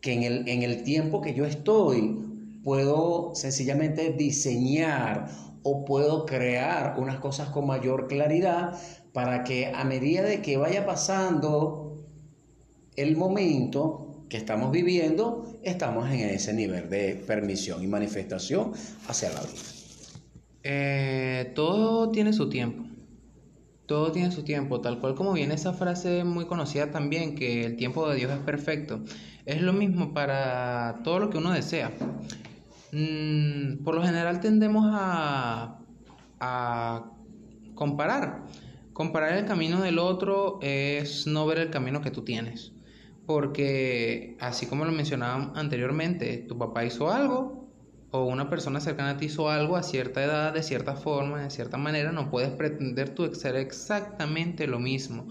que 0.00 0.12
en, 0.12 0.22
el, 0.24 0.48
en 0.48 0.62
el 0.62 0.82
tiempo 0.82 1.20
que 1.20 1.34
yo 1.34 1.44
estoy 1.46 2.18
puedo 2.64 3.34
sencillamente 3.34 4.12
diseñar 4.12 5.28
o 5.62 5.84
puedo 5.84 6.26
crear 6.26 6.96
unas 6.98 7.20
cosas 7.20 7.50
con 7.50 7.66
mayor 7.66 8.08
claridad 8.08 8.76
para 9.12 9.44
que 9.44 9.66
a 9.66 9.84
medida 9.84 10.22
de 10.22 10.42
que 10.42 10.56
vaya 10.56 10.84
pasando 10.84 12.06
el 12.96 13.16
momento, 13.16 14.09
que 14.30 14.36
estamos 14.36 14.70
viviendo, 14.70 15.58
estamos 15.62 16.08
en 16.08 16.20
ese 16.20 16.54
nivel 16.54 16.88
de 16.88 17.16
permisión 17.26 17.82
y 17.82 17.88
manifestación 17.88 18.72
hacia 19.08 19.32
la 19.32 19.40
vida. 19.40 19.60
Eh, 20.62 21.52
todo 21.56 22.10
tiene 22.10 22.32
su 22.32 22.48
tiempo. 22.48 22.84
Todo 23.86 24.12
tiene 24.12 24.30
su 24.30 24.44
tiempo, 24.44 24.80
tal 24.80 25.00
cual 25.00 25.16
como 25.16 25.32
viene 25.32 25.54
esa 25.54 25.72
frase 25.72 26.22
muy 26.22 26.46
conocida 26.46 26.92
también, 26.92 27.34
que 27.34 27.66
el 27.66 27.76
tiempo 27.76 28.08
de 28.08 28.16
Dios 28.16 28.30
es 28.30 28.38
perfecto. 28.38 29.00
Es 29.46 29.62
lo 29.62 29.72
mismo 29.72 30.14
para 30.14 31.00
todo 31.02 31.18
lo 31.18 31.28
que 31.28 31.38
uno 31.38 31.50
desea. 31.50 31.90
Mm, 32.92 33.82
por 33.82 33.96
lo 33.96 34.04
general 34.04 34.38
tendemos 34.38 34.86
a, 34.88 35.80
a 36.38 37.10
comparar. 37.74 38.44
Comparar 38.92 39.32
el 39.32 39.44
camino 39.44 39.80
del 39.80 39.98
otro 39.98 40.60
es 40.62 41.26
no 41.26 41.46
ver 41.46 41.58
el 41.58 41.70
camino 41.70 42.00
que 42.00 42.12
tú 42.12 42.22
tienes 42.22 42.72
porque 43.30 44.36
así 44.40 44.66
como 44.66 44.84
lo 44.84 44.90
mencionaba 44.90 45.52
anteriormente, 45.54 46.38
tu 46.48 46.58
papá 46.58 46.84
hizo 46.84 47.12
algo 47.12 47.70
o 48.10 48.24
una 48.24 48.50
persona 48.50 48.80
cercana 48.80 49.10
a 49.10 49.16
ti 49.18 49.26
hizo 49.26 49.48
algo 49.48 49.76
a 49.76 49.84
cierta 49.84 50.24
edad, 50.24 50.52
de 50.52 50.64
cierta 50.64 50.96
forma, 50.96 51.44
de 51.44 51.50
cierta 51.50 51.76
manera, 51.76 52.10
no 52.10 52.28
puedes 52.28 52.50
pretender 52.50 53.10
tú 53.10 53.32
ser 53.36 53.54
exactamente 53.54 54.66
lo 54.66 54.80
mismo. 54.80 55.28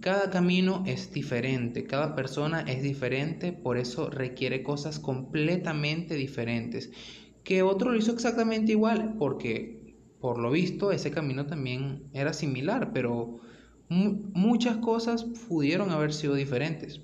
Cada 0.00 0.28
camino 0.28 0.84
es 0.86 1.10
diferente, 1.10 1.84
cada 1.84 2.14
persona 2.14 2.60
es 2.68 2.82
diferente, 2.82 3.54
por 3.54 3.78
eso 3.78 4.10
requiere 4.10 4.62
cosas 4.62 4.98
completamente 4.98 6.16
diferentes. 6.16 6.90
Que 7.44 7.62
otro 7.62 7.92
lo 7.92 7.96
hizo 7.96 8.12
exactamente 8.12 8.72
igual, 8.72 9.14
porque 9.18 9.96
por 10.20 10.38
lo 10.38 10.50
visto 10.50 10.92
ese 10.92 11.10
camino 11.10 11.46
también 11.46 12.10
era 12.12 12.34
similar, 12.34 12.92
pero 12.92 13.38
muchas 13.88 14.76
cosas 14.76 15.24
pudieron 15.24 15.90
haber 15.92 16.12
sido 16.12 16.34
diferentes 16.34 17.00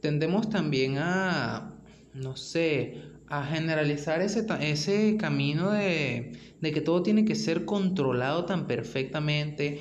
tendemos 0.00 0.50
también 0.50 0.98
a, 0.98 1.74
no 2.14 2.36
sé, 2.36 3.02
a 3.28 3.44
generalizar 3.44 4.20
ese, 4.22 4.46
ese 4.60 5.16
camino 5.16 5.70
de, 5.70 6.32
que 6.60 6.80
todo 6.80 7.02
tiene 7.02 7.24
que 7.24 7.36
ser 7.36 7.64
controlado 7.64 8.44
tan 8.44 8.66
perfectamente. 8.66 9.80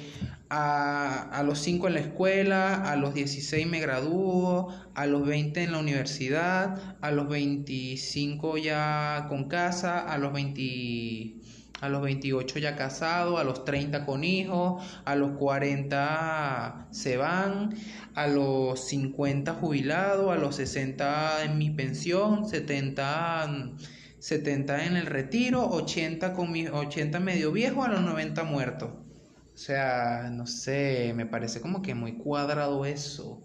A, 0.52 1.30
a 1.30 1.44
los 1.44 1.60
5 1.60 1.88
en 1.88 1.94
la 1.94 2.00
escuela, 2.00 2.92
a 2.92 2.96
los 2.96 3.14
16 3.14 3.68
me 3.68 3.80
gradúo, 3.80 4.74
a 4.96 5.06
los 5.06 5.28
20 5.28 5.64
en 5.64 5.72
la 5.72 5.80
universidad, 5.80 6.98
a 7.02 7.12
los 7.12 7.30
25 7.30 8.58
ya 8.58 9.28
con 9.30 9.48
casa, 9.48 10.00
a 10.00 10.18
los 10.18 10.34
20 10.34 11.39
a 11.82 11.90
los 11.90 12.02
28 12.02 12.60
ya 12.60 12.76
casado, 12.76 13.38
a 13.38 13.44
los 13.44 13.66
30 13.66 14.06
con 14.06 14.24
hijos, 14.24 14.84
a 15.06 15.16
los 15.16 15.32
40 15.38 16.88
se 16.92 17.18
van, 17.18 17.76
a 18.16 18.28
los 18.28 18.86
50 18.88 19.54
jubilado, 19.54 20.32
a 20.32 20.38
los 20.38 20.56
60 20.58 21.44
en 21.46 21.58
mi 21.58 21.70
pensión, 21.70 22.48
70, 22.48 23.74
70 24.20 24.86
en 24.86 24.98
el 24.98 25.06
retiro, 25.06 25.68
80, 25.70 26.34
con 26.34 26.52
mi, 26.52 26.68
80 26.68 27.20
medio 27.20 27.52
viejo, 27.52 27.84
a 27.84 27.90
los 27.90 28.02
90 28.02 28.44
muerto. 28.44 29.06
O 29.54 29.58
sea, 29.58 30.30
no 30.32 30.48
sé, 30.48 31.14
me 31.16 31.26
parece 31.26 31.60
como 31.62 31.82
que 31.82 31.94
muy 31.94 32.14
cuadrado 32.14 32.86
eso. 32.86 33.44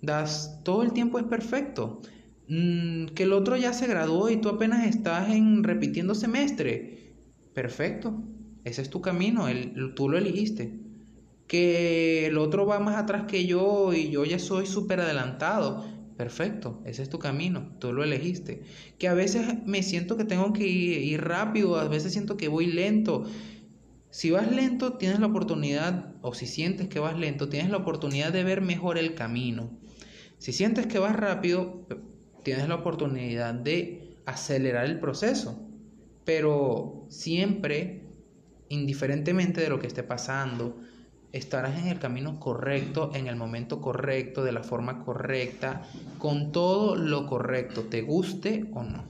Das, 0.00 0.60
todo 0.64 0.82
el 0.82 0.92
tiempo 0.92 1.18
es 1.18 1.24
perfecto. 1.24 2.00
Mm, 2.48 3.06
que 3.14 3.24
el 3.24 3.32
otro 3.32 3.56
ya 3.56 3.72
se 3.72 3.86
graduó 3.86 4.30
y 4.30 4.38
tú 4.38 4.48
apenas 4.48 4.86
estás 4.86 5.30
en 5.30 5.64
repitiendo 5.64 6.14
semestre. 6.14 7.14
Perfecto. 7.54 8.22
Ese 8.64 8.82
es 8.82 8.90
tu 8.90 9.00
camino, 9.00 9.48
el, 9.48 9.94
tú 9.94 10.08
lo 10.08 10.18
elegiste 10.18 10.88
que 11.48 12.26
el 12.26 12.38
otro 12.38 12.66
va 12.66 12.78
más 12.78 12.96
atrás 12.96 13.24
que 13.26 13.46
yo 13.46 13.92
y 13.92 14.10
yo 14.10 14.24
ya 14.24 14.38
soy 14.38 14.66
súper 14.66 15.00
adelantado. 15.00 15.84
Perfecto, 16.16 16.82
ese 16.84 17.02
es 17.02 17.08
tu 17.08 17.18
camino, 17.18 17.72
tú 17.78 17.92
lo 17.92 18.04
elegiste. 18.04 18.62
Que 18.98 19.08
a 19.08 19.14
veces 19.14 19.64
me 19.66 19.82
siento 19.82 20.16
que 20.16 20.24
tengo 20.24 20.52
que 20.52 20.66
ir, 20.66 21.22
rápido, 21.22 21.76
a 21.76 21.88
veces 21.88 22.12
siento 22.12 22.36
que 22.36 22.48
voy 22.48 22.66
lento. 22.66 23.24
Si 24.10 24.30
vas 24.30 24.50
lento, 24.50 24.94
tienes 24.94 25.20
la 25.20 25.26
oportunidad, 25.26 26.16
o 26.22 26.34
si 26.34 26.46
sientes 26.46 26.88
que 26.88 26.98
vas 26.98 27.16
lento, 27.18 27.48
tienes 27.48 27.70
la 27.70 27.76
oportunidad 27.78 28.32
de 28.32 28.44
ver 28.44 28.62
mejor 28.62 28.98
el 28.98 29.14
camino. 29.14 29.70
Si 30.38 30.52
sientes 30.52 30.86
que 30.86 30.98
vas 30.98 31.16
rápido, 31.16 31.86
tienes 32.48 32.66
la 32.66 32.76
oportunidad 32.76 33.52
de 33.52 34.16
acelerar 34.24 34.86
el 34.86 34.98
proceso. 35.00 35.68
Pero 36.24 37.04
siempre, 37.10 38.06
indiferentemente 38.70 39.60
de 39.60 39.68
lo 39.68 39.78
que 39.78 39.86
esté 39.86 40.02
pasando, 40.02 40.78
estarás 41.30 41.78
en 41.78 41.88
el 41.88 41.98
camino 41.98 42.40
correcto, 42.40 43.10
en 43.14 43.26
el 43.26 43.36
momento 43.36 43.82
correcto, 43.82 44.44
de 44.44 44.52
la 44.52 44.62
forma 44.62 45.04
correcta, 45.04 45.82
con 46.16 46.50
todo 46.50 46.96
lo 46.96 47.26
correcto, 47.26 47.82
te 47.82 48.00
guste 48.00 48.70
o 48.72 48.82
no. 48.82 49.04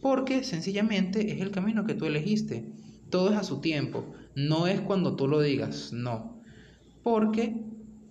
Porque 0.00 0.42
sencillamente 0.42 1.30
es 1.30 1.42
el 1.42 1.50
camino 1.50 1.84
que 1.84 1.94
tú 1.94 2.06
elegiste. 2.06 2.64
Todo 3.10 3.32
es 3.32 3.36
a 3.36 3.44
su 3.44 3.60
tiempo, 3.60 4.14
no 4.34 4.66
es 4.66 4.80
cuando 4.80 5.14
tú 5.14 5.28
lo 5.28 5.42
digas, 5.42 5.92
no. 5.92 6.40
Porque 7.02 7.54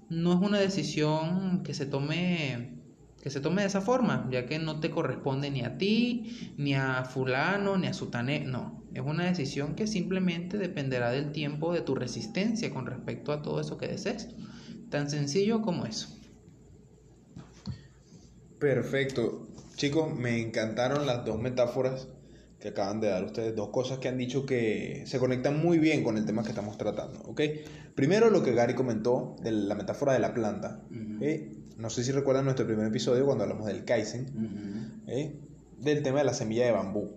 no 0.09 0.34
es 0.34 0.39
una 0.39 0.59
decisión 0.59 1.64
que 1.64 1.74
se 1.74 1.88
tome 1.88 2.81
que 3.22 3.30
se 3.30 3.39
tome 3.39 3.61
de 3.61 3.67
esa 3.67 3.82
forma, 3.82 4.28
ya 4.32 4.45
que 4.45 4.59
no 4.59 4.80
te 4.80 4.89
corresponde 4.89 5.51
ni 5.51 5.61
a 5.61 5.78
ti, 5.78 6.53
ni 6.57 6.74
a 6.74 7.05
fulano, 7.05 7.78
ni 7.78 7.88
a 7.88 7.93
sutané, 7.93 8.41
no, 8.45 8.84
es 8.93 9.01
una 9.01 9.26
decisión 9.26 9.76
que 9.76 9.88
simplemente 9.88 10.57
dependerá 10.57 11.11
del 11.11 11.32
tiempo 11.32 11.74
de 11.74 11.82
tu 11.82 11.95
resistencia 11.95 12.74
con 12.74 12.86
respecto 12.86 13.32
a 13.32 13.41
todo 13.41 13.61
eso 13.61 13.78
que 13.78 13.88
desees. 13.88 14.30
Tan 14.89 15.09
sencillo 15.09 15.61
como 15.61 15.86
eso. 15.86 16.09
Perfecto. 18.59 19.47
Chicos, 19.76 20.13
me 20.13 20.39
encantaron 20.39 21.05
las 21.05 21.26
dos 21.26 21.39
metáforas 21.39 22.09
que 22.59 22.69
acaban 22.69 22.99
de 23.01 23.07
dar 23.07 23.24
ustedes, 23.24 23.55
dos 23.55 23.69
cosas 23.69 23.97
que 23.97 24.07
han 24.07 24.17
dicho 24.17 24.45
que 24.45 25.03
se 25.07 25.17
conectan 25.17 25.59
muy 25.59 25.80
bien 25.80 26.03
con 26.03 26.17
el 26.17 26.26
tema 26.26 26.43
que 26.43 26.49
estamos 26.49 26.78
tratando, 26.78 27.19
¿ok? 27.24 27.41
Primero 27.95 28.30
lo 28.30 28.43
que 28.43 28.53
Gary 28.53 28.76
comentó 28.76 29.36
de 29.41 29.51
la 29.51 29.74
metáfora 29.74 30.13
de 30.13 30.19
la 30.19 30.34
planta. 30.34 30.84
No 31.82 31.90
sé 31.90 32.04
si 32.04 32.12
recuerdan 32.12 32.46
nuestro 32.46 32.68
primer 32.68 32.86
episodio 32.86 33.26
cuando 33.26 33.44
hablamos 33.44 33.66
del 33.66 33.86
Kaizen, 33.86 34.28
del 35.80 36.04
tema 36.04 36.20
de 36.20 36.26
la 36.26 36.36
semilla 36.36 36.64
de 36.64 36.74
bambú. 36.74 37.10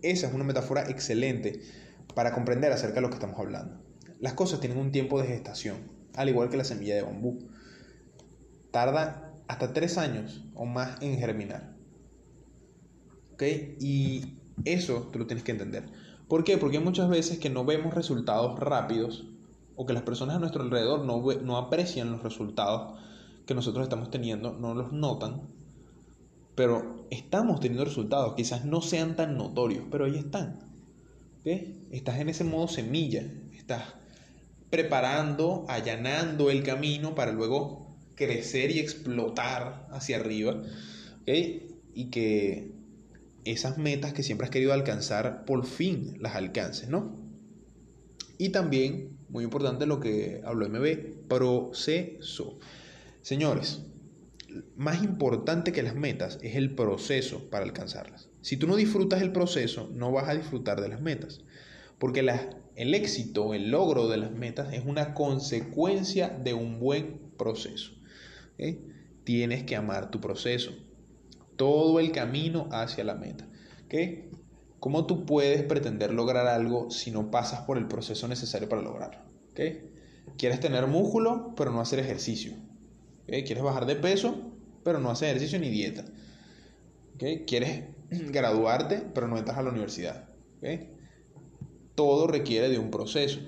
Esa 0.00 0.28
es 0.28 0.32
una 0.32 0.42
metáfora 0.42 0.88
excelente 0.88 1.60
para 2.14 2.32
comprender 2.32 2.72
acerca 2.72 2.94
de 2.94 3.00
lo 3.02 3.08
que 3.10 3.16
estamos 3.16 3.38
hablando. 3.38 3.78
Las 4.20 4.32
cosas 4.32 4.60
tienen 4.60 4.78
un 4.78 4.90
tiempo 4.90 5.20
de 5.20 5.28
gestación, 5.28 5.76
al 6.14 6.30
igual 6.30 6.48
que 6.48 6.56
la 6.56 6.64
semilla 6.64 6.94
de 6.94 7.02
bambú. 7.02 7.46
Tarda 8.70 9.34
hasta 9.48 9.74
tres 9.74 9.98
años 9.98 10.42
o 10.54 10.64
más 10.64 11.02
en 11.02 11.18
germinar. 11.18 11.74
¿Ok? 13.34 13.42
Y 13.78 14.38
eso 14.64 15.10
tú 15.12 15.18
lo 15.18 15.26
tienes 15.26 15.44
que 15.44 15.52
entender. 15.52 15.84
¿Por 16.26 16.42
qué? 16.42 16.56
Porque 16.56 16.80
muchas 16.80 17.10
veces 17.10 17.38
que 17.38 17.50
no 17.50 17.66
vemos 17.66 17.92
resultados 17.92 18.58
rápidos 18.58 19.26
o 19.74 19.84
que 19.84 19.92
las 19.92 20.04
personas 20.04 20.36
a 20.36 20.38
nuestro 20.38 20.62
alrededor 20.62 21.04
no, 21.04 21.22
no 21.42 21.58
aprecian 21.58 22.10
los 22.10 22.22
resultados 22.22 22.98
que 23.46 23.54
nosotros 23.54 23.84
estamos 23.84 24.10
teniendo, 24.10 24.52
no 24.52 24.74
los 24.74 24.92
notan 24.92 25.56
pero 26.56 27.06
estamos 27.10 27.60
teniendo 27.60 27.84
resultados, 27.84 28.34
quizás 28.34 28.64
no 28.64 28.80
sean 28.80 29.14
tan 29.14 29.36
notorios, 29.36 29.84
pero 29.90 30.06
ahí 30.06 30.16
están. 30.16 30.58
Estás 31.44 32.18
en 32.18 32.30
ese 32.30 32.42
modo 32.42 32.66
semilla, 32.66 33.24
estás 33.54 33.84
preparando, 34.70 35.64
allanando 35.68 36.50
el 36.50 36.64
camino 36.64 37.14
para 37.14 37.30
luego 37.30 37.94
crecer 38.16 38.70
y 38.72 38.80
explotar 38.80 39.86
hacia 39.92 40.16
arriba. 40.16 40.62
Y 41.26 42.06
que 42.10 42.72
esas 43.44 43.76
metas 43.76 44.14
que 44.14 44.22
siempre 44.22 44.46
has 44.46 44.50
querido 44.50 44.72
alcanzar, 44.72 45.44
por 45.44 45.66
fin 45.66 46.16
las 46.20 46.36
alcances, 46.36 46.88
¿no? 46.88 47.20
Y 48.38 48.48
también, 48.48 49.18
muy 49.28 49.44
importante 49.44 49.84
lo 49.84 50.00
que 50.00 50.40
habló 50.44 50.68
MB, 50.68 51.28
proceso. 51.28 52.58
Señores, 53.26 53.82
más 54.76 55.02
importante 55.02 55.72
que 55.72 55.82
las 55.82 55.96
metas 55.96 56.38
es 56.42 56.54
el 56.54 56.76
proceso 56.76 57.50
para 57.50 57.64
alcanzarlas. 57.64 58.28
Si 58.40 58.56
tú 58.56 58.68
no 58.68 58.76
disfrutas 58.76 59.20
el 59.20 59.32
proceso, 59.32 59.90
no 59.92 60.12
vas 60.12 60.28
a 60.28 60.36
disfrutar 60.36 60.80
de 60.80 60.88
las 60.88 61.00
metas. 61.00 61.40
Porque 61.98 62.20
el 62.76 62.94
éxito, 62.94 63.52
el 63.52 63.72
logro 63.72 64.06
de 64.06 64.18
las 64.18 64.30
metas 64.30 64.72
es 64.72 64.84
una 64.86 65.12
consecuencia 65.12 66.28
de 66.28 66.54
un 66.54 66.78
buen 66.78 67.18
proceso. 67.36 67.90
Tienes 69.24 69.64
que 69.64 69.74
amar 69.74 70.12
tu 70.12 70.20
proceso. 70.20 70.70
Todo 71.56 71.98
el 71.98 72.12
camino 72.12 72.68
hacia 72.70 73.02
la 73.02 73.16
meta. 73.16 73.44
¿Cómo 74.78 75.04
tú 75.06 75.26
puedes 75.26 75.64
pretender 75.64 76.14
lograr 76.14 76.46
algo 76.46 76.92
si 76.92 77.10
no 77.10 77.32
pasas 77.32 77.62
por 77.62 77.76
el 77.76 77.88
proceso 77.88 78.28
necesario 78.28 78.68
para 78.68 78.82
lograrlo? 78.82 79.18
Quieres 80.38 80.60
tener 80.60 80.86
músculo, 80.86 81.54
pero 81.56 81.72
no 81.72 81.80
hacer 81.80 81.98
ejercicio. 81.98 82.52
Quieres 83.26 83.62
bajar 83.62 83.86
de 83.86 83.96
peso, 83.96 84.52
pero 84.84 85.00
no 85.00 85.10
hacer 85.10 85.30
ejercicio 85.30 85.58
ni 85.58 85.68
dieta. 85.68 86.04
Quieres 87.18 87.84
graduarte, 88.10 89.02
pero 89.14 89.26
no 89.26 89.36
entras 89.36 89.58
a 89.58 89.62
la 89.62 89.70
universidad. 89.70 90.28
Todo 91.94 92.26
requiere 92.26 92.68
de 92.68 92.78
un 92.78 92.90
proceso. 92.90 93.40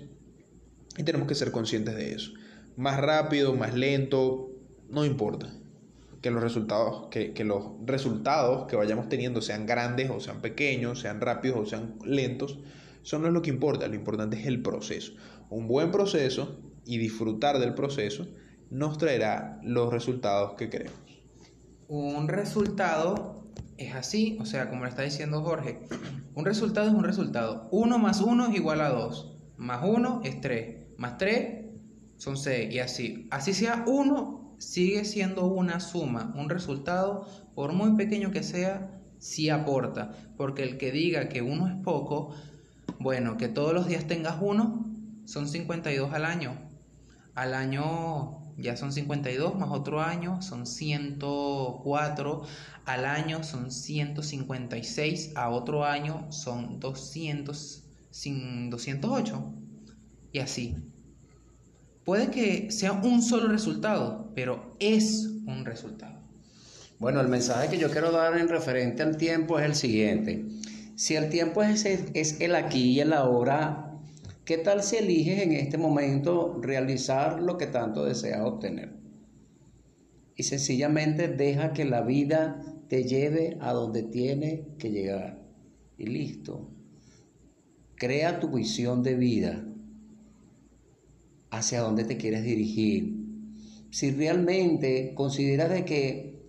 Y 0.97 1.05
tenemos 1.05 1.29
que 1.29 1.35
ser 1.35 1.53
conscientes 1.53 1.95
de 1.95 2.13
eso. 2.13 2.33
Más 2.77 2.99
rápido, 3.01 3.55
más 3.55 3.75
lento, 3.75 4.51
no 4.89 5.05
importa. 5.05 5.55
Que 6.23 6.33
los 6.33 6.43
resultados, 6.43 7.07
que, 7.11 7.33
que 7.33 7.45
los 7.45 7.65
resultados 7.85 8.67
que 8.67 8.75
vayamos 8.75 9.09
teniendo 9.09 9.41
sean 9.41 9.67
grandes 9.67 10.11
o 10.11 10.19
sean 10.19 10.41
pequeños, 10.41 11.01
sean 11.01 11.21
rápidos 11.21 11.59
o 11.59 11.67
sean 11.67 11.95
lentos, 12.05 12.59
eso 13.05 13.19
no 13.21 13.29
es 13.29 13.33
lo 13.33 13.43
que 13.43 13.51
importa. 13.51 13.87
Lo 13.87 13.95
importante 13.95 14.41
es 14.41 14.47
el 14.47 14.61
proceso. 14.61 15.13
Un 15.51 15.69
buen 15.69 15.93
proceso 15.93 16.59
y 16.85 16.99
disfrutar 16.99 17.61
del 17.61 17.75
proceso 17.75 18.27
nos 18.71 18.99
traerá 18.99 19.61
los 19.63 19.93
resultados 19.93 20.55
que 20.55 20.69
queremos. 20.71 20.99
Un 21.89 22.29
resultado 22.29 23.45
es 23.77 23.95
así, 23.95 24.37
o 24.41 24.45
sea, 24.45 24.69
como 24.69 24.85
le 24.85 24.91
está 24.91 25.03
diciendo 25.03 25.43
Jorge, 25.43 25.81
un 26.35 26.45
resultado 26.45 26.89
es 26.89 26.95
un 26.95 27.05
resultado. 27.05 27.69
1 27.71 27.99
más 27.99 28.21
1 28.21 28.49
es 28.49 28.57
igual 28.57 28.81
a 28.81 28.91
2, 28.91 29.37
más 29.57 29.85
1 29.85 30.21
es 30.25 30.41
3, 30.41 30.99
más 30.99 31.17
3 31.19 31.67
son 32.19 32.37
6 32.37 32.75
y 32.75 32.81
así. 32.81 33.29
Así 33.31 33.55
sea 33.55 33.85
1, 33.87 34.57
sigue 34.59 35.05
siendo 35.05 35.47
una 35.47 35.81
suma, 35.81 36.35
un 36.37 36.51
resultado, 36.51 37.27
por 37.55 37.73
muy 37.73 37.97
pequeño 37.97 38.31
que 38.33 38.43
sea, 38.43 39.01
sí 39.19 39.49
aporta, 39.49 40.13
porque 40.37 40.63
el 40.63 40.77
que 40.77 40.93
diga 40.93 41.29
que 41.29 41.43
1 41.43 41.69
es 41.69 41.75
poco, 41.83 42.35
bueno, 42.99 43.37
que 43.37 43.49
todos 43.49 43.73
los 43.73 43.87
días 43.87 44.07
tengas 44.07 44.37
1, 44.41 44.85
son 45.25 45.49
52 45.49 46.13
al 46.13 46.25
año. 46.25 46.69
Al 47.39 47.55
año 47.55 48.53
ya 48.57 48.77
son 48.77 48.93
52, 48.93 49.55
más 49.55 49.71
otro 49.71 50.01
año 50.01 50.43
son 50.43 50.67
104, 50.67 52.43
al 52.85 53.05
año 53.05 53.45
son 53.45 53.71
156, 53.71 55.37
a 55.37 55.49
otro 55.51 55.85
año 55.85 56.27
son 56.33 56.81
200, 56.81 57.85
208 58.71 59.55
y 60.33 60.41
así. 60.41 60.75
Puede 62.05 62.33
que 62.33 62.73
sea 62.73 62.91
un 62.91 63.23
solo 63.23 63.47
resultado, 63.47 64.33
pero 64.35 64.75
es 64.81 65.29
un 65.47 65.65
resultado. 65.65 66.19
Bueno, 66.99 67.21
el 67.21 67.29
mensaje 67.29 67.69
que 67.69 67.79
yo 67.79 67.89
quiero 67.93 68.11
dar 68.11 68.37
en 68.37 68.49
referente 68.49 69.05
al 69.05 69.17
tiempo 69.17 69.61
es 69.61 69.65
el 69.65 69.77
siguiente. 69.77 70.45
Si 70.97 71.15
el 71.15 71.29
tiempo 71.29 71.63
es, 71.63 71.85
es 71.85 72.41
el 72.41 72.57
aquí 72.57 72.95
y 72.95 72.99
el 72.99 73.13
ahora, 73.13 73.88
¿Qué 74.49 74.57
tal 74.57 74.83
si 74.83 74.97
eliges 74.97 75.43
en 75.43 75.53
este 75.53 75.77
momento 75.77 76.59
realizar 76.63 77.43
lo 77.43 77.59
que 77.59 77.67
tanto 77.67 78.07
deseas 78.07 78.41
obtener? 78.41 78.95
Y 80.37 80.45
sencillamente 80.45 81.29
deja 81.29 81.75
que 81.75 81.85
la 81.85 82.01
vida 82.01 82.65
te 82.89 83.05
lleve 83.05 83.59
a 83.61 83.75
donde 83.75 84.05
tiene 84.05 84.69
que 84.79 84.91
llegar. 84.91 85.43
Y 85.99 86.07
listo. 86.07 86.67
Crea 87.97 88.41
tu 88.41 88.49
visión 88.49 89.03
de 89.03 89.17
vida 89.17 89.67
hacia 91.51 91.83
dónde 91.83 92.05
te 92.05 92.17
quieres 92.17 92.43
dirigir. 92.43 93.19
Si 93.91 94.13
realmente 94.13 95.13
consideras 95.15 95.69
de 95.69 95.85
que 95.85 96.47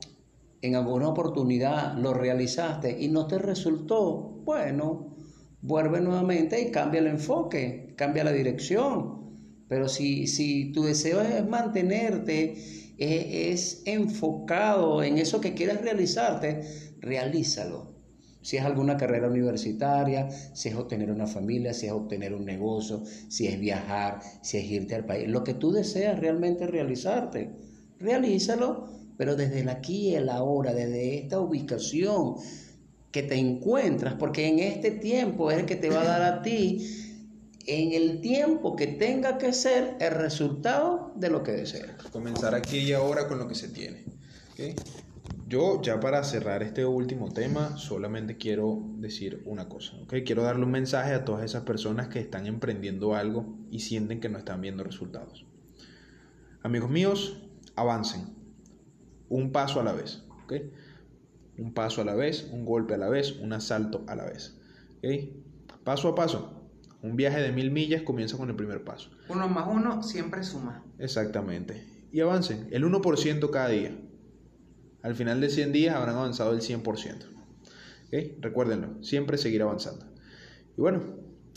en 0.62 0.76
alguna 0.76 1.10
oportunidad 1.10 1.97
lo 1.97 2.14
realizaste 2.14 2.97
y 2.97 3.10
no 3.10 3.28
te 3.28 3.39
resultó, 3.39 4.39
bueno, 4.45 5.18
vuelve 5.62 6.00
nuevamente 6.00 6.62
y 6.62 6.72
cambia 6.72 7.02
el 7.02 7.08
enfoque, 7.08 7.89
cambia 8.00 8.24
la 8.24 8.32
dirección. 8.32 9.20
Pero 9.68 9.89
si, 9.89 10.26
si 10.26 10.72
tu 10.72 10.84
deseo 10.84 11.20
es 11.22 11.45
mantenerte, 11.45 12.56
es, 12.97 13.84
enfocado 13.86 15.04
en 15.04 15.18
eso 15.18 15.41
que 15.41 15.54
quieres 15.54 15.82
realizarte, 15.82 16.62
realízalo. 17.02 17.93
Si 18.41 18.56
es 18.56 18.64
alguna 18.64 18.95
carrera 18.95 19.28
universitaria, 19.28 20.30
si 20.30 20.70
es 20.70 20.76
obtener 20.76 21.12
una 21.12 21.28
familia, 21.28 21.74
si 21.74 21.88
es 21.88 21.91
obtener 21.91 22.34
un 22.34 22.45
negocio, 22.45 23.04
si 23.28 23.47
es 23.47 23.60
viajar, 23.60 24.22
si 24.41 24.58
es 24.58 24.64
irte 24.64 24.95
al 24.95 25.06
país, 25.06 25.28
lo 25.28 25.43
que 25.43 25.54
tú 25.54 25.74
deseas 25.74 26.18
realmente 26.18 26.68
realizarte, 26.68 27.52
realízalo, 28.00 28.88
pero 29.18 29.36
desde 29.36 29.70
aquí 29.70 30.12
y 30.12 30.16
el 30.16 30.30
ahora, 30.30 30.74
desde 30.74 31.18
esta 31.18 31.41
ubicación, 31.41 32.36
que 33.12 33.24
te 33.24 33.36
encuentras, 33.36 34.14
porque 34.14 34.47
en 34.47 34.60
este 34.60 34.91
tiempo 34.91 35.52
es 35.52 35.60
el 35.60 35.66
que 35.66 35.76
te 35.76 35.89
va 35.89 36.02
a 36.02 36.06
dar 36.06 36.22
a 36.22 36.41
ti, 36.41 37.09
en 37.68 37.93
el 37.93 38.22
tiempo 38.22 38.76
que 38.76 38.88
tenga 38.88 39.38
que 39.38 39.53
ser, 39.53 39.95
el 39.99 40.12
resultado 40.12 41.14
de 41.16 41.30
lo 41.30 41.43
que 41.43 41.51
deseas. 41.51 42.03
Comenzar 42.12 42.55
aquí 42.55 42.78
y 42.78 42.93
ahora 42.93 43.28
con 43.28 43.39
lo 43.39 43.47
que 43.47 43.55
se 43.55 43.70
tiene. 43.70 44.05
Yo 45.47 45.82
ya 45.82 45.99
para 45.99 46.24
cerrar 46.24 46.64
este 46.64 46.86
último 46.86 47.32
tema, 47.32 47.78
solamente 47.78 48.38
quiero 48.38 48.84
decir 48.97 49.41
una 49.45 49.68
cosa. 49.68 49.97
¿okay? 50.03 50.24
Quiero 50.24 50.43
darle 50.43 50.66
un 50.66 50.72
mensaje 50.72 51.14
a 51.14 51.26
todas 51.26 51.43
esas 51.43 51.64
personas 51.64 52.07
que 52.10 52.20
están 52.20 52.45
emprendiendo 52.45 53.16
algo 53.16 53.57
y 53.72 53.80
sienten 53.80 54.20
que 54.20 54.30
no 54.30 54.38
están 54.38 54.62
viendo 54.62 54.84
resultados. 54.84 55.45
Amigos 56.62 56.89
míos, 56.89 57.41
avancen 57.76 58.36
un 59.30 59.51
paso 59.51 59.80
a 59.80 59.84
la 59.84 59.93
vez. 59.93 60.24
¿okay? 60.43 60.72
un 61.60 61.74
paso 61.74 62.01
a 62.01 62.05
la 62.05 62.16
vez, 62.16 62.49
un 62.51 62.66
golpe 62.66 62.93
a 62.93 62.97
la 62.97 63.10
vez, 63.10 63.38
un 63.39 63.53
asalto 63.53 64.03
a 64.07 64.16
la 64.16 64.26
vez. 64.26 64.57
Paso 65.84 66.10
a 66.10 66.16
paso. 66.16 66.59
Un 67.02 67.16
viaje 67.16 67.41
de 67.41 67.52
mil 67.52 67.72
millas 67.72 68.02
comienza 68.02 68.38
con 68.38 68.50
el 68.50 68.56
primer 68.56 68.84
paso. 68.84 69.10
Uno 69.30 69.47
más 69.47 69.68
uno 69.70 70.04
siempre 70.04 70.43
suma. 70.43 70.84
Exactamente. 70.97 71.88
Y 72.12 72.20
avancen, 72.20 72.68
el 72.72 72.84
1% 72.84 73.50
cada 73.52 73.70
día. 73.70 73.97
Al 75.02 75.16
final 75.16 75.39
de 75.39 75.50
100 75.50 75.72
días 75.72 75.95
habrán 75.95 76.16
avanzado 76.16 76.52
el 76.52 76.60
100%. 76.60 77.39
Recuérdenlo, 78.41 79.02
siempre 79.04 79.38
seguir 79.38 79.62
avanzando. 79.62 80.06
Y 80.78 80.82
bueno, 80.82 81.02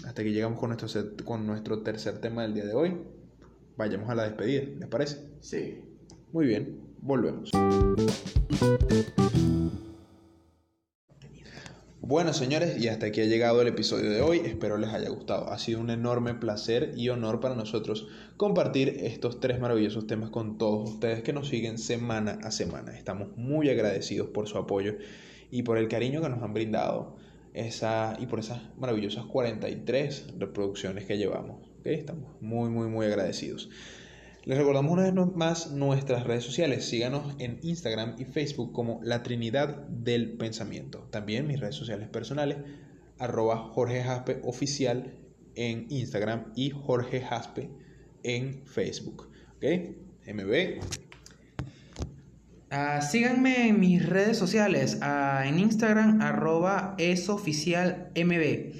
hasta 0.07 0.23
que 0.23 0.33
llegamos 0.33 0.61
con 0.61 0.71
nuestro, 0.71 1.25
con 1.25 1.47
nuestro 1.47 1.83
tercer 1.83 2.21
tema 2.21 2.43
del 2.43 2.55
día 2.55 2.67
de 2.67 2.75
hoy, 2.75 2.97
vayamos 3.77 4.11
a 4.11 4.15
la 4.15 4.25
despedida, 4.25 4.65
¿les 4.79 4.89
parece? 4.89 5.29
Sí. 5.41 5.81
Muy 6.33 6.47
bien, 6.47 6.81
volvemos. 7.01 7.51
Bueno, 12.05 12.33
señores, 12.33 12.83
y 12.83 12.89
hasta 12.89 13.07
aquí 13.07 13.21
ha 13.21 13.27
llegado 13.27 13.63
el 13.63 13.69
episodio 13.69 14.11
de 14.11 14.23
hoy. 14.23 14.39
Espero 14.45 14.77
les 14.77 14.91
haya 14.91 15.09
gustado. 15.09 15.53
Ha 15.53 15.59
sido 15.61 15.79
un 15.79 15.89
enorme 15.89 16.35
placer 16.35 16.95
y 16.97 17.11
honor 17.11 17.39
para 17.39 17.55
nosotros 17.55 18.09
compartir 18.37 18.89
estos 19.05 19.39
tres 19.39 19.61
maravillosos 19.61 20.09
temas 20.09 20.31
con 20.31 20.59
todos 20.59 20.91
ustedes 20.91 21.23
que 21.23 21.33
nos 21.33 21.47
siguen 21.47 21.79
semana 21.79 22.41
a 22.43 22.51
semana. 22.51 22.99
Estamos 22.99 23.29
muy 23.37 23.71
agradecidos 23.71 24.31
por 24.31 24.49
su 24.49 24.59
apoyo 24.59 24.97
y 25.53 25.63
por 25.63 25.79
el 25.79 25.87
cariño 25.87 26.21
que 26.21 26.29
nos 26.29 26.43
han 26.43 26.53
brindado 26.53 27.15
esa, 27.55 28.17
y 28.19 28.27
por 28.27 28.41
esas 28.41 28.61
maravillosas 28.79 29.25
43 29.27 30.39
reproducciones 30.41 31.05
que 31.05 31.19
llevamos. 31.19 31.69
Estamos 31.85 32.33
muy, 32.41 32.69
muy, 32.69 32.89
muy 32.89 33.07
agradecidos. 33.07 33.71
Les 34.45 34.59
recordamos 34.59 34.91
una 34.91 35.03
vez 35.03 35.15
más 35.37 35.71
nuestras 35.71 36.25
redes 36.25 36.43
sociales. 36.43 36.85
Síganos 36.85 37.37
en 37.39 37.61
Instagram 37.63 38.17
y 38.19 38.25
Facebook 38.25 38.73
como 38.73 38.99
La 39.05 39.23
Trinidad 39.23 39.87
del 39.87 40.33
Pensamiento. 40.33 41.07
También 41.13 41.47
mis 41.47 41.61
redes 41.61 41.77
sociales 41.77 42.09
personales, 42.09 42.59
arroba 43.21 43.57
Jorge 43.57 44.03
Jaspe 44.03 44.41
Oficial 44.43 45.15
en 45.55 45.87
Instagram 45.91 46.53
y 46.57 46.71
Jorge 46.71 47.21
Jaspe 47.21 47.71
en 48.25 48.67
Facebook. 48.67 49.31
¿Ok? 49.59 49.65
MB. 50.27 50.81
Ah, 52.71 53.01
síganme 53.01 53.69
en 53.69 53.79
mis 53.79 54.05
redes 54.09 54.39
sociales, 54.39 54.99
ah, 55.03 55.45
en 55.47 55.61
Instagram, 55.61 56.21
arroba 56.21 56.97
esoficialmb. 56.99 58.73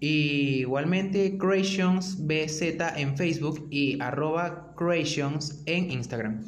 Y 0.00 0.60
igualmente 0.60 1.36
Creations 1.38 2.26
BZ 2.26 2.96
en 2.96 3.16
Facebook 3.16 3.68
y 3.70 4.00
arroba 4.00 4.74
Creations 4.76 5.62
en 5.66 5.90
Instagram. 5.90 6.40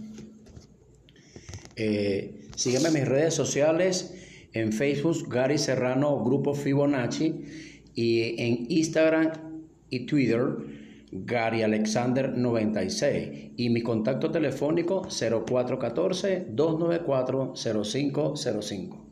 Eh, 1.76 2.48
sígueme 2.56 2.88
en 2.88 2.94
mis 2.94 3.08
redes 3.08 3.34
sociales, 3.34 4.14
en 4.52 4.72
Facebook 4.72 5.28
Gary 5.28 5.58
Serrano 5.58 6.24
Grupo 6.24 6.54
Fibonacci 6.54 7.44
y 7.94 8.40
en 8.42 8.66
Instagram 8.70 9.32
y 9.90 10.06
Twitter 10.06 10.40
Gary 11.12 11.62
Alexander 11.62 12.36
96 12.36 13.52
y 13.56 13.68
mi 13.68 13.82
contacto 13.82 14.30
telefónico 14.30 15.02
0414 15.02 16.46
294 16.50 17.52
0505. 17.54 19.06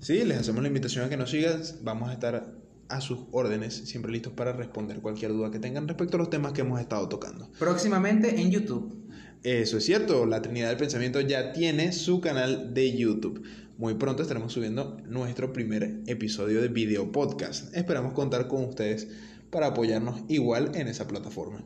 Sí, 0.00 0.24
les 0.24 0.38
hacemos 0.38 0.62
la 0.62 0.68
invitación 0.68 1.04
a 1.04 1.08
que 1.08 1.16
nos 1.16 1.30
sigan. 1.30 1.60
Vamos 1.82 2.10
a 2.10 2.12
estar 2.12 2.54
a 2.88 3.00
sus 3.00 3.20
órdenes, 3.32 3.74
siempre 3.74 4.12
listos 4.12 4.32
para 4.32 4.52
responder 4.52 5.00
cualquier 5.00 5.32
duda 5.32 5.50
que 5.50 5.58
tengan 5.58 5.88
respecto 5.88 6.16
a 6.16 6.18
los 6.18 6.30
temas 6.30 6.52
que 6.52 6.62
hemos 6.62 6.80
estado 6.80 7.08
tocando. 7.08 7.50
Próximamente 7.58 8.40
en 8.40 8.50
YouTube. 8.50 8.94
Eso 9.42 9.78
es 9.78 9.84
cierto, 9.84 10.26
la 10.26 10.42
Trinidad 10.42 10.68
del 10.68 10.78
Pensamiento 10.78 11.20
ya 11.20 11.52
tiene 11.52 11.92
su 11.92 12.20
canal 12.20 12.74
de 12.74 12.96
YouTube. 12.96 13.42
Muy 13.76 13.94
pronto 13.94 14.22
estaremos 14.22 14.52
subiendo 14.52 14.96
nuestro 15.06 15.52
primer 15.52 16.00
episodio 16.06 16.60
de 16.60 16.68
video 16.68 17.12
podcast. 17.12 17.74
Esperamos 17.76 18.12
contar 18.12 18.48
con 18.48 18.64
ustedes 18.64 19.06
para 19.50 19.68
apoyarnos 19.68 20.22
igual 20.28 20.72
en 20.74 20.88
esa 20.88 21.06
plataforma. 21.06 21.64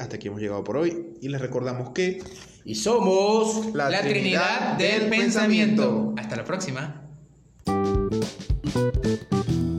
hasta 0.00 0.16
aquí 0.16 0.28
hemos 0.28 0.40
llegado 0.40 0.64
por 0.64 0.78
hoy 0.78 1.16
y 1.20 1.28
les 1.28 1.40
recordamos 1.40 1.90
que... 1.90 2.22
Y 2.64 2.76
somos 2.76 3.74
la, 3.74 4.00
Trinidad, 4.00 4.78
del, 4.78 5.10
pensamiento. 5.10 6.14
Hasta 6.16 6.36
la 6.36 6.44
próxima. 6.44 7.03
Música 8.14 9.73